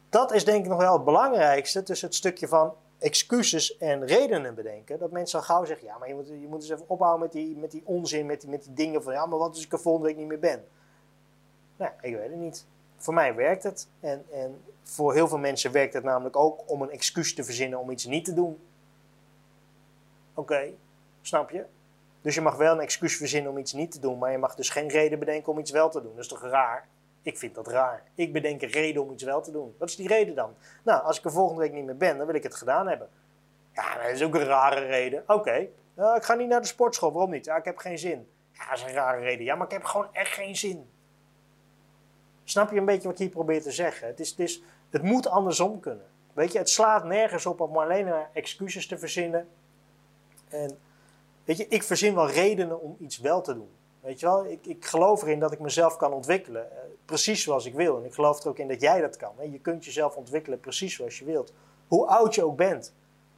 dat 0.09 0.33
is 0.33 0.45
denk 0.45 0.63
ik 0.63 0.69
nog 0.69 0.79
wel 0.79 0.93
het 0.93 1.03
belangrijkste 1.03 1.83
tussen 1.83 2.07
het 2.07 2.15
stukje 2.17 2.47
van 2.47 2.73
excuses 2.99 3.77
en 3.77 4.05
redenen 4.05 4.55
bedenken. 4.55 4.99
Dat 4.99 5.11
mensen 5.11 5.39
al 5.39 5.45
gauw 5.45 5.65
zeggen, 5.65 5.87
ja, 5.87 5.97
maar 5.97 6.07
je 6.07 6.13
moet, 6.13 6.27
je 6.27 6.47
moet 6.47 6.61
eens 6.61 6.69
even 6.69 6.89
ophouden 6.89 7.21
met 7.21 7.31
die, 7.31 7.57
met 7.57 7.71
die 7.71 7.81
onzin, 7.85 8.25
met 8.25 8.41
die, 8.41 8.49
met 8.49 8.63
die 8.63 8.73
dingen 8.73 9.03
van, 9.03 9.13
ja, 9.13 9.25
maar 9.25 9.39
wat 9.39 9.49
als 9.49 9.65
ik 9.65 9.71
er 9.71 9.79
volgende 9.79 10.07
week 10.07 10.17
niet 10.17 10.27
meer 10.27 10.39
ben? 10.39 10.63
Nou, 11.77 11.91
ik 12.01 12.15
weet 12.15 12.29
het 12.29 12.39
niet. 12.39 12.65
Voor 12.97 13.13
mij 13.13 13.35
werkt 13.35 13.63
het. 13.63 13.87
En, 13.99 14.25
en 14.31 14.61
voor 14.83 15.13
heel 15.13 15.27
veel 15.27 15.37
mensen 15.37 15.71
werkt 15.71 15.93
het 15.93 16.03
namelijk 16.03 16.35
ook 16.35 16.71
om 16.71 16.81
een 16.81 16.91
excuus 16.91 17.35
te 17.35 17.43
verzinnen 17.43 17.79
om 17.79 17.89
iets 17.89 18.05
niet 18.05 18.25
te 18.25 18.33
doen. 18.33 18.59
Oké, 20.33 20.69
snap 21.21 21.49
je? 21.49 21.65
Dus 22.21 22.35
je 22.35 22.41
mag 22.41 22.55
wel 22.55 22.73
een 22.73 22.79
excuus 22.79 23.17
verzinnen 23.17 23.51
om 23.51 23.57
iets 23.57 23.73
niet 23.73 23.91
te 23.91 23.99
doen, 23.99 24.17
maar 24.17 24.31
je 24.31 24.37
mag 24.37 24.55
dus 24.55 24.69
geen 24.69 24.87
reden 24.87 25.19
bedenken 25.19 25.51
om 25.51 25.59
iets 25.59 25.71
wel 25.71 25.89
te 25.89 26.01
doen. 26.01 26.11
Dat 26.11 26.23
is 26.23 26.27
toch 26.27 26.41
raar? 26.41 26.87
Ik 27.21 27.37
vind 27.37 27.55
dat 27.55 27.67
raar. 27.67 28.03
Ik 28.15 28.33
bedenk 28.33 28.61
een 28.61 28.69
reden 28.69 29.03
om 29.03 29.11
iets 29.11 29.23
wel 29.23 29.41
te 29.41 29.51
doen. 29.51 29.75
Wat 29.77 29.89
is 29.89 29.95
die 29.95 30.07
reden 30.07 30.35
dan? 30.35 30.55
Nou, 30.83 31.03
als 31.03 31.17
ik 31.17 31.25
er 31.25 31.31
volgende 31.31 31.61
week 31.61 31.73
niet 31.73 31.85
meer 31.85 31.97
ben, 31.97 32.17
dan 32.17 32.25
wil 32.25 32.35
ik 32.35 32.43
het 32.43 32.55
gedaan 32.55 32.87
hebben. 32.87 33.09
Ja, 33.73 34.01
dat 34.03 34.11
is 34.11 34.23
ook 34.23 34.35
een 34.35 34.43
rare 34.43 34.85
reden. 34.85 35.23
Oké, 35.27 35.67
nou, 35.93 36.15
ik 36.15 36.23
ga 36.23 36.33
niet 36.33 36.47
naar 36.47 36.61
de 36.61 36.67
sportschool. 36.67 37.11
Waarom 37.11 37.31
niet? 37.31 37.45
Ja, 37.45 37.55
ik 37.55 37.65
heb 37.65 37.77
geen 37.77 37.99
zin. 37.99 38.27
Ja, 38.51 38.69
dat 38.69 38.77
is 38.77 38.83
een 38.83 38.93
rare 38.93 39.21
reden. 39.21 39.45
Ja, 39.45 39.55
maar 39.55 39.65
ik 39.65 39.73
heb 39.73 39.83
gewoon 39.83 40.07
echt 40.11 40.33
geen 40.33 40.55
zin. 40.55 40.89
Snap 42.43 42.71
je 42.71 42.77
een 42.77 42.85
beetje 42.85 43.07
wat 43.07 43.11
ik 43.11 43.17
hier 43.17 43.29
probeer 43.29 43.61
te 43.61 43.71
zeggen? 43.71 44.07
Het, 44.07 44.19
is, 44.19 44.29
het, 44.29 44.39
is, 44.39 44.61
het 44.89 45.01
moet 45.01 45.27
andersom 45.27 45.79
kunnen. 45.79 46.05
Weet 46.33 46.51
je, 46.51 46.57
het 46.57 46.69
slaat 46.69 47.03
nergens 47.03 47.45
op 47.45 47.61
om 47.61 47.77
alleen 47.77 48.05
maar 48.05 48.29
excuses 48.33 48.87
te 48.87 48.97
verzinnen. 48.97 49.47
En 50.49 50.77
weet 51.43 51.57
je, 51.57 51.67
ik 51.67 51.83
verzin 51.83 52.15
wel 52.15 52.29
redenen 52.29 52.81
om 52.81 52.95
iets 52.99 53.17
wel 53.17 53.41
te 53.41 53.53
doen. 53.53 53.69
Weet 53.99 54.19
je 54.19 54.25
wel, 54.25 54.45
ik, 54.45 54.65
ik 54.65 54.85
geloof 54.85 55.21
erin 55.21 55.39
dat 55.39 55.51
ik 55.51 55.59
mezelf 55.59 55.97
kan 55.97 56.13
ontwikkelen. 56.13 56.67
Precies 57.09 57.43
zoals 57.43 57.65
ik 57.65 57.73
wil. 57.73 57.97
En 57.97 58.05
ik 58.05 58.13
geloof 58.13 58.43
er 58.43 58.49
ook 58.49 58.57
in 58.57 58.67
dat 58.67 58.81
jij 58.81 59.01
dat 59.01 59.17
kan. 59.17 59.51
Je 59.51 59.59
kunt 59.59 59.85
jezelf 59.85 60.15
ontwikkelen 60.15 60.59
precies 60.59 60.95
zoals 60.95 61.19
je 61.19 61.25
wilt. 61.25 61.53
Hoe 61.87 62.05
oud 62.05 62.35
je 62.35 62.43
ook 62.43 62.57
bent. 62.57 62.93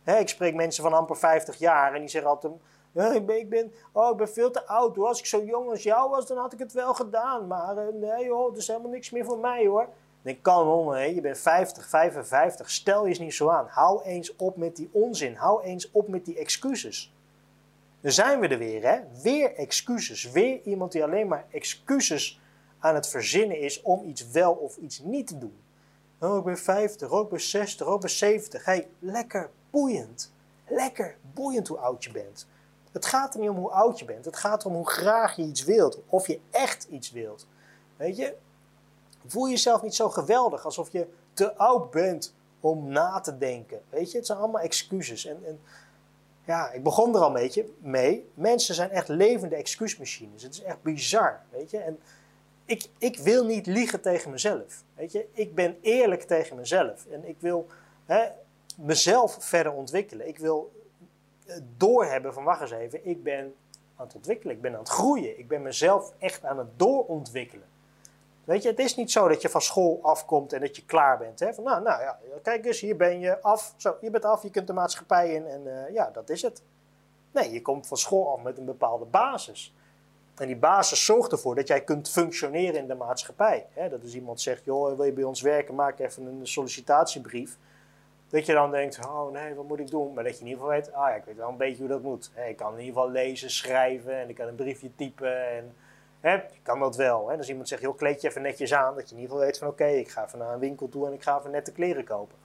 Ik 0.06 0.30
spreek 0.30 0.56
mensen 0.56 0.84
van 0.84 0.94
amper 0.94 1.18
50 1.18 1.58
jaar 1.58 1.94
en 1.94 2.00
die 2.00 2.10
zeggen 2.10 2.30
altijd... 2.30 2.54
Ik, 2.94 3.26
ben, 3.26 3.38
ik, 3.38 3.50
ben, 3.50 3.74
oh, 3.92 4.12
ik 4.12 4.18
ben 4.18 4.30
veel 4.30 4.52
te 4.52 4.68
oud. 4.68 4.98
Als 4.98 5.20
ik 5.20 5.26
zo 5.26 5.44
jong 5.44 5.70
als 5.70 5.84
jou 5.84 6.10
was, 6.10 6.28
dan 6.28 6.38
had 6.38 6.54
ik 6.54 6.60
het 6.60 6.74
wel 6.74 6.94
gedaan. 6.94 7.48
Maar 7.48 7.78
eh, 7.78 7.94
nee 7.94 8.30
hoor, 8.30 8.52
er 8.52 8.58
is 8.58 8.68
helemaal 8.68 8.92
niks 8.92 9.10
meer 9.10 9.26
voor 9.26 9.40
mij 9.40 9.68
hoor. 9.68 9.88
Dan 10.22 10.42
kan 10.42 10.68
om, 10.68 10.96
je 10.96 11.22
bent 11.22 11.38
50, 11.40 11.88
55. 11.88 12.70
Stel 12.70 13.04
je 13.04 13.10
eens 13.10 13.20
niet 13.20 13.34
zo 13.34 13.50
aan. 13.50 13.68
Hou 13.70 14.04
eens 14.04 14.36
op 14.36 14.58
met 14.58 14.76
die 14.76 14.90
onzin. 14.92 15.36
Hou 15.36 15.64
eens 15.64 15.92
op 15.92 16.08
met 16.08 16.26
die 16.26 16.38
excuses. 16.38 17.14
Dan 18.02 18.12
zijn 18.12 18.40
we 18.40 18.48
er 18.48 18.58
weer, 18.58 18.84
hè? 18.84 19.00
Weer 19.24 19.56
excuses. 19.56 20.32
Weer 20.32 20.62
iemand 20.64 20.92
die 20.92 21.04
alleen 21.04 21.28
maar 21.28 21.46
excuses 21.52 22.41
aan 22.82 22.96
het 22.96 23.08
verzinnen 23.08 23.60
is 23.60 23.82
om 23.82 24.04
iets 24.04 24.28
wel 24.28 24.54
of 24.54 24.78
iets 24.78 25.00
niet 25.00 25.28
te 25.28 25.38
doen. 25.38 25.60
Oh, 26.20 26.38
ik 26.38 26.44
ben 26.44 26.58
50, 26.58 27.12
oh, 27.12 27.24
ik 27.24 27.30
ben 27.30 27.42
60, 27.42 27.88
oh, 27.88 27.94
ik 27.94 28.00
ben 28.00 28.10
70. 28.10 28.66
hey, 28.66 28.90
lekker 29.00 29.50
boeiend. 29.70 30.34
Lekker 30.68 31.18
boeiend 31.34 31.68
hoe 31.68 31.78
oud 31.78 32.04
je 32.04 32.12
bent. 32.12 32.48
Het 32.92 33.06
gaat 33.06 33.34
er 33.34 33.40
niet 33.40 33.50
om 33.50 33.56
hoe 33.56 33.72
oud 33.72 34.00
je 34.00 34.06
bent. 34.06 34.26
Het 34.26 34.36
gaat 34.36 34.62
erom 34.62 34.76
hoe 34.76 34.90
graag 34.90 35.36
je 35.36 35.44
iets 35.44 35.64
wilt. 35.64 36.00
Of 36.10 36.28
je 36.28 36.40
echt 36.50 36.84
iets 36.84 37.12
wilt. 37.12 37.48
Weet 37.98 38.18
je? 38.18 38.36
Voel 39.26 39.50
jezelf 39.50 39.82
niet 39.82 39.96
zo 39.96 40.10
geweldig 40.10 40.66
alsof 40.66 40.92
je 40.92 41.08
te 41.34 41.56
oud 41.56 41.92
bent 41.92 42.34
om 42.60 42.88
na 42.88 43.20
te 43.20 43.38
denken. 43.38 43.82
Weet 43.90 44.12
je? 44.12 44.18
Het 44.18 44.26
zijn 44.26 44.38
allemaal 44.38 44.62
excuses. 44.62 45.26
En, 45.26 45.46
en 45.46 45.60
ja, 46.46 46.72
ik 46.72 46.84
begon 46.84 47.16
er 47.16 47.22
al 47.22 47.28
een 47.28 47.34
beetje 47.34 47.70
mee. 47.80 48.30
Mensen 48.34 48.76
zijn 48.76 48.90
echt 48.90 49.08
levende 49.08 49.56
excuusmachines. 49.56 50.44
Het 50.44 50.54
is 50.54 50.62
echt 50.62 50.82
bizar, 50.82 51.42
weet 51.50 51.72
je. 51.72 51.78
En 51.78 52.00
ik, 52.72 52.90
ik 52.98 53.18
wil 53.18 53.46
niet 53.46 53.66
liegen 53.66 54.02
tegen 54.02 54.32
mezelf, 54.32 54.84
weet 54.96 55.12
je. 55.12 55.28
Ik 55.34 55.56
ben 55.56 55.78
eerlijk 55.82 56.22
tegen 56.22 56.56
mezelf. 56.56 57.06
En 57.06 57.28
ik 57.28 57.36
wil 57.40 57.68
hè, 58.06 58.28
mezelf 58.78 59.38
verder 59.40 59.72
ontwikkelen. 59.72 60.28
Ik 60.28 60.38
wil 60.38 60.72
eh, 61.46 61.56
doorhebben 61.78 62.34
van, 62.34 62.44
wacht 62.44 62.62
eens 62.62 62.72
even, 62.72 63.08
ik 63.08 63.24
ben 63.24 63.56
aan 63.96 64.06
het 64.06 64.16
ontwikkelen. 64.16 64.56
Ik 64.56 64.62
ben 64.62 64.74
aan 64.74 64.80
het 64.80 64.90
groeien. 64.90 65.40
Ik 65.40 65.48
ben 65.48 65.62
mezelf 65.62 66.14
echt 66.18 66.46
aan 66.46 66.58
het 66.58 66.80
doorontwikkelen. 66.80 67.66
Weet 68.44 68.64
je, 68.64 68.70
het 68.70 68.80
is 68.80 68.96
niet 68.96 69.12
zo 69.12 69.28
dat 69.28 69.42
je 69.42 69.50
van 69.50 69.62
school 69.62 70.00
afkomt 70.02 70.54
en 70.54 70.62
dat 70.62 70.76
je 70.76 70.86
klaar 70.86 71.18
bent. 71.18 71.40
Hè? 71.40 71.54
Van, 71.54 71.64
nou, 71.64 71.84
nou 71.84 72.02
ja, 72.02 72.20
kijk 72.44 72.66
eens, 72.66 72.80
hier 72.80 72.96
ben 72.96 73.20
je 73.20 73.42
af. 73.42 73.74
Zo, 73.78 73.96
je 74.02 74.10
bent 74.10 74.26
af, 74.26 74.44
je 74.44 74.50
kunt 74.50 74.68
de 74.68 74.74
maatschappij 74.74 75.34
in 75.34 75.46
en 75.48 75.62
uh, 75.66 75.94
ja, 75.94 76.10
dat 76.10 76.30
is 76.30 76.42
het. 76.42 76.62
Nee, 77.32 77.52
je 77.52 77.62
komt 77.62 77.88
van 77.88 77.98
school 77.98 78.32
af 78.32 78.42
met 78.44 78.58
een 78.58 78.66
bepaalde 78.66 79.06
basis. 79.06 79.74
En 80.42 80.48
die 80.48 80.56
basis 80.56 81.06
zorgt 81.06 81.32
ervoor 81.32 81.56
dat 81.56 81.68
jij 81.68 81.82
kunt 81.82 82.10
functioneren 82.10 82.80
in 82.80 82.88
de 82.88 82.96
maatschappij. 82.96 83.66
Dat 83.90 84.04
is 84.04 84.16
iemand 84.16 84.42
zegt, 84.42 84.66
joh, 84.66 84.96
wil 84.96 85.06
je 85.06 85.12
bij 85.12 85.24
ons 85.24 85.42
werken, 85.42 85.76
maak 85.76 86.00
even 86.00 86.26
een 86.26 86.48
sollicitatiebrief. 86.48 87.58
Dat 88.30 88.46
je 88.46 88.54
dan 88.54 88.72
denkt, 88.72 89.06
oh 89.06 89.32
nee, 89.32 89.56
wat 89.56 89.68
moet 89.68 89.80
ik 89.80 89.90
doen? 89.90 90.14
Maar 90.14 90.24
dat 90.24 90.34
je 90.34 90.40
in 90.40 90.48
ieder 90.48 90.64
geval 90.64 90.78
weet, 90.78 90.94
ah 90.94 91.10
ja, 91.10 91.16
ik 91.16 91.24
weet 91.26 91.36
wel 91.36 91.50
een 91.50 91.58
beetje 91.58 91.78
hoe 91.78 91.88
dat 91.88 92.02
moet. 92.02 92.32
Ik 92.48 92.58
kan 92.58 92.74
in 92.74 92.80
ieder 92.80 92.94
geval 92.94 93.12
lezen, 93.12 93.50
schrijven 93.50 94.14
en 94.14 94.30
ik 94.30 94.36
kan 94.36 94.48
een 94.48 94.56
briefje 94.56 94.96
typen 94.96 95.50
en... 95.50 95.74
Kan 96.64 96.80
dat 96.80 96.96
wel. 96.96 97.30
Hè? 97.30 97.38
Dus 97.38 97.50
iemand 97.50 97.68
zegt, 97.68 97.82
joh, 97.82 97.98
kleed 97.98 98.22
je 98.22 98.28
even 98.28 98.42
netjes 98.42 98.74
aan. 98.74 98.96
Dat 98.96 99.10
je 99.10 99.16
in 99.16 99.22
ieder 99.22 99.32
geval 99.32 99.46
weet 99.46 99.58
van, 99.58 99.68
oké, 99.68 99.86
ik 99.86 100.10
ga 100.10 100.26
even 100.26 100.40
naar 100.40 100.54
een 100.54 100.60
winkel 100.60 100.90
toe 100.90 101.08
en 101.08 101.14
ik 101.14 101.24
ga 101.24 101.40
even 101.40 101.52
nette 101.52 101.72
kleren 101.72 102.04
kopen. 102.04 102.38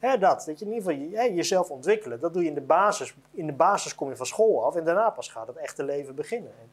Dat, 0.00 0.20
dat 0.20 0.58
je 0.58 0.64
in 0.64 0.72
ieder 0.72 0.92
geval 0.92 1.34
jezelf 1.34 1.70
ontwikkelen. 1.70 2.20
Dat 2.20 2.32
doe 2.32 2.42
je 2.42 2.48
in 2.48 2.54
de 2.54 2.60
basis. 2.60 3.14
In 3.30 3.46
de 3.46 3.52
basis 3.52 3.94
kom 3.94 4.08
je 4.08 4.16
van 4.16 4.26
school 4.26 4.64
af 4.64 4.76
en 4.76 4.84
daarna 4.84 5.10
pas 5.10 5.28
gaat 5.28 5.46
het 5.46 5.56
echte 5.56 5.84
leven 5.84 6.14
beginnen. 6.14 6.52
En 6.60 6.70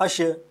als 0.00 0.16
je 0.16 0.44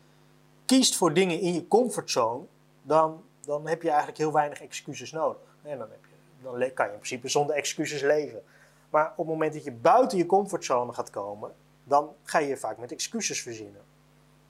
kiest 0.66 0.96
voor 0.96 1.14
dingen 1.14 1.40
in 1.40 1.54
je 1.54 1.68
comfortzone, 1.68 2.44
dan, 2.82 3.24
dan 3.42 3.68
heb 3.68 3.82
je 3.82 3.88
eigenlijk 3.88 4.18
heel 4.18 4.32
weinig 4.32 4.62
excuses 4.62 5.12
nodig. 5.12 5.42
En 5.62 5.78
dan, 5.78 5.90
heb 5.90 6.06
je, 6.06 6.44
dan 6.44 6.74
kan 6.74 6.86
je 6.86 6.92
in 6.92 6.98
principe 6.98 7.28
zonder 7.28 7.56
excuses 7.56 8.02
leven. 8.02 8.44
Maar 8.90 9.12
op 9.12 9.18
het 9.18 9.28
moment 9.28 9.54
dat 9.54 9.64
je 9.64 9.72
buiten 9.72 10.18
je 10.18 10.26
comfortzone 10.26 10.94
gaat 10.94 11.10
komen, 11.10 11.56
dan 11.84 12.16
ga 12.24 12.40
je 12.40 12.58
vaak 12.58 12.78
met 12.78 12.92
excuses 12.92 13.42
verzinnen. 13.42 13.82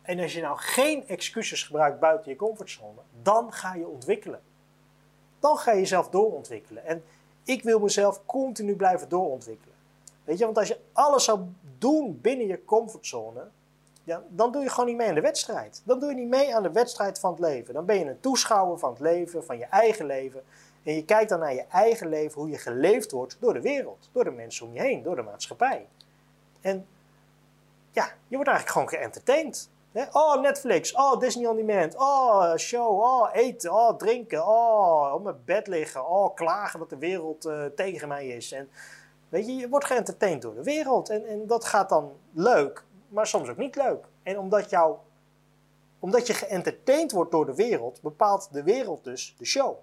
En 0.01 0.19
als 0.19 0.33
je 0.33 0.41
nou 0.41 0.57
geen 0.57 1.07
excuses 1.07 1.63
gebruikt 1.63 1.99
buiten 1.99 2.31
je 2.31 2.38
comfortzone, 2.38 3.01
dan 3.21 3.53
ga 3.53 3.73
je 3.73 3.88
ontwikkelen. 3.88 4.41
Dan 5.39 5.57
ga 5.57 5.71
je 5.71 5.79
jezelf 5.79 6.09
doorontwikkelen. 6.09 6.85
En 6.85 7.03
ik 7.43 7.63
wil 7.63 7.79
mezelf 7.79 8.25
continu 8.25 8.75
blijven 8.75 9.09
doorontwikkelen. 9.09 9.75
Weet 10.23 10.38
je, 10.38 10.45
want 10.45 10.57
als 10.57 10.67
je 10.67 10.79
alles 10.93 11.23
zou 11.23 11.39
doen 11.77 12.19
binnen 12.21 12.47
je 12.47 12.65
comfortzone, 12.65 13.47
ja, 14.10 14.24
dan 14.28 14.52
doe 14.52 14.62
je 14.62 14.69
gewoon 14.69 14.86
niet 14.86 14.98
mee 14.98 15.08
aan 15.08 15.15
de 15.15 15.22
wedstrijd. 15.22 15.82
Dan 15.86 16.00
doe 16.00 16.10
je 16.10 16.15
niet 16.15 16.30
mee 16.30 16.56
aan 16.56 16.63
de 16.63 16.72
wedstrijd 16.72 17.19
van 17.19 17.32
het 17.32 17.39
leven. 17.39 17.74
Dan 17.74 17.86
ben 17.86 18.00
je 18.00 18.06
een 18.06 18.19
toeschouwer 18.19 18.80
van 18.80 18.89
het 18.89 19.00
leven, 19.00 19.45
van 19.45 19.58
je 19.58 19.65
eigen 19.65 20.06
leven. 20.06 20.43
En 20.84 20.95
je 20.95 21.06
kijkt 21.06 21.30
dan 21.30 21.39
naar 21.39 21.54
je 21.54 21.65
eigen 21.72 22.10
leven, 22.10 22.41
hoe 22.41 22.50
je 22.50 22.58
geleefd 22.58 23.12
wordt 23.12 23.38
door 23.39 23.54
de 23.54 23.62
wereld, 23.62 24.10
door 24.12 24.24
de 24.24 24.32
mensen 24.32 24.65
om 24.65 24.74
je 24.74 24.80
heen, 24.80 25.04
door 25.04 25.15
de 25.15 25.22
maatschappij. 25.22 25.88
En 26.62 26.88
ja, 27.91 28.12
je 28.28 28.36
wordt 28.36 28.50
eigenlijk 28.50 28.69
gewoon 28.69 28.89
geëntertained. 28.89 29.69
Oh, 30.12 30.41
Netflix. 30.41 30.95
Oh, 30.95 31.19
Disney 31.19 31.48
On 31.48 31.56
Demand. 31.56 31.95
Oh, 31.95 32.56
show. 32.56 33.00
Oh, 33.00 33.30
eten. 33.34 33.74
Oh, 33.74 33.98
drinken. 33.98 34.48
Oh, 34.48 35.13
op 35.13 35.24
mijn 35.24 35.41
bed 35.45 35.67
liggen. 35.67 36.08
Oh, 36.08 36.36
klagen 36.36 36.80
dat 36.80 36.89
de 36.89 36.98
wereld 36.98 37.45
uh, 37.45 37.65
tegen 37.65 38.08
mij 38.08 38.28
is. 38.28 38.52
En 38.52 38.69
weet 39.30 39.45
je, 39.45 39.56
je 39.56 39.69
wordt 39.69 39.86
geëntertained 39.86 40.41
door 40.41 40.56
de 40.56 40.63
wereld. 40.63 41.10
En, 41.10 41.26
en 41.26 41.48
dat 41.48 41.65
gaat 41.65 41.89
dan 41.89 42.12
leuk, 42.32 42.84
maar 43.10 43.28
soms 43.28 43.50
ook 43.50 43.58
niet 43.58 43.76
leuk. 43.76 44.06
En 44.24 44.39
omdat, 44.39 44.69
jou, 44.69 44.98
omdat 46.00 46.28
je 46.28 46.34
geëntertained 46.34 47.12
wordt 47.12 47.32
door 47.32 47.45
de 47.45 47.56
wereld, 47.56 48.02
bepaalt 48.02 48.50
de 48.52 48.63
wereld 48.63 49.04
dus 49.04 49.36
de 49.38 49.45
show. 49.45 49.78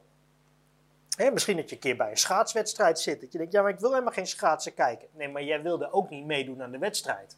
Misschien 1.32 1.56
dat 1.56 1.68
je 1.68 1.74
een 1.74 1.80
keer 1.80 1.96
bij 1.96 2.10
een 2.10 2.16
schaatswedstrijd 2.16 3.00
zit. 3.00 3.20
Dat 3.20 3.32
je 3.32 3.38
denkt, 3.38 3.52
ja, 3.52 3.62
maar 3.62 3.70
ik 3.70 3.80
wil 3.80 3.90
helemaal 3.90 4.12
geen 4.12 4.26
schaatsen 4.26 4.74
kijken. 4.74 5.08
Nee, 5.12 5.28
maar 5.28 5.42
jij 5.42 5.62
wilde 5.62 5.92
ook 5.92 6.10
niet 6.10 6.26
meedoen 6.26 6.62
aan 6.62 6.70
de 6.70 6.78
wedstrijd. 6.78 7.36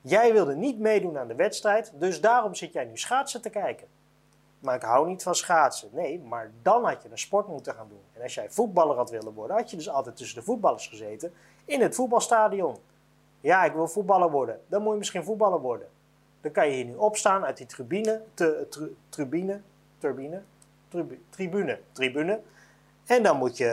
Jij 0.00 0.32
wilde 0.32 0.54
niet 0.56 0.78
meedoen 0.78 1.18
aan 1.18 1.28
de 1.28 1.34
wedstrijd, 1.34 1.92
dus 1.94 2.20
daarom 2.20 2.54
zit 2.54 2.72
jij 2.72 2.84
nu 2.84 2.98
schaatsen 2.98 3.42
te 3.42 3.50
kijken. 3.50 3.88
Maar 4.58 4.74
ik 4.74 4.82
hou 4.82 5.08
niet 5.08 5.22
van 5.22 5.34
schaatsen. 5.34 5.88
Nee, 5.92 6.18
maar 6.18 6.50
dan 6.62 6.84
had 6.84 7.02
je 7.02 7.08
een 7.10 7.18
sport 7.18 7.48
moeten 7.48 7.74
gaan 7.74 7.88
doen. 7.88 8.02
En 8.12 8.22
als 8.22 8.34
jij 8.34 8.50
voetballer 8.50 8.96
had 8.96 9.10
willen 9.10 9.32
worden, 9.32 9.56
had 9.56 9.70
je 9.70 9.76
dus 9.76 9.88
altijd 9.88 10.16
tussen 10.16 10.38
de 10.38 10.44
voetballers 10.44 10.86
gezeten 10.86 11.32
in 11.64 11.80
het 11.80 11.94
voetbalstadion. 11.94 12.76
Ja, 13.40 13.64
ik 13.64 13.72
wil 13.72 13.88
voetballer 13.88 14.30
worden. 14.30 14.60
Dan 14.66 14.82
moet 14.82 14.92
je 14.92 14.98
misschien 14.98 15.24
voetballer 15.24 15.60
worden. 15.60 15.88
Dan 16.40 16.52
kan 16.52 16.66
je 16.68 16.72
hier 16.72 16.84
nu 16.84 16.94
opstaan 16.94 17.44
uit 17.44 17.56
die 17.56 17.66
tribune, 17.66 18.22
te, 18.34 18.68
tribune, 19.08 19.60
turbine, 19.98 20.42
tribu, 20.88 21.22
tribune, 21.30 21.80
tribune. 21.92 22.40
En 23.06 23.22
dan 23.22 23.36
moet 23.36 23.56
je 23.56 23.66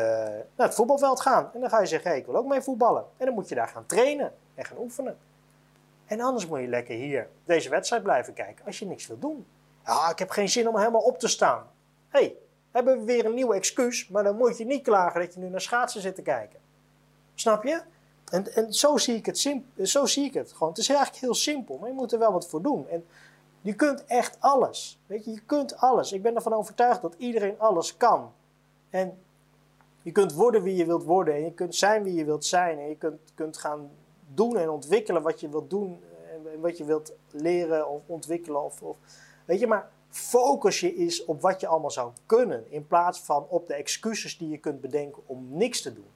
naar 0.56 0.68
het 0.68 0.76
voetbalveld 0.76 1.22
gaan. 1.22 1.50
En 1.54 1.60
dan 1.60 1.70
ga 1.70 1.80
je 1.80 1.86
zeggen, 1.86 2.16
ik 2.16 2.26
wil 2.26 2.36
ook 2.36 2.48
mee 2.48 2.62
voetballen. 2.62 3.06
En 3.18 3.26
dan 3.26 3.36
moet 3.36 3.50
je 3.50 3.56
daar 3.56 3.68
gaan 3.68 3.86
trainen 3.86 4.34
en 4.56 4.66
gaan 4.66 4.78
oefenen. 4.78 5.18
En 6.06 6.22
anders 6.22 6.48
moet 6.48 6.60
je 6.60 6.68
lekker 6.68 6.96
hier 6.96 7.30
deze 7.46 7.70
wedstrijd 7.70 8.04
blijven 8.04 8.34
kijken 8.34 8.66
als 8.66 8.80
je 8.80 8.86
niks 8.86 9.08
wil 9.08 9.20
doen. 9.20 9.46
Ja, 9.86 10.10
ik 10.10 10.20
heb 10.20 10.30
geen 10.30 10.50
zin 10.50 10.68
om 10.68 10.78
helemaal 10.78 11.02
op 11.02 11.20
te 11.20 11.28
staan. 11.28 11.68
Hé, 12.10 12.20
hey, 12.20 12.36
hebben 12.72 12.98
we 12.98 13.06
weer 13.06 13.26
een 13.26 13.34
nieuw 13.34 13.54
excuus, 13.54 14.08
maar 14.08 14.24
dan 14.24 14.38
moet 14.38 14.58
je 14.58 14.66
niet 14.66 14.84
klagen 14.84 15.22
dat 15.22 15.34
je 15.34 15.40
nu 15.40 15.50
naar 15.50 15.62
schaatsen 15.62 16.02
zit 16.02 16.16
te 16.16 16.22
kijken. 16.22 16.60
Snap 17.36 17.64
je? 17.64 17.82
En, 18.32 18.54
en 18.56 18.74
zo, 18.74 18.98
zie 18.98 19.16
ik 19.16 19.26
het 19.26 19.54
zo 19.84 20.06
zie 20.06 20.26
ik 20.26 20.34
het 20.34 20.52
gewoon. 20.52 20.70
Het 20.70 20.78
is 20.78 20.90
eigenlijk 20.90 21.20
heel 21.20 21.34
simpel, 21.34 21.78
maar 21.78 21.90
je 21.90 21.96
moet 21.96 22.12
er 22.12 22.20
wel 22.20 22.32
wat 22.32 22.48
voor 22.48 22.62
doen. 22.62 22.88
En 22.88 23.06
je 23.62 23.74
kunt 23.74 24.06
echt 24.06 24.38
alles. 24.40 25.00
Weet 25.06 25.26
je, 25.26 25.32
je 25.32 25.42
kunt 25.46 25.78
alles. 25.78 26.12
Ik 26.12 26.22
ben 26.22 26.36
ervan 26.36 26.54
overtuigd 26.54 27.02
dat 27.02 27.16
iedereen 27.18 27.60
alles 27.60 27.98
kan. 27.98 28.32
En 28.90 29.18
je 30.02 30.12
kunt 30.12 30.34
worden 30.34 30.64
wie 30.64 30.76
je 30.76 30.86
wilt 30.86 31.04
worden. 31.04 31.34
En 31.34 31.44
je 31.44 31.54
kunt 31.54 31.76
zijn 31.76 32.04
wie 32.04 32.14
je 32.14 32.26
wilt 32.26 32.46
zijn. 32.46 32.80
En 32.80 32.90
je 32.90 32.98
kunt, 32.98 33.20
kunt 33.36 33.58
gaan 33.58 33.90
doen 34.34 34.58
en 34.58 34.70
ontwikkelen 34.70 35.22
wat 35.22 35.40
je 35.40 35.50
wilt 35.50 35.70
doen. 35.70 36.04
En 36.54 36.62
wat 36.62 36.78
je 36.78 36.86
wilt 36.86 37.14
leren 37.32 37.90
of 37.90 38.02
ontwikkelen. 38.06 38.64
Of, 38.64 38.82
of, 38.82 38.98
weet 39.46 39.60
je, 39.60 39.68
maar 39.68 39.90
focus 40.10 40.80
je 40.80 40.96
eens 40.96 41.26
op 41.26 41.42
wat 41.42 41.60
je 41.60 41.68
allemaal 41.68 41.92
zou 41.92 42.12
kunnen. 42.26 42.72
In 42.72 42.88
plaats 42.88 43.20
van 43.20 43.46
op 43.50 43.68
de 43.68 43.74
excuses 43.74 44.38
die 44.38 44.50
je 44.50 44.58
kunt 44.58 44.82
bedenken 44.82 45.24
om 45.26 45.48
niks 45.50 45.82
te 45.82 45.94
doen. 45.94 46.16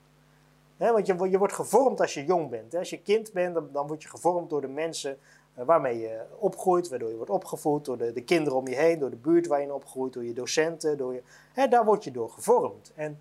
Want 0.90 1.06
je, 1.06 1.38
wordt 1.38 1.54
gevormd 1.54 2.02
als 2.02 2.14
je 2.14 2.26
jong 2.26 2.50
bent. 2.50 2.76
Als 2.76 2.90
je 2.90 3.02
kind 3.02 3.34
bent, 3.34 3.60
dan, 3.72 3.88
word 3.88 4.04
je 4.04 4.10
gevormd 4.10 4.50
door 4.50 4.62
de 4.62 4.68
mensen 4.68 5.18
uh, 5.58 5.66
waarmee 5.66 6.00
je 6.00 6.22
opgroeit, 6.38 6.90
waardoor 6.90 7.10
je 7.10 7.16
wordt 7.16 7.32
opgevoed, 7.32 7.86
door 7.86 7.98
de, 7.98 8.12
de, 8.12 8.24
kinderen 8.24 8.60
om 8.60 8.68
je 8.68 8.76
heen, 8.76 9.00
door 9.00 9.10
de 9.10 9.16
buurt 9.16 9.48
waar 9.48 9.60
je 9.60 9.66
in 9.66 9.72
opgroeit, 9.72 10.14
door 10.14 10.24
je 10.24 10.34
docenten. 10.34 10.98
Door 10.98 11.14
je, 11.14 11.68
daar 11.68 11.86
word 11.86 12.04
je 12.04 12.12
door 12.12 12.30
gevormd. 12.30 12.92
En 12.96 13.20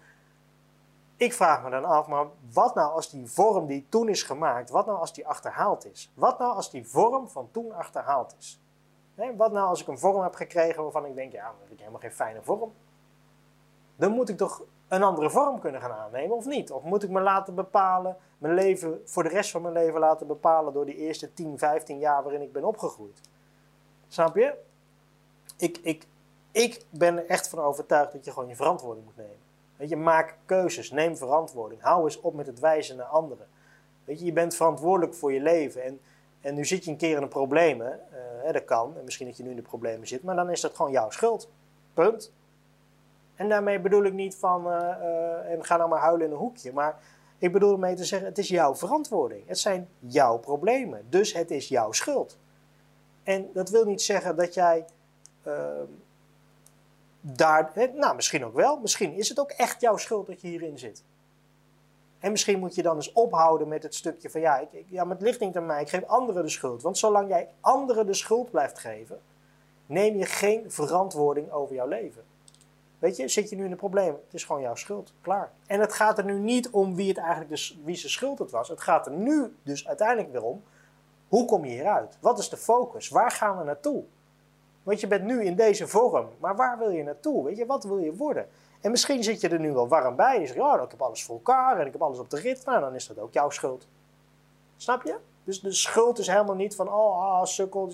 ik 1.17 1.33
vraag 1.33 1.63
me 1.63 1.71
dan 1.71 1.85
af, 1.85 2.07
maar 2.07 2.27
wat 2.53 2.75
nou 2.75 2.93
als 2.93 3.11
die 3.11 3.27
vorm 3.27 3.67
die 3.67 3.87
toen 3.89 4.09
is 4.09 4.23
gemaakt, 4.23 4.71
wat 4.71 4.87
nou 4.87 4.99
als 4.99 5.13
die 5.13 5.27
achterhaald 5.27 5.87
is? 5.93 6.11
Wat 6.15 6.39
nou 6.39 6.55
als 6.55 6.71
die 6.71 6.89
vorm 6.89 7.29
van 7.29 7.49
toen 7.51 7.73
achterhaald 7.73 8.35
is? 8.39 8.61
wat 9.37 9.53
nou 9.53 9.69
als 9.69 9.81
ik 9.81 9.87
een 9.87 9.99
vorm 9.99 10.23
heb 10.23 10.35
gekregen 10.35 10.83
waarvan 10.83 11.07
ik 11.07 11.15
denk, 11.15 11.33
ja, 11.33 11.45
dat 11.45 11.55
vind 11.59 11.73
ik 11.73 11.79
helemaal 11.79 12.01
geen 12.01 12.13
fijne 12.13 12.43
vorm. 12.43 12.73
Dan 13.97 14.13
moet 14.13 14.29
ik 14.29 14.37
toch 14.37 14.63
een 14.91 15.03
andere 15.03 15.31
vorm 15.31 15.61
kunnen 15.61 15.81
gaan 15.81 15.93
aannemen 15.93 16.37
of 16.37 16.47
niet? 16.47 16.71
Of 16.71 16.83
moet 16.83 17.03
ik 17.03 17.11
me 17.11 17.21
laten 17.21 17.55
bepalen, 17.55 18.17
mijn 18.39 18.55
leven 18.55 19.03
voor 19.05 19.23
de 19.23 19.29
rest 19.29 19.51
van 19.51 19.63
mijn 19.63 19.75
leven 19.75 20.01
laten 20.01 20.27
bepalen 20.27 20.73
door 20.73 20.87
die 20.87 20.97
eerste 20.97 21.33
10, 21.33 21.59
15 21.59 21.99
jaar 21.99 22.23
waarin 22.23 22.43
ik 22.43 22.53
ben 22.53 22.65
opgegroeid? 22.65 23.21
Snap 24.09 24.37
je? 24.37 24.55
Ik, 25.57 25.79
ik, 25.83 26.07
ik 26.53 26.85
ben 26.91 27.19
er 27.19 27.27
echt 27.27 27.49
van 27.49 27.59
overtuigd 27.59 28.13
dat 28.13 28.25
je 28.25 28.33
gewoon 28.33 28.49
je 28.49 28.57
verantwoording 28.57 29.05
moet 29.05 29.17
nemen. 29.17 29.49
Weet 29.77 29.89
je, 29.89 29.97
maak 29.97 30.37
keuzes, 30.45 30.91
neem 30.91 31.17
verantwoording. 31.17 31.83
Hou 31.83 32.05
eens 32.05 32.21
op 32.21 32.35
met 32.35 32.47
het 32.47 32.61
wijzen 32.61 32.97
naar 32.97 33.07
anderen. 33.07 33.47
Weet 34.05 34.19
je, 34.19 34.25
je 34.25 34.33
bent 34.33 34.55
verantwoordelijk 34.55 35.15
voor 35.15 35.33
je 35.33 35.41
leven. 35.41 35.85
En, 35.85 36.01
en 36.41 36.55
nu 36.55 36.65
zit 36.65 36.85
je 36.85 36.91
een 36.91 36.97
keer 36.97 37.15
in 37.15 37.21
de 37.21 37.29
problemen. 37.29 38.01
Uh, 38.45 38.53
dat 38.53 38.65
kan. 38.65 38.97
En 38.99 39.05
misschien 39.05 39.27
dat 39.27 39.37
je 39.37 39.43
nu 39.43 39.51
in 39.51 39.57
de 39.57 39.63
problemen 39.63 40.09
zit. 40.09 40.23
Maar 40.23 40.37
dan 40.37 40.51
is 40.51 40.61
dat 40.61 40.77
gewoon 40.77 40.93
jouw 40.93 41.11
schuld. 41.11 41.51
Punt. 41.95 42.33
En 43.41 43.49
daarmee 43.49 43.81
bedoel 43.81 44.05
ik 44.05 44.13
niet 44.13 44.37
van, 44.37 44.67
uh, 44.67 44.73
uh, 44.73 45.53
en 45.53 45.65
ga 45.65 45.77
nou 45.77 45.89
maar 45.89 46.01
huilen 46.01 46.27
in 46.27 46.33
een 46.33 46.39
hoekje. 46.39 46.73
Maar 46.73 46.99
ik 47.39 47.53
bedoel 47.53 47.73
ermee 47.73 47.95
te 47.95 48.05
zeggen, 48.05 48.29
het 48.29 48.39
is 48.39 48.49
jouw 48.49 48.75
verantwoording. 48.75 49.43
Het 49.47 49.59
zijn 49.59 49.89
jouw 49.99 50.39
problemen. 50.39 51.07
Dus 51.09 51.33
het 51.33 51.51
is 51.51 51.69
jouw 51.69 51.93
schuld. 51.93 52.39
En 53.23 53.51
dat 53.53 53.71
wil 53.71 53.85
niet 53.85 54.03
zeggen 54.03 54.37
dat 54.37 54.55
jij 54.55 54.85
ehm, 55.43 55.87
daar, 57.21 57.73
nou 57.95 58.15
misschien 58.15 58.45
ook 58.45 58.55
wel, 58.55 58.79
misschien 58.79 59.13
is 59.13 59.29
het 59.29 59.41
ook 59.41 59.51
echt 59.51 59.81
jouw 59.81 59.97
schuld 59.97 60.27
dat 60.27 60.41
je 60.41 60.49
hierin 60.49 60.79
zit. 60.79 61.05
En 62.19 62.31
misschien 62.31 62.59
moet 62.59 62.75
je 62.75 62.83
dan 62.83 62.97
eens 62.97 63.13
ophouden 63.13 63.69
met 63.69 63.83
het 63.83 63.95
stukje 63.95 64.31
van 64.31 64.41
ja, 64.41 64.59
ik, 64.59 64.85
ja, 64.89 65.05
maar 65.05 65.17
het 65.17 65.25
ligt 65.25 65.57
aan 65.57 65.67
mij, 65.67 65.83
ik 65.83 65.89
geef 65.89 66.05
anderen 66.05 66.43
de 66.43 66.49
schuld. 66.49 66.83
Want 66.83 66.99
zolang 66.99 67.29
jij 67.29 67.49
anderen 67.61 68.07
de 68.07 68.15
schuld 68.15 68.51
blijft 68.51 68.79
geven, 68.79 69.21
neem 69.87 70.17
je 70.17 70.27
geen 70.27 70.71
verantwoording 70.71 71.51
over 71.51 71.75
jouw 71.75 71.89
leven. 71.89 72.30
Weet 73.01 73.17
je, 73.17 73.29
zit 73.29 73.51
je 73.51 73.57
nu 73.57 73.65
in 73.65 73.71
een 73.71 73.77
probleem, 73.77 74.15
het 74.25 74.35
is 74.35 74.45
gewoon 74.45 74.63
jouw 74.63 74.75
schuld, 74.75 75.13
klaar. 75.21 75.53
En 75.67 75.81
het 75.81 75.93
gaat 75.93 76.19
er 76.19 76.25
nu 76.25 76.39
niet 76.39 76.71
om 76.71 76.95
wie 76.95 77.09
het 77.09 77.19
eigenlijk 77.19 77.51
dus, 77.51 77.79
wie 77.85 77.97
zijn 77.97 78.13
schuld 78.13 78.39
het 78.39 78.51
was. 78.51 78.69
Het 78.69 78.81
gaat 78.81 79.07
er 79.07 79.13
nu 79.13 79.57
dus 79.63 79.89
uiteindelijk 79.89 80.33
weer 80.33 80.43
om, 80.43 80.63
hoe 81.29 81.45
kom 81.45 81.65
je 81.65 81.71
hieruit? 81.71 82.19
Wat 82.21 82.39
is 82.39 82.49
de 82.49 82.57
focus? 82.57 83.09
Waar 83.09 83.31
gaan 83.31 83.59
we 83.59 83.65
naartoe? 83.65 84.05
Want 84.83 85.01
je 85.01 85.07
bent 85.07 85.25
nu 85.25 85.45
in 85.45 85.57
deze 85.57 85.89
vorm, 85.89 86.29
maar 86.39 86.57
waar 86.57 86.79
wil 86.79 86.91
je 86.91 87.03
naartoe? 87.03 87.45
Weet 87.45 87.57
je, 87.57 87.67
wat 87.67 87.85
wil 87.85 87.99
je 87.99 88.17
worden? 88.17 88.49
En 88.81 88.91
misschien 88.91 89.25
zit 89.25 89.41
je 89.41 89.49
er 89.49 89.61
nu 89.61 89.73
wel 89.73 89.89
warm 89.89 90.17
bij. 90.17 90.41
Je 90.41 90.47
zegt, 90.47 90.59
ja, 90.59 90.83
ik 90.83 90.91
heb 90.91 91.03
alles 91.03 91.25
voor 91.25 91.35
elkaar 91.35 91.79
en 91.79 91.87
ik 91.87 91.93
heb 91.93 92.03
alles 92.03 92.19
op 92.19 92.31
de 92.31 92.41
rit. 92.41 92.65
Nou, 92.65 92.81
dan 92.81 92.95
is 92.95 93.07
dat 93.07 93.19
ook 93.19 93.33
jouw 93.33 93.51
schuld. 93.51 93.87
Snap 94.77 95.03
je? 95.03 95.17
Dus 95.45 95.61
de 95.61 95.73
schuld 95.73 96.19
is 96.19 96.27
helemaal 96.27 96.55
niet 96.55 96.75
van, 96.75 96.89
oh, 96.89 97.23
ah, 97.23 97.45
sukkel. 97.45 97.93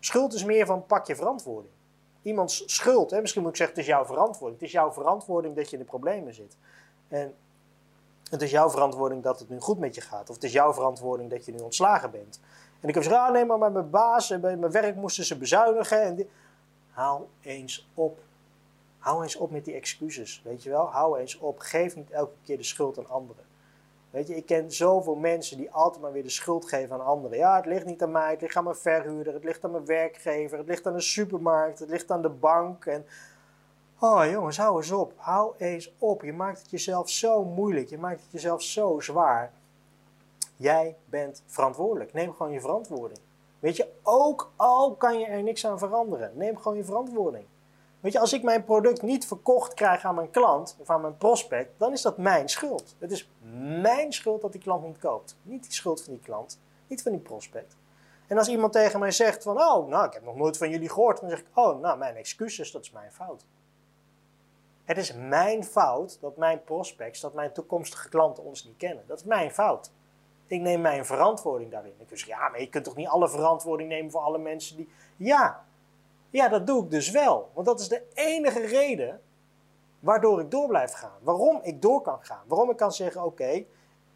Schuld 0.00 0.32
is 0.32 0.44
meer 0.44 0.66
van, 0.66 0.86
pak 0.86 1.06
je 1.06 1.16
verantwoording. 1.16 1.72
Iemands 2.22 2.62
schuld, 2.66 3.10
hè, 3.10 3.20
misschien 3.20 3.42
moet 3.42 3.50
ik 3.50 3.56
zeggen, 3.56 3.76
het 3.76 3.84
is 3.84 3.90
jouw 3.92 4.04
verantwoording. 4.04 4.60
Het 4.60 4.68
is 4.68 4.74
jouw 4.74 4.92
verantwoording 4.92 5.56
dat 5.56 5.70
je 5.70 5.76
in 5.76 5.82
de 5.82 5.88
problemen 5.88 6.34
zit. 6.34 6.56
En 7.08 7.34
het 8.30 8.42
is 8.42 8.50
jouw 8.50 8.70
verantwoording 8.70 9.22
dat 9.22 9.38
het 9.38 9.48
nu 9.48 9.60
goed 9.60 9.78
met 9.78 9.94
je 9.94 10.00
gaat. 10.00 10.28
Of 10.28 10.34
het 10.34 10.44
is 10.44 10.52
jouw 10.52 10.72
verantwoording 10.72 11.30
dat 11.30 11.44
je 11.44 11.52
nu 11.52 11.58
ontslagen 11.58 12.10
bent. 12.10 12.40
En 12.80 12.88
ik 12.88 12.94
heb 12.94 13.02
gezegd, 13.02 13.20
ah 13.20 13.58
maar 13.58 13.72
mijn 13.72 13.90
baas 13.90 14.30
en 14.30 14.40
bij 14.40 14.56
mijn 14.56 14.72
werk 14.72 14.96
moesten 14.96 15.24
ze 15.24 15.38
bezuinigen. 15.38 16.02
En 16.02 16.28
Hou 16.98 17.26
eens 17.40 17.88
op. 17.94 18.18
Hou 18.98 19.22
eens 19.22 19.36
op 19.36 19.50
met 19.50 19.64
die 19.64 19.74
excuses, 19.74 20.42
weet 20.44 20.62
je 20.62 20.70
wel. 20.70 20.86
Hou 20.86 21.18
eens 21.18 21.38
op. 21.38 21.58
Geef 21.58 21.96
niet 21.96 22.10
elke 22.10 22.34
keer 22.44 22.56
de 22.56 22.62
schuld 22.62 22.98
aan 22.98 23.08
anderen. 23.08 23.44
Weet 24.10 24.26
je, 24.26 24.36
ik 24.36 24.46
ken 24.46 24.72
zoveel 24.72 25.14
mensen 25.14 25.56
die 25.56 25.70
altijd 25.70 26.02
maar 26.02 26.12
weer 26.12 26.22
de 26.22 26.30
schuld 26.30 26.68
geven 26.68 26.94
aan 26.94 27.06
anderen. 27.06 27.38
Ja, 27.38 27.56
het 27.56 27.66
ligt 27.66 27.84
niet 27.84 28.02
aan 28.02 28.10
mij, 28.10 28.30
het 28.30 28.40
ligt 28.40 28.56
aan 28.56 28.64
mijn 28.64 28.76
verhuurder, 28.76 29.34
het 29.34 29.44
ligt 29.44 29.64
aan 29.64 29.70
mijn 29.70 29.86
werkgever, 29.86 30.58
het 30.58 30.66
ligt 30.66 30.86
aan 30.86 30.92
de 30.92 31.00
supermarkt, 31.00 31.78
het 31.78 31.88
ligt 31.88 32.10
aan 32.10 32.22
de 32.22 32.28
bank. 32.28 32.86
En... 32.86 33.06
Oh 33.98 34.30
jongens, 34.30 34.58
hou 34.58 34.76
eens 34.76 34.90
op. 34.90 35.12
Hou 35.16 35.54
eens 35.58 35.94
op. 35.98 36.22
Je 36.22 36.32
maakt 36.32 36.60
het 36.60 36.70
jezelf 36.70 37.10
zo 37.10 37.44
moeilijk. 37.44 37.88
Je 37.88 37.98
maakt 37.98 38.20
het 38.20 38.32
jezelf 38.32 38.62
zo 38.62 39.00
zwaar. 39.00 39.52
Jij 40.56 40.96
bent 41.04 41.42
verantwoordelijk. 41.46 42.12
Neem 42.12 42.32
gewoon 42.32 42.52
je 42.52 42.60
verantwoording. 42.60 43.20
Weet 43.58 43.76
je, 43.76 43.88
ook 44.02 44.50
al 44.56 44.94
kan 44.94 45.18
je 45.18 45.26
er 45.26 45.42
niks 45.42 45.66
aan 45.66 45.78
veranderen, 45.78 46.32
neem 46.34 46.56
gewoon 46.56 46.76
je 46.76 46.84
verantwoording. 46.84 47.44
Weet 48.00 48.12
je, 48.12 48.18
als 48.18 48.32
ik 48.32 48.42
mijn 48.42 48.64
product 48.64 49.02
niet 49.02 49.26
verkocht 49.26 49.74
krijg 49.74 50.04
aan 50.04 50.14
mijn 50.14 50.30
klant 50.30 50.76
of 50.78 50.90
aan 50.90 51.00
mijn 51.00 51.16
prospect, 51.16 51.70
dan 51.76 51.92
is 51.92 52.02
dat 52.02 52.18
mijn 52.18 52.48
schuld. 52.48 52.96
Het 52.98 53.10
is 53.10 53.30
mijn 53.80 54.12
schuld 54.12 54.40
dat 54.40 54.52
die 54.52 54.60
klant 54.60 54.84
niet 54.84 54.98
koopt. 54.98 55.36
Niet 55.42 55.62
die 55.62 55.72
schuld 55.72 56.02
van 56.02 56.12
die 56.12 56.22
klant, 56.22 56.60
niet 56.86 57.02
van 57.02 57.12
die 57.12 57.20
prospect. 57.20 57.76
En 58.26 58.38
als 58.38 58.48
iemand 58.48 58.72
tegen 58.72 59.00
mij 59.00 59.10
zegt 59.10 59.42
van, 59.42 59.60
oh, 59.60 59.88
nou, 59.88 60.06
ik 60.06 60.12
heb 60.12 60.24
nog 60.24 60.36
nooit 60.36 60.56
van 60.56 60.70
jullie 60.70 60.88
gehoord, 60.88 61.20
dan 61.20 61.30
zeg 61.30 61.38
ik, 61.38 61.46
oh, 61.54 61.80
nou, 61.80 61.98
mijn 61.98 62.16
excuses, 62.16 62.72
dat 62.72 62.82
is 62.82 62.90
mijn 62.90 63.12
fout. 63.12 63.44
Het 64.84 64.96
is 64.96 65.14
mijn 65.14 65.64
fout 65.64 66.18
dat 66.20 66.36
mijn 66.36 66.64
prospects, 66.64 67.20
dat 67.20 67.34
mijn 67.34 67.52
toekomstige 67.52 68.08
klanten 68.08 68.44
ons 68.44 68.64
niet 68.64 68.76
kennen. 68.76 69.04
Dat 69.06 69.18
is 69.18 69.24
mijn 69.24 69.50
fout. 69.50 69.90
Ik 70.46 70.60
neem 70.60 70.80
mijn 70.80 71.06
verantwoording 71.06 71.70
daarin. 71.70 71.94
Ik 71.98 72.18
zeg, 72.18 72.26
ja, 72.26 72.48
maar 72.48 72.60
je 72.60 72.68
kunt 72.68 72.84
toch 72.84 72.96
niet 72.96 73.08
alle 73.08 73.28
verantwoording 73.28 73.88
nemen 73.88 74.10
voor 74.10 74.20
alle 74.20 74.38
mensen 74.38 74.76
die... 74.76 74.88
Ja, 75.16 75.64
ja, 76.30 76.48
dat 76.48 76.66
doe 76.66 76.84
ik 76.84 76.90
dus 76.90 77.10
wel. 77.10 77.50
Want 77.54 77.66
dat 77.66 77.80
is 77.80 77.88
de 77.88 78.02
enige 78.14 78.66
reden 78.66 79.20
waardoor 80.00 80.40
ik 80.40 80.50
door 80.50 80.68
blijf 80.68 80.92
gaan. 80.92 81.18
Waarom 81.22 81.60
ik 81.62 81.82
door 81.82 82.00
kan 82.00 82.18
gaan. 82.20 82.42
Waarom 82.46 82.70
ik 82.70 82.76
kan 82.76 82.92
zeggen, 82.92 83.24
oké, 83.24 83.64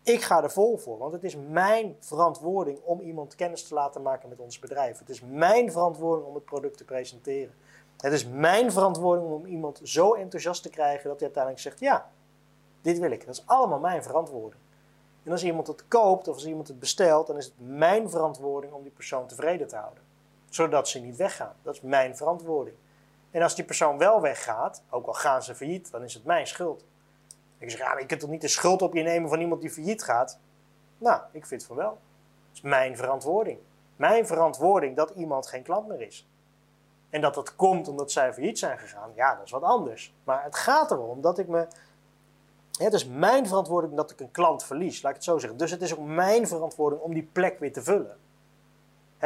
ik 0.02 0.22
ga 0.22 0.42
er 0.42 0.50
vol 0.50 0.76
voor. 0.76 0.98
Want 0.98 1.12
het 1.12 1.24
is 1.24 1.36
mijn 1.36 1.96
verantwoording 2.00 2.78
om 2.82 3.00
iemand 3.00 3.34
kennis 3.34 3.68
te 3.68 3.74
laten 3.74 4.02
maken 4.02 4.28
met 4.28 4.40
ons 4.40 4.58
bedrijf. 4.58 4.98
Het 4.98 5.08
is 5.08 5.20
mijn 5.20 5.72
verantwoording 5.72 6.28
om 6.28 6.34
het 6.34 6.44
product 6.44 6.76
te 6.76 6.84
presenteren. 6.84 7.54
Het 7.96 8.12
is 8.12 8.26
mijn 8.26 8.72
verantwoording 8.72 9.30
om 9.30 9.46
iemand 9.46 9.80
zo 9.82 10.14
enthousiast 10.14 10.62
te 10.62 10.70
krijgen 10.70 11.08
dat 11.08 11.20
hij 11.20 11.22
uiteindelijk 11.22 11.62
zegt, 11.62 11.80
ja, 11.80 12.10
dit 12.80 12.98
wil 12.98 13.10
ik. 13.10 13.26
Dat 13.26 13.34
is 13.34 13.46
allemaal 13.46 13.78
mijn 13.78 14.02
verantwoording. 14.02 14.62
En 15.24 15.32
als 15.32 15.44
iemand 15.44 15.66
het 15.66 15.88
koopt 15.88 16.28
of 16.28 16.34
als 16.34 16.46
iemand 16.46 16.68
het 16.68 16.78
bestelt, 16.78 17.26
dan 17.26 17.36
is 17.36 17.44
het 17.44 17.54
mijn 17.56 18.10
verantwoording 18.10 18.72
om 18.72 18.82
die 18.82 18.92
persoon 18.92 19.26
tevreden 19.26 19.68
te 19.68 19.76
houden. 19.76 20.02
Zodat 20.54 20.88
ze 20.88 20.98
niet 20.98 21.16
weggaan. 21.16 21.54
Dat 21.62 21.74
is 21.74 21.80
mijn 21.80 22.16
verantwoording. 22.16 22.76
En 23.30 23.42
als 23.42 23.54
die 23.54 23.64
persoon 23.64 23.98
wel 23.98 24.20
weggaat, 24.20 24.82
ook 24.90 25.06
al 25.06 25.12
gaan 25.12 25.42
ze 25.42 25.54
failliet, 25.54 25.90
dan 25.90 26.02
is 26.02 26.14
het 26.14 26.24
mijn 26.24 26.46
schuld. 26.46 26.84
Ik 27.58 27.70
zeg, 27.70 27.80
ja, 27.80 27.98
je 27.98 28.06
kunt 28.06 28.20
toch 28.20 28.30
niet 28.30 28.40
de 28.40 28.48
schuld 28.48 28.82
op 28.82 28.94
je 28.94 29.02
nemen 29.02 29.28
van 29.28 29.40
iemand 29.40 29.60
die 29.60 29.70
failliet 29.70 30.02
gaat? 30.02 30.38
Nou, 30.98 31.20
ik 31.32 31.46
vind 31.46 31.64
van 31.64 31.76
wel. 31.76 31.98
Het 32.48 32.56
is 32.56 32.60
mijn 32.60 32.96
verantwoording. 32.96 33.58
Mijn 33.96 34.26
verantwoording 34.26 34.96
dat 34.96 35.10
iemand 35.10 35.46
geen 35.46 35.62
klant 35.62 35.88
meer 35.88 36.00
is. 36.00 36.28
En 37.10 37.20
dat 37.20 37.34
dat 37.34 37.56
komt 37.56 37.88
omdat 37.88 38.12
zij 38.12 38.32
failliet 38.32 38.58
zijn 38.58 38.78
gegaan, 38.78 39.12
ja, 39.14 39.34
dat 39.34 39.44
is 39.44 39.50
wat 39.50 39.62
anders. 39.62 40.14
Maar 40.24 40.44
het 40.44 40.56
gaat 40.56 40.90
erom 40.90 41.20
dat 41.20 41.38
ik 41.38 41.48
me 41.48 41.66
het 42.78 42.92
is 42.92 43.06
mijn 43.06 43.46
verantwoording 43.46 43.94
dat 43.94 44.10
ik 44.10 44.20
een 44.20 44.30
klant 44.30 44.64
verlies, 44.64 45.02
laat 45.02 45.10
ik 45.10 45.16
het 45.16 45.26
zo 45.26 45.38
zeggen. 45.38 45.58
Dus 45.58 45.70
het 45.70 45.82
is 45.82 45.96
ook 45.96 46.06
mijn 46.06 46.46
verantwoording 46.46 47.02
om 47.02 47.14
die 47.14 47.28
plek 47.32 47.58
weer 47.58 47.72
te 47.72 47.82
vullen. 47.82 48.16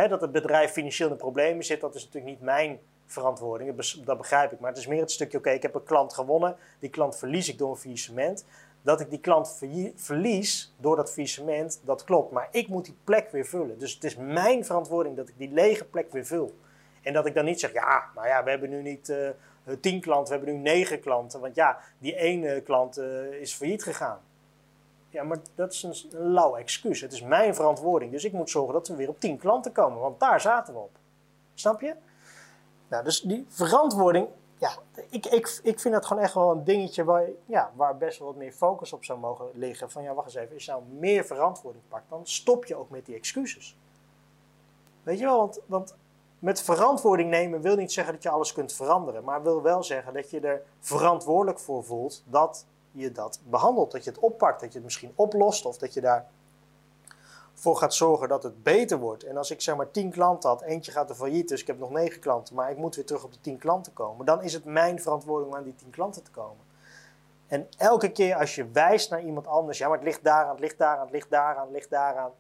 Dat 0.05 0.21
het 0.21 0.33
bedrijf 0.33 0.71
financieel 0.71 1.11
in 1.11 1.17
problemen 1.17 1.65
zit, 1.65 1.81
dat 1.81 1.95
is 1.95 2.05
natuurlijk 2.05 2.33
niet 2.33 2.43
mijn 2.43 2.79
verantwoording, 3.07 3.83
dat 4.05 4.19
begrijp 4.19 4.53
ik. 4.53 4.61
Maar 4.61 4.71
het 4.71 4.79
is 4.79 4.87
meer 4.87 5.01
het 5.01 5.11
stukje, 5.11 5.39
oké, 5.39 5.51
ik 5.51 5.63
heb 5.63 5.75
een 5.75 5.85
klant 5.85 6.15
gewonnen, 6.15 6.57
die 6.79 6.91
klant 6.91 7.17
verlies 7.17 7.49
ik 7.49 7.59
door 7.59 7.71
een 7.71 7.77
faillissement. 7.77 8.45
Dat 8.83 9.01
ik 9.01 9.11
die 9.11 9.21
klant 9.21 9.59
verlies 9.95 10.75
door 10.81 10.97
dat 10.97 11.13
faillissement, 11.13 11.81
dat 11.85 12.05
klopt. 12.05 12.33
Maar 12.33 12.49
ik 12.51 12.69
moet 12.69 12.85
die 12.85 12.97
plek 13.05 13.31
weer 13.31 13.47
vullen. 13.47 13.79
Dus 13.79 13.95
het 13.95 14.05
is 14.05 14.17
mijn 14.17 14.65
verantwoording 14.65 15.17
dat 15.17 15.29
ik 15.29 15.35
die 15.39 15.51
lege 15.53 15.85
plek 15.85 16.13
weer 16.13 16.27
vul. 16.27 16.55
En 17.03 17.13
dat 17.13 17.27
ik 17.27 17.35
dan 17.35 17.45
niet 17.45 17.61
zeg, 17.61 17.73
ja, 17.73 18.05
maar 18.15 18.29
ja, 18.29 18.45
we 18.45 18.51
hebben 18.51 18.71
nu 18.71 18.83
niet... 18.83 19.09
Uh, 19.09 19.29
tien 19.81 20.01
klanten, 20.01 20.33
we 20.33 20.39
hebben 20.39 20.57
nu 20.57 20.71
negen 20.71 21.01
klanten. 21.01 21.41
Want 21.41 21.55
ja, 21.55 21.79
die 21.99 22.17
ene 22.17 22.61
klant 22.61 22.99
uh, 22.99 23.33
is 23.33 23.55
failliet 23.55 23.83
gegaan. 23.83 24.21
Ja, 25.17 25.23
maar 25.23 25.39
dat 25.55 25.73
is 25.73 25.83
een, 25.83 26.33
lauw 26.33 26.57
excuus. 26.57 27.01
Het 27.01 27.13
is 27.13 27.23
mijn 27.23 27.55
verantwoording. 27.55 28.13
Dus 28.13 28.25
ik 28.25 28.33
moet 28.33 28.51
zorgen 28.51 28.73
dat 28.73 28.89
we 28.89 28.95
weer 28.95 29.09
op 29.09 29.21
tien 29.21 29.39
klanten 29.39 29.73
komen. 29.73 30.01
Want 30.01 30.21
daar 30.21 30.41
zaten 30.41 30.75
we 30.75 30.81
op. 30.81 30.99
Snap 31.55 31.81
je? 31.81 31.95
Nou, 32.89 33.05
dus 33.05 33.21
die 33.21 33.47
verantwoording, 33.49 34.29
ja, 34.59 34.71
ik, 35.11 35.27
ik, 35.27 35.61
ik 35.63 35.81
vind 35.81 35.95
dat 35.95 36.07
gewoon 36.07 36.23
echt 36.23 36.35
wel 36.35 36.51
een 36.51 36.65
dingetje 36.65 37.05
waar, 37.05 37.29
ja, 37.47 37.73
waar 37.75 37.97
best 37.97 38.19
wel 38.19 38.29
wat 38.29 38.37
meer 38.37 38.53
focus 38.53 38.93
op 38.93 39.05
zou 39.05 39.19
mogen 39.19 39.47
liggen. 39.55 39.91
Van 39.91 40.03
ja, 40.03 40.15
wacht 40.15 40.27
eens 40.27 40.37
even, 40.37 40.55
als 40.55 40.65
je 40.65 40.71
nou 40.71 40.83
meer 40.85 41.25
verantwoording 41.25 41.85
pakt, 41.89 42.09
dan 42.09 42.27
stop 42.27 42.65
je 42.65 42.77
ook 42.77 42.91
met 42.91 43.07
die 43.07 43.15
excuses. 43.15 43.77
Weet 45.03 45.19
je 45.19 45.25
wel, 45.25 45.39
want, 45.39 45.61
want 45.67 45.97
met 46.39 46.63
verantwoording 46.63 47.31
nemen 47.31 47.61
wil 47.61 47.77
niet 47.77 47.93
zeggen 47.93 48.15
dat 48.15 48.23
je 48.23 48.31
alles 48.31 48.53
kunt 48.53 48.73
veranderen, 48.73 49.25
maar 49.25 49.43
wil 49.43 49.63
wel 49.63 49.83
zeggen 49.83 50.15
dat 50.15 50.31
je 50.31 50.41
er 50.41 50.63
verantwoordelijk 50.81 51.59
voor 51.59 51.85
voelt 51.85 52.23
dat 52.27 52.67
je 52.97 53.13
dat 53.13 53.41
behandelt, 53.45 53.93
dat 53.93 54.05
je 54.05 54.11
het 54.11 54.19
oppakt, 54.19 54.61
dat 54.61 54.69
je 54.69 54.75
het 54.75 54.85
misschien 54.85 55.13
oplost 55.15 55.65
of 55.65 55.79
dat 55.79 55.95
je 55.95 56.01
daar 56.01 56.27
voor 57.55 57.77
gaat 57.77 57.95
zorgen 57.95 58.29
dat 58.29 58.43
het 58.43 58.63
beter 58.63 58.99
wordt. 58.99 59.25
En 59.25 59.37
als 59.37 59.51
ik 59.51 59.61
zeg 59.61 59.77
maar 59.77 59.91
tien 59.91 60.11
klanten 60.11 60.49
had, 60.49 60.63
eentje 60.63 60.93
gaat 60.93 61.11
er 61.11 61.17
failliet, 61.17 61.49
dus 61.49 61.61
ik 61.61 61.67
heb 61.67 61.79
nog 61.79 61.91
negen 61.91 62.21
klanten, 62.21 62.55
maar 62.55 62.71
ik 62.71 62.77
moet 62.77 62.95
weer 62.95 63.05
terug 63.05 63.25
op 63.25 63.33
de 63.33 63.41
tien 63.41 63.59
klanten 63.59 63.93
komen, 63.93 64.27
dan 64.27 64.43
is 64.43 64.53
het 64.53 64.65
mijn 64.65 65.01
verantwoording 65.01 65.51
om 65.51 65.57
aan 65.57 65.65
die 65.65 65.75
tien 65.75 65.91
klanten 65.91 66.23
te 66.23 66.31
komen. 66.31 66.65
En 67.47 67.69
elke 67.77 68.13
keer 68.13 68.37
als 68.37 68.55
je 68.55 68.71
wijst 68.71 69.11
naar 69.11 69.23
iemand 69.23 69.47
anders, 69.47 69.79
ja 69.79 69.89
maar 69.89 69.97
het 69.97 70.07
ligt 70.07 70.25
daaraan, 70.25 70.51
het 70.51 70.61
ligt 70.61 70.79
daaraan, 70.79 71.05
het 71.05 71.11
ligt 71.11 71.31
daaraan, 71.31 71.63
het 71.63 71.73
ligt 71.73 71.91
daaraan, 71.91 72.31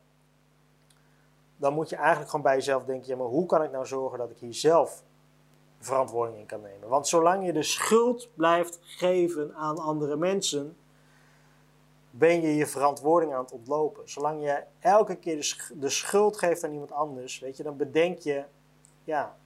dan 1.57 1.73
moet 1.73 1.89
je 1.89 1.97
eigenlijk 1.97 2.31
gewoon 2.31 2.45
bij 2.45 2.55
jezelf 2.55 2.85
denken, 2.85 3.09
ja, 3.09 3.17
maar 3.17 3.27
hoe 3.27 3.47
kan 3.47 3.63
ik 3.63 3.71
nou 3.71 3.87
zorgen 3.87 4.19
dat 4.19 4.31
ik 4.31 4.39
hier 4.39 4.55
zelf 4.55 5.03
verantwoording 5.81 6.39
in 6.39 6.47
kan 6.47 6.61
nemen. 6.61 6.89
Want 6.89 7.09
zolang 7.09 7.47
je 7.47 7.53
de 7.53 7.63
schuld 7.63 8.29
blijft 8.35 8.79
geven 8.83 9.55
aan 9.55 9.79
andere 9.79 10.17
mensen, 10.17 10.77
ben 12.11 12.43
je 12.43 12.55
je 12.55 12.67
verantwoording 12.67 13.35
aan 13.35 13.43
het 13.43 13.53
ontlopen. 13.53 14.11
Zolang 14.11 14.43
je 14.43 14.63
elke 14.81 15.17
keer 15.17 15.57
de 15.75 15.89
schuld 15.89 16.37
geeft 16.37 16.65
aan 16.65 16.73
iemand 16.73 16.93
anders, 16.93 17.39
weet 17.39 17.57
je, 17.57 17.63
dan 17.63 17.77
bedenk 17.77 18.19
je, 18.19 18.45
ja, 19.05 19.37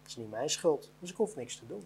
het 0.00 0.10
is 0.10 0.16
niet 0.16 0.30
mijn 0.30 0.50
schuld, 0.50 0.92
dus 0.98 1.10
ik 1.10 1.16
hoef 1.16 1.36
niks 1.36 1.56
te 1.56 1.66
doen. 1.66 1.84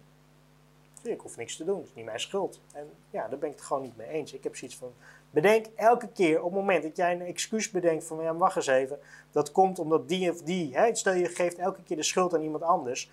Ik 1.03 1.21
hoef 1.21 1.37
niks 1.37 1.57
te 1.57 1.65
doen, 1.65 1.79
het 1.79 1.87
is 1.87 1.95
niet 1.95 2.05
mijn 2.05 2.21
schuld. 2.21 2.61
En 2.73 2.91
ja, 3.11 3.29
daar 3.29 3.39
ben 3.39 3.49
ik 3.49 3.55
het 3.55 3.65
gewoon 3.65 3.83
niet 3.83 3.97
mee 3.97 4.09
eens. 4.09 4.33
Ik 4.33 4.45
heb 4.45 4.57
zoiets 4.57 4.77
van, 4.77 4.93
bedenk 5.31 5.67
elke 5.75 6.09
keer 6.09 6.39
op 6.39 6.45
het 6.45 6.61
moment 6.61 6.83
dat 6.83 6.97
jij 6.97 7.13
een 7.13 7.21
excuus 7.21 7.71
bedenkt 7.71 8.05
van, 8.05 8.23
ja, 8.23 8.35
wacht 8.35 8.57
eens 8.57 8.67
even, 8.67 8.99
dat 9.31 9.53
komt 9.53 9.79
omdat 9.79 10.09
die 10.09 10.31
of 10.31 10.43
die, 10.43 10.77
hè, 10.77 10.95
stel 10.95 11.15
je 11.15 11.29
geeft 11.29 11.59
elke 11.59 11.83
keer 11.83 11.97
de 11.97 12.03
schuld 12.03 12.35
aan 12.35 12.43
iemand 12.43 12.63
anders, 12.63 13.11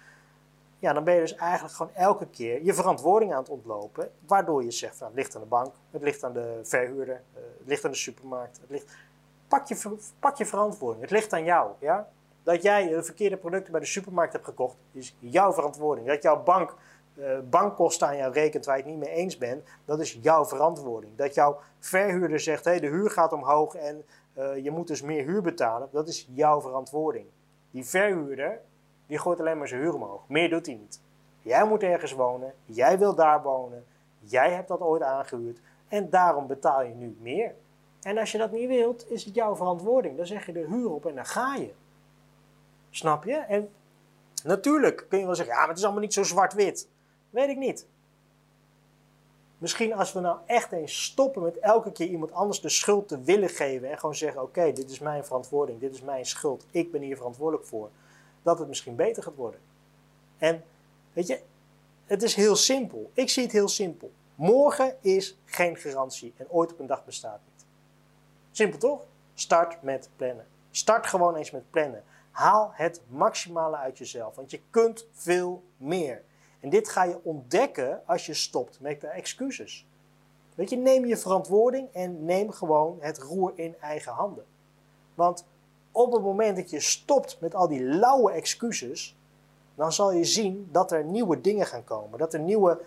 ja, 0.81 0.93
dan 0.93 1.03
ben 1.03 1.13
je 1.13 1.19
dus 1.19 1.35
eigenlijk 1.35 1.75
gewoon 1.75 1.93
elke 1.95 2.27
keer 2.27 2.63
je 2.63 2.73
verantwoording 2.73 3.33
aan 3.33 3.39
het 3.39 3.49
ontlopen. 3.49 4.11
Waardoor 4.27 4.63
je 4.63 4.71
zegt, 4.71 4.99
nou, 4.99 5.11
het 5.11 5.15
ligt 5.15 5.35
aan 5.35 5.41
de 5.41 5.47
bank, 5.47 5.73
het 5.91 6.01
ligt 6.01 6.23
aan 6.23 6.33
de 6.33 6.59
verhuurder, 6.63 7.21
uh, 7.35 7.41
het 7.57 7.67
ligt 7.67 7.85
aan 7.85 7.91
de 7.91 7.97
supermarkt. 7.97 8.57
Het 8.61 8.69
ligt... 8.69 8.95
pak, 9.47 9.67
je, 9.67 9.97
pak 10.19 10.37
je 10.37 10.45
verantwoording, 10.45 11.01
het 11.01 11.11
ligt 11.11 11.33
aan 11.33 11.43
jou. 11.43 11.71
Ja? 11.79 12.07
Dat 12.43 12.61
jij 12.61 12.87
de 12.87 13.03
verkeerde 13.03 13.37
producten 13.37 13.71
bij 13.71 13.81
de 13.81 13.87
supermarkt 13.87 14.33
hebt 14.33 14.45
gekocht, 14.45 14.75
is 14.91 15.15
jouw 15.19 15.53
verantwoording. 15.53 16.07
Dat 16.07 16.21
jouw 16.21 16.43
bank 16.43 16.75
uh, 17.15 17.39
bankkosten 17.49 18.07
aan 18.07 18.17
jou 18.17 18.33
rekent 18.33 18.65
waar 18.65 18.77
je 18.77 18.83
het 18.83 18.91
niet 18.91 19.01
mee 19.01 19.15
eens 19.15 19.37
bent, 19.37 19.63
dat 19.85 19.99
is 19.99 20.19
jouw 20.21 20.45
verantwoording. 20.45 21.15
Dat 21.15 21.33
jouw 21.33 21.59
verhuurder 21.79 22.39
zegt, 22.39 22.65
hey, 22.65 22.79
de 22.79 22.87
huur 22.87 23.09
gaat 23.09 23.33
omhoog 23.33 23.75
en 23.75 24.05
uh, 24.37 24.63
je 24.63 24.71
moet 24.71 24.87
dus 24.87 25.01
meer 25.01 25.23
huur 25.23 25.41
betalen, 25.41 25.89
dat 25.91 26.07
is 26.07 26.27
jouw 26.33 26.61
verantwoording. 26.61 27.25
Die 27.71 27.85
verhuurder, 27.85 28.61
die 29.11 29.19
gooit 29.19 29.39
alleen 29.39 29.57
maar 29.57 29.67
zijn 29.67 29.81
huur 29.81 29.93
omhoog. 29.93 30.21
Meer 30.27 30.49
doet 30.49 30.65
hij 30.65 30.75
niet. 30.75 30.99
Jij 31.41 31.65
moet 31.65 31.83
ergens 31.83 32.11
wonen, 32.11 32.53
jij 32.65 32.99
wil 32.99 33.15
daar 33.15 33.41
wonen, 33.41 33.85
jij 34.19 34.51
hebt 34.51 34.67
dat 34.67 34.79
ooit 34.79 35.01
aangehuurd 35.01 35.59
en 35.87 36.09
daarom 36.09 36.47
betaal 36.47 36.81
je 36.81 36.93
nu 36.93 37.17
meer. 37.21 37.53
En 38.01 38.17
als 38.17 38.31
je 38.31 38.37
dat 38.37 38.51
niet 38.51 38.67
wilt, 38.67 39.11
is 39.11 39.25
het 39.25 39.35
jouw 39.35 39.55
verantwoording. 39.55 40.17
Dan 40.17 40.25
zeg 40.25 40.45
je 40.45 40.51
de 40.51 40.65
huur 40.69 40.91
op 40.91 41.05
en 41.05 41.15
dan 41.15 41.25
ga 41.25 41.55
je. 41.55 41.73
Snap 42.89 43.23
je? 43.23 43.35
En 43.35 43.69
natuurlijk 44.43 45.05
kun 45.09 45.19
je 45.19 45.25
wel 45.25 45.35
zeggen, 45.35 45.53
ja, 45.53 45.59
maar 45.59 45.69
het 45.69 45.77
is 45.77 45.83
allemaal 45.83 46.01
niet 46.01 46.13
zo 46.13 46.23
zwart-wit. 46.23 46.87
Weet 47.29 47.49
ik 47.49 47.57
niet. 47.57 47.87
Misschien 49.57 49.93
als 49.93 50.13
we 50.13 50.19
nou 50.19 50.37
echt 50.45 50.71
eens 50.71 51.03
stoppen 51.03 51.41
met 51.41 51.59
elke 51.59 51.91
keer 51.91 52.07
iemand 52.07 52.31
anders 52.31 52.61
de 52.61 52.69
schuld 52.69 53.07
te 53.07 53.21
willen 53.21 53.49
geven 53.49 53.89
en 53.89 53.99
gewoon 53.99 54.15
zeggen: 54.15 54.41
Oké, 54.41 54.71
dit 54.73 54.89
is 54.89 54.99
mijn 54.99 55.25
verantwoording, 55.25 55.79
dit 55.79 55.93
is 55.93 56.01
mijn 56.01 56.25
schuld, 56.25 56.65
ik 56.71 56.91
ben 56.91 57.01
hier 57.01 57.17
verantwoordelijk 57.17 57.67
voor 57.67 57.89
dat 58.41 58.59
het 58.59 58.67
misschien 58.67 58.95
beter 58.95 59.23
gaat 59.23 59.35
worden. 59.35 59.59
En 60.37 60.63
weet 61.13 61.27
je, 61.27 61.41
het 62.05 62.23
is 62.23 62.35
heel 62.35 62.55
simpel. 62.55 63.11
Ik 63.13 63.29
zie 63.29 63.43
het 63.43 63.51
heel 63.51 63.67
simpel. 63.67 64.11
Morgen 64.35 64.95
is 65.01 65.37
geen 65.45 65.77
garantie 65.77 66.33
en 66.37 66.49
ooit 66.49 66.71
op 66.71 66.79
een 66.79 66.87
dag 66.87 67.05
bestaat 67.05 67.39
niet. 67.53 67.65
Simpel 68.51 68.79
toch? 68.79 69.05
Start 69.33 69.81
met 69.81 70.09
plannen. 70.15 70.47
Start 70.71 71.07
gewoon 71.07 71.35
eens 71.35 71.51
met 71.51 71.69
plannen. 71.69 72.03
Haal 72.31 72.71
het 72.73 73.01
maximale 73.07 73.75
uit 73.77 73.97
jezelf, 73.97 74.35
want 74.35 74.51
je 74.51 74.61
kunt 74.69 75.07
veel 75.11 75.63
meer. 75.77 76.23
En 76.59 76.69
dit 76.69 76.89
ga 76.89 77.03
je 77.03 77.23
ontdekken 77.23 78.01
als 78.05 78.25
je 78.25 78.33
stopt 78.33 78.79
met 78.79 79.01
de 79.01 79.07
excuses. 79.07 79.85
Weet 80.55 80.69
je, 80.69 80.77
neem 80.77 81.05
je 81.05 81.17
verantwoording 81.17 81.93
en 81.93 82.25
neem 82.25 82.51
gewoon 82.51 82.97
het 82.99 83.17
roer 83.17 83.51
in 83.55 83.75
eigen 83.79 84.11
handen. 84.11 84.45
Want 85.15 85.45
op 85.91 86.13
het 86.13 86.21
moment 86.21 86.55
dat 86.55 86.69
je 86.69 86.79
stopt 86.79 87.37
met 87.39 87.55
al 87.55 87.67
die 87.67 87.83
lauwe 87.83 88.31
excuses, 88.31 89.15
dan 89.75 89.93
zal 89.93 90.11
je 90.11 90.23
zien 90.23 90.69
dat 90.71 90.91
er 90.91 91.03
nieuwe 91.03 91.41
dingen 91.41 91.65
gaan 91.65 91.83
komen. 91.83 92.19
Dat 92.19 92.33
er 92.33 92.39
nieuwe, 92.39 92.81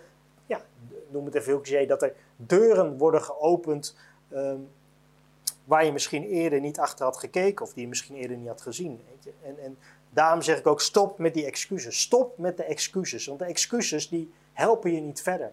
ja, 0.45 0.61
noem 1.09 1.25
het 1.25 1.35
even 1.35 1.51
heel 1.51 1.61
cliché, 1.61 1.85
dat 1.85 2.01
er 2.01 2.13
deuren 2.35 2.97
worden 2.97 3.21
geopend 3.21 3.95
um, 4.33 4.69
waar 5.65 5.85
je 5.85 5.91
misschien 5.91 6.23
eerder 6.23 6.59
niet 6.59 6.79
achter 6.79 7.05
had 7.05 7.17
gekeken 7.17 7.65
of 7.65 7.73
die 7.73 7.81
je 7.81 7.89
misschien 7.89 8.15
eerder 8.15 8.37
niet 8.37 8.47
had 8.47 8.61
gezien. 8.61 9.01
En, 9.43 9.59
en 9.59 9.77
daarom 10.09 10.41
zeg 10.41 10.57
ik 10.57 10.67
ook 10.67 10.81
stop 10.81 11.17
met 11.17 11.33
die 11.33 11.45
excuses. 11.45 12.01
Stop 12.01 12.37
met 12.37 12.57
de 12.57 12.63
excuses, 12.63 13.25
want 13.25 13.39
de 13.39 13.45
excuses 13.45 14.09
die 14.09 14.33
helpen 14.53 14.93
je 14.93 15.01
niet 15.01 15.21
verder. 15.21 15.51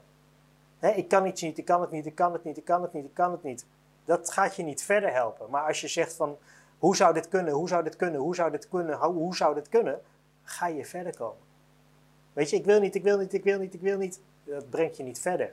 ik 0.80 1.08
kan 1.08 1.26
iets 1.26 1.42
niet, 1.42 1.58
ik 1.58 1.64
kan 1.64 1.80
het 1.80 1.90
niet, 1.90 2.06
ik 2.06 2.14
kan 2.14 2.32
het 2.32 2.44
niet, 2.44 2.56
ik 2.56 2.64
kan 2.64 2.82
het 2.82 2.92
niet, 2.92 3.04
ik 3.04 3.14
kan 3.14 3.32
het 3.32 3.42
niet. 3.42 3.66
Dat 4.04 4.30
gaat 4.30 4.56
je 4.56 4.62
niet 4.62 4.82
verder 4.82 5.12
helpen. 5.12 5.50
Maar 5.50 5.66
als 5.66 5.80
je 5.80 5.88
zegt 5.88 6.14
van, 6.14 6.36
hoe 6.82 6.96
zou 6.96 7.14
dit 7.14 7.28
kunnen? 7.28 7.52
Hoe 7.52 7.68
zou 7.68 7.82
dit 7.84 7.96
kunnen? 7.96 8.20
Hoe 8.20 8.34
zou 8.34 8.50
dit 8.50 8.68
kunnen? 8.68 8.98
Hoe 8.98 9.36
zou 9.36 9.54
dit 9.54 9.68
kunnen? 9.68 10.00
Ga 10.42 10.66
je 10.66 10.84
verder 10.84 11.16
komen. 11.16 11.42
Weet 12.32 12.50
je, 12.50 12.56
ik 12.56 12.64
wil 12.64 12.80
niet, 12.80 12.94
ik 12.94 13.02
wil 13.02 13.18
niet, 13.18 13.32
ik 13.32 13.44
wil 13.44 13.58
niet, 13.58 13.74
ik 13.74 13.80
wil 13.80 13.98
niet. 13.98 14.20
Dat 14.44 14.70
brengt 14.70 14.96
je 14.96 15.02
niet 15.02 15.20
verder. 15.20 15.52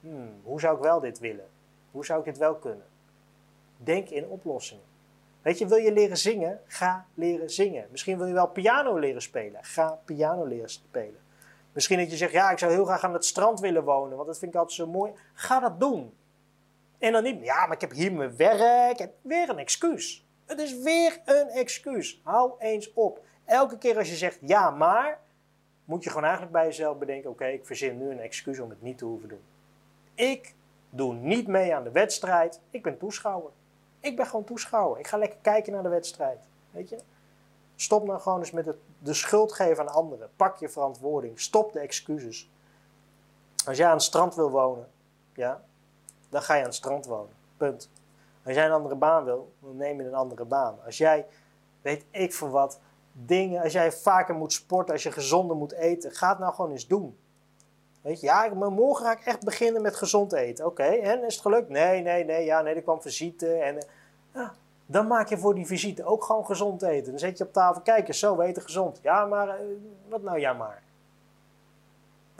Hmm, 0.00 0.40
hoe 0.42 0.60
zou 0.60 0.76
ik 0.76 0.82
wel 0.82 1.00
dit 1.00 1.18
willen? 1.18 1.48
Hoe 1.90 2.04
zou 2.04 2.18
ik 2.18 2.24
dit 2.24 2.38
wel 2.38 2.54
kunnen? 2.54 2.84
Denk 3.76 4.08
in 4.08 4.26
oplossingen. 4.26 4.84
Weet 5.42 5.58
je, 5.58 5.66
wil 5.66 5.78
je 5.78 5.92
leren 5.92 6.16
zingen? 6.16 6.60
Ga 6.66 7.06
leren 7.14 7.50
zingen. 7.50 7.86
Misschien 7.90 8.18
wil 8.18 8.26
je 8.26 8.32
wel 8.32 8.48
piano 8.48 8.98
leren 8.98 9.22
spelen. 9.22 9.64
Ga 9.64 9.98
piano 10.04 10.44
leren 10.44 10.70
spelen. 10.70 11.20
Misschien 11.72 11.98
dat 11.98 12.10
je 12.10 12.16
zegt, 12.16 12.32
ja, 12.32 12.50
ik 12.50 12.58
zou 12.58 12.72
heel 12.72 12.84
graag 12.84 13.04
aan 13.04 13.12
het 13.12 13.24
strand 13.24 13.60
willen 13.60 13.84
wonen, 13.84 14.16
want 14.16 14.28
dat 14.28 14.38
vind 14.38 14.52
ik 14.52 14.58
altijd 14.58 14.76
zo 14.76 14.86
mooi. 14.86 15.12
Ga 15.34 15.60
dat 15.60 15.80
doen. 15.80 16.14
En 16.98 17.12
dan 17.12 17.22
niet, 17.22 17.44
ja, 17.44 17.66
maar 17.66 17.74
ik 17.74 17.80
heb 17.80 17.92
hier 17.92 18.12
mijn 18.12 18.36
werk. 18.36 19.08
Weer 19.22 19.48
een 19.48 19.58
excuus. 19.58 20.24
Het 20.50 20.58
is 20.58 20.82
weer 20.82 21.20
een 21.24 21.48
excuus. 21.48 22.20
Hou 22.24 22.52
eens 22.58 22.92
op. 22.92 23.20
Elke 23.44 23.78
keer 23.78 23.98
als 23.98 24.08
je 24.08 24.16
zegt 24.16 24.38
ja, 24.40 24.70
maar, 24.70 25.20
moet 25.84 26.02
je 26.02 26.08
gewoon 26.08 26.24
eigenlijk 26.24 26.52
bij 26.52 26.64
jezelf 26.64 26.98
bedenken: 26.98 27.30
oké, 27.30 27.46
ik 27.46 27.66
verzin 27.66 27.98
nu 27.98 28.10
een 28.10 28.20
excuus 28.20 28.58
om 28.58 28.70
het 28.70 28.82
niet 28.82 28.98
te 28.98 29.04
hoeven 29.04 29.28
doen. 29.28 29.42
Ik 30.14 30.54
doe 30.90 31.14
niet 31.14 31.46
mee 31.46 31.74
aan 31.74 31.84
de 31.84 31.90
wedstrijd. 31.90 32.60
Ik 32.70 32.82
ben 32.82 32.98
toeschouwer. 32.98 33.50
Ik 34.00 34.16
ben 34.16 34.26
gewoon 34.26 34.44
toeschouwer. 34.44 34.98
Ik 34.98 35.06
ga 35.06 35.16
lekker 35.16 35.38
kijken 35.42 35.72
naar 35.72 35.82
de 35.82 35.88
wedstrijd. 35.88 36.38
Weet 36.70 36.88
je? 36.88 36.98
Stop 37.76 38.04
nou 38.04 38.20
gewoon 38.20 38.38
eens 38.38 38.50
met 38.50 38.66
het, 38.66 38.76
de 38.98 39.14
schuld 39.14 39.52
geven 39.52 39.88
aan 39.88 39.94
anderen. 39.94 40.30
Pak 40.36 40.58
je 40.58 40.68
verantwoording. 40.68 41.40
Stop 41.40 41.72
de 41.72 41.78
excuses. 41.78 42.50
Als 43.66 43.76
jij 43.76 43.86
aan 43.86 43.92
het 43.92 44.02
strand 44.02 44.34
wil 44.34 44.50
wonen, 44.50 44.88
ja, 45.34 45.64
dan 46.28 46.42
ga 46.42 46.54
je 46.54 46.60
aan 46.60 46.66
het 46.66 46.74
strand 46.74 47.06
wonen. 47.06 47.34
Punt. 47.56 47.90
Als 48.44 48.54
jij 48.54 48.66
een 48.66 48.72
andere 48.72 48.94
baan 48.94 49.24
wil, 49.24 49.52
dan 49.60 49.76
neem 49.76 50.00
je 50.00 50.06
een 50.06 50.14
andere 50.14 50.44
baan. 50.44 50.78
Als 50.84 50.98
jij, 50.98 51.26
weet 51.82 52.04
ik 52.10 52.34
voor 52.34 52.50
wat, 52.50 52.80
dingen, 53.12 53.62
als 53.62 53.72
jij 53.72 53.92
vaker 53.92 54.34
moet 54.34 54.52
sporten, 54.52 54.92
als 54.92 55.02
je 55.02 55.12
gezonder 55.12 55.56
moet 55.56 55.72
eten, 55.72 56.10
ga 56.10 56.28
het 56.28 56.38
nou 56.38 56.54
gewoon 56.54 56.70
eens 56.70 56.86
doen. 56.86 57.18
Weet 58.02 58.20
je, 58.20 58.26
ja, 58.26 58.54
morgen 58.54 59.04
ga 59.04 59.12
ik 59.12 59.24
echt 59.24 59.44
beginnen 59.44 59.82
met 59.82 59.96
gezond 59.96 60.32
eten. 60.32 60.66
Oké, 60.66 60.82
en 60.82 61.24
is 61.24 61.32
het 61.34 61.42
gelukt? 61.42 61.68
Nee, 61.68 62.02
nee, 62.02 62.24
nee, 62.24 62.44
ja, 62.44 62.60
nee, 62.60 62.74
er 62.74 62.82
kwam 62.82 63.02
visite. 63.02 63.52
En, 63.52 63.76
eh, 63.76 63.82
ja, 64.34 64.52
dan 64.86 65.06
maak 65.06 65.28
je 65.28 65.38
voor 65.38 65.54
die 65.54 65.66
visite 65.66 66.04
ook 66.04 66.24
gewoon 66.24 66.46
gezond 66.46 66.82
eten. 66.82 67.10
Dan 67.10 67.18
zet 67.18 67.38
je 67.38 67.44
op 67.44 67.52
tafel, 67.52 67.82
kijk 67.82 68.08
eens, 68.08 68.18
zo, 68.18 68.36
we 68.36 68.44
eten 68.44 68.62
gezond. 68.62 68.98
Ja, 69.02 69.24
maar, 69.24 69.48
uh, 69.48 69.66
wat 70.08 70.22
nou 70.22 70.38
ja 70.38 70.52
maar? 70.52 70.82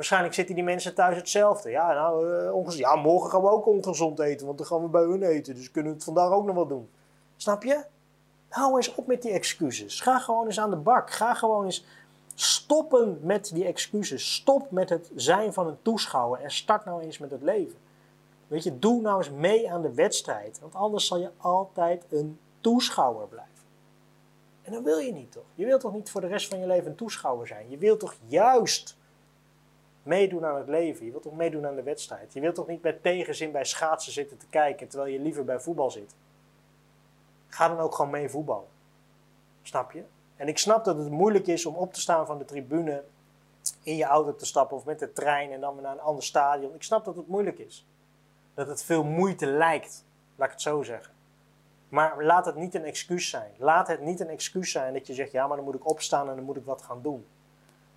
Waarschijnlijk 0.01 0.35
zitten 0.35 0.55
die 0.55 0.65
mensen 0.65 0.95
thuis 0.95 1.17
hetzelfde. 1.17 1.71
Ja, 1.71 1.93
nou, 1.93 2.27
uh, 2.69 2.79
ja, 2.79 2.97
morgen 2.97 3.31
gaan 3.31 3.43
we 3.43 3.51
ook 3.51 3.67
ongezond 3.67 4.19
eten, 4.19 4.47
want 4.47 4.59
dan 4.59 4.67
gaan 4.67 4.83
we 4.83 4.89
bij 4.89 5.03
hun 5.03 5.23
eten. 5.23 5.55
Dus 5.55 5.71
kunnen 5.71 5.91
we 5.91 5.97
het 5.97 6.07
vandaag 6.07 6.31
ook 6.31 6.45
nog 6.45 6.55
wel 6.55 6.67
doen. 6.67 6.89
Snap 7.37 7.63
je? 7.63 7.85
Hou 8.49 8.77
eens 8.77 8.95
op 8.95 9.07
met 9.07 9.23
die 9.23 9.33
excuses. 9.33 10.01
Ga 10.01 10.19
gewoon 10.19 10.47
eens 10.47 10.61
aan 10.61 10.71
de 10.71 10.77
bak. 10.77 11.11
Ga 11.11 11.35
gewoon 11.35 11.65
eens 11.65 11.85
stoppen 12.35 13.19
met 13.23 13.51
die 13.55 13.65
excuses. 13.65 14.35
Stop 14.35 14.71
met 14.71 14.89
het 14.89 15.11
zijn 15.15 15.53
van 15.53 15.67
een 15.67 15.83
toeschouwer 15.83 16.41
en 16.41 16.51
start 16.51 16.85
nou 16.85 17.03
eens 17.03 17.19
met 17.19 17.31
het 17.31 17.43
leven. 17.43 17.79
Weet 18.47 18.65
je, 18.65 18.79
doe 18.79 19.01
nou 19.01 19.19
eens 19.19 19.31
mee 19.31 19.73
aan 19.73 19.83
de 19.83 19.95
wedstrijd, 19.95 20.61
want 20.61 20.75
anders 20.75 21.07
zal 21.07 21.19
je 21.19 21.31
altijd 21.37 22.05
een 22.11 22.39
toeschouwer 22.61 23.27
blijven. 23.27 23.65
En 24.63 24.73
dat 24.73 24.83
wil 24.83 24.99
je 24.99 25.13
niet 25.13 25.33
toch? 25.33 25.47
Je 25.55 25.65
wilt 25.65 25.81
toch 25.81 25.95
niet 25.95 26.11
voor 26.11 26.21
de 26.21 26.27
rest 26.27 26.49
van 26.49 26.59
je 26.59 26.67
leven 26.67 26.91
een 26.91 26.97
toeschouwer 26.97 27.47
zijn? 27.47 27.71
Je 27.71 27.79
wilt 27.79 28.01
toch 28.01 28.15
juist 28.27 28.99
meedoen 30.03 30.45
aan 30.45 30.57
het 30.57 30.69
leven. 30.69 31.05
Je 31.05 31.11
wilt 31.11 31.23
toch 31.23 31.37
meedoen 31.37 31.67
aan 31.67 31.75
de 31.75 31.83
wedstrijd. 31.83 32.33
Je 32.33 32.41
wilt 32.41 32.55
toch 32.55 32.67
niet 32.67 32.83
met 32.83 33.03
tegenzin 33.03 33.53
bij 33.53 33.65
schaatsen 33.65 34.13
zitten 34.13 34.37
te 34.37 34.47
kijken 34.51 34.89
terwijl 34.89 35.13
je 35.13 35.21
liever 35.21 35.45
bij 35.45 35.61
voetbal 35.61 35.91
zit. 35.91 36.15
Ga 37.49 37.69
dan 37.69 37.79
ook 37.79 37.95
gewoon 37.95 38.11
mee 38.11 38.29
voetballen. 38.29 38.69
Snap 39.63 39.93
je? 39.93 40.03
En 40.37 40.49
ik 40.49 40.59
snap 40.59 40.85
dat 40.85 40.97
het 40.97 41.11
moeilijk 41.11 41.47
is 41.47 41.67
om 41.67 41.75
op 41.75 41.93
te 41.93 42.01
staan 42.01 42.27
van 42.27 42.39
de 42.39 42.45
tribune, 42.45 43.05
in 43.83 43.97
je 43.97 44.05
auto 44.05 44.35
te 44.35 44.47
stappen 44.47 44.77
of 44.77 44.85
met 44.85 44.99
de 44.99 45.13
trein 45.13 45.53
en 45.53 45.61
dan 45.61 45.75
weer 45.75 45.83
naar 45.83 45.93
een 45.93 46.01
ander 46.01 46.25
stadion. 46.25 46.75
Ik 46.75 46.83
snap 46.83 47.05
dat 47.05 47.17
het 47.17 47.29
moeilijk 47.29 47.59
is. 47.59 47.87
Dat 48.55 48.67
het 48.67 48.83
veel 48.83 49.05
moeite 49.05 49.47
lijkt, 49.47 50.05
laat 50.37 50.47
ik 50.47 50.53
het 50.53 50.63
zo 50.63 50.83
zeggen. 50.83 51.15
Maar 51.89 52.25
laat 52.25 52.47
het 52.47 52.55
niet 52.55 52.75
een 52.75 52.85
excuus 52.85 53.31
zijn. 53.31 53.53
Laat 53.57 53.89
het 53.89 54.01
niet 54.01 54.21
een 54.21 54.29
excuus 54.29 54.71
zijn 54.71 54.93
dat 54.93 55.07
je 55.07 55.15
zegt, 55.15 55.33
ja, 55.33 55.47
maar 55.47 55.57
dan 55.57 55.65
moet 55.65 55.75
ik 55.75 55.89
opstaan 55.89 56.29
en 56.29 56.37
dan 56.37 56.45
moet 56.45 56.57
ik 56.57 56.65
wat 56.65 56.83
gaan 56.83 57.03
doen. 57.03 57.27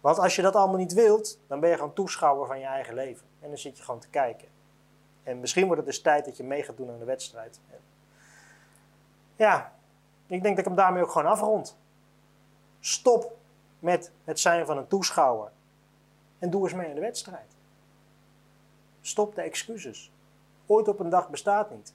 Want 0.04 0.20
als 0.20 0.36
je 0.36 0.42
dat 0.42 0.56
allemaal 0.56 0.78
niet 0.78 0.94
wilt, 0.94 1.40
dan 1.48 1.60
ben 1.60 1.70
je 1.70 1.76
gewoon 1.76 1.94
toeschouwer 1.94 2.48
van 2.48 2.60
je 2.60 2.66
eigen 2.66 2.94
leven. 2.94 3.28
En 3.40 3.48
dan 3.50 3.58
zit 3.58 3.78
je 3.78 3.84
gewoon 3.84 4.00
te 4.00 4.10
kijken. 4.10 4.48
En 5.24 5.40
misschien 5.40 5.66
wordt 5.66 5.78
het 5.78 5.90
dus 5.90 6.02
tijd 6.02 6.26
dat 6.26 6.38
je 6.38 6.44
mee 6.44 6.64
gaat 6.64 6.78
doen 6.78 6.90
aan 6.90 7.00
de 7.00 7.06
wedstrijd. 7.06 7.60
Ja, 9.36 9.74
ik 10.28 10.42
denk 10.42 10.56
dat 10.56 10.58
ik 10.58 10.66
hem 10.66 10.76
daarmee 10.76 11.04
ook 11.04 11.12
gewoon 11.12 11.32
afrond. 11.32 11.78
Stop 12.80 13.38
met 13.80 14.12
het 14.24 14.40
zijn 14.40 14.66
van 14.66 14.78
een 14.78 14.88
toeschouwer. 14.88 15.52
En 16.40 16.50
doe 16.50 16.64
eens 16.64 16.74
mee 16.74 16.88
aan 16.88 16.96
de 16.96 17.02
wedstrijd. 17.02 17.56
Stop 19.02 19.36
de 19.36 19.42
excuses. 19.42 20.12
Ooit 20.66 20.88
op 20.88 21.00
een 21.00 21.10
dag 21.10 21.30
bestaat 21.30 21.72
niet. 21.72 21.94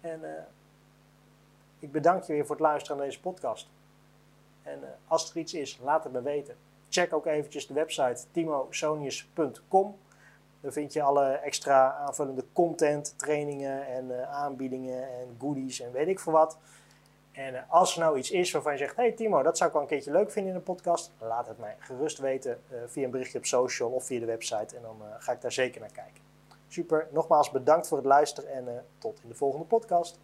En 0.00 0.20
uh, 0.20 0.30
ik 1.78 1.92
bedank 1.92 2.22
je 2.22 2.32
weer 2.32 2.46
voor 2.46 2.56
het 2.56 2.64
luisteren 2.64 2.96
naar 2.96 3.06
deze 3.06 3.20
podcast. 3.20 3.68
En 4.62 4.78
uh, 4.78 4.88
als 5.06 5.30
er 5.30 5.36
iets 5.36 5.54
is, 5.54 5.78
laat 5.82 6.04
het 6.04 6.12
me 6.12 6.22
weten. 6.22 6.56
Check 6.92 7.12
ook 7.12 7.26
eventjes 7.26 7.66
de 7.66 7.74
website 7.74 8.24
timosonius.com. 8.30 9.98
Daar 10.60 10.72
vind 10.72 10.92
je 10.92 11.02
alle 11.02 11.26
extra 11.26 11.92
aanvullende 11.92 12.44
content, 12.52 13.18
trainingen 13.18 13.86
en 13.86 14.04
uh, 14.10 14.30
aanbiedingen 14.32 15.02
en 15.02 15.36
goodies 15.38 15.80
en 15.80 15.92
weet 15.92 16.08
ik 16.08 16.20
veel 16.20 16.32
wat. 16.32 16.58
En 17.32 17.54
uh, 17.54 17.60
als 17.68 17.94
er 17.94 18.00
nou 18.00 18.18
iets 18.18 18.30
is 18.30 18.52
waarvan 18.52 18.72
je 18.72 18.78
zegt: 18.78 18.96
Hey 18.96 19.12
Timo, 19.12 19.42
dat 19.42 19.56
zou 19.56 19.68
ik 19.68 19.74
wel 19.74 19.82
een 19.82 19.88
keertje 19.88 20.12
leuk 20.12 20.30
vinden 20.30 20.52
in 20.52 20.58
een 20.58 20.64
podcast, 20.64 21.12
laat 21.18 21.46
het 21.46 21.58
mij 21.58 21.76
gerust 21.78 22.18
weten 22.18 22.60
uh, 22.72 22.78
via 22.86 23.04
een 23.04 23.10
berichtje 23.10 23.38
op 23.38 23.46
social 23.46 23.90
of 23.90 24.04
via 24.04 24.20
de 24.20 24.26
website. 24.26 24.76
En 24.76 24.82
dan 24.82 25.02
ga 25.18 25.32
ik 25.32 25.40
daar 25.40 25.52
zeker 25.52 25.80
naar 25.80 25.92
kijken. 25.92 26.22
Super, 26.68 27.08
nogmaals 27.10 27.50
bedankt 27.50 27.88
voor 27.88 27.96
het 27.96 28.06
luisteren 28.06 28.50
en 28.50 28.84
tot 28.98 29.20
in 29.22 29.28
de 29.28 29.34
volgende 29.34 29.66
podcast. 29.66 30.18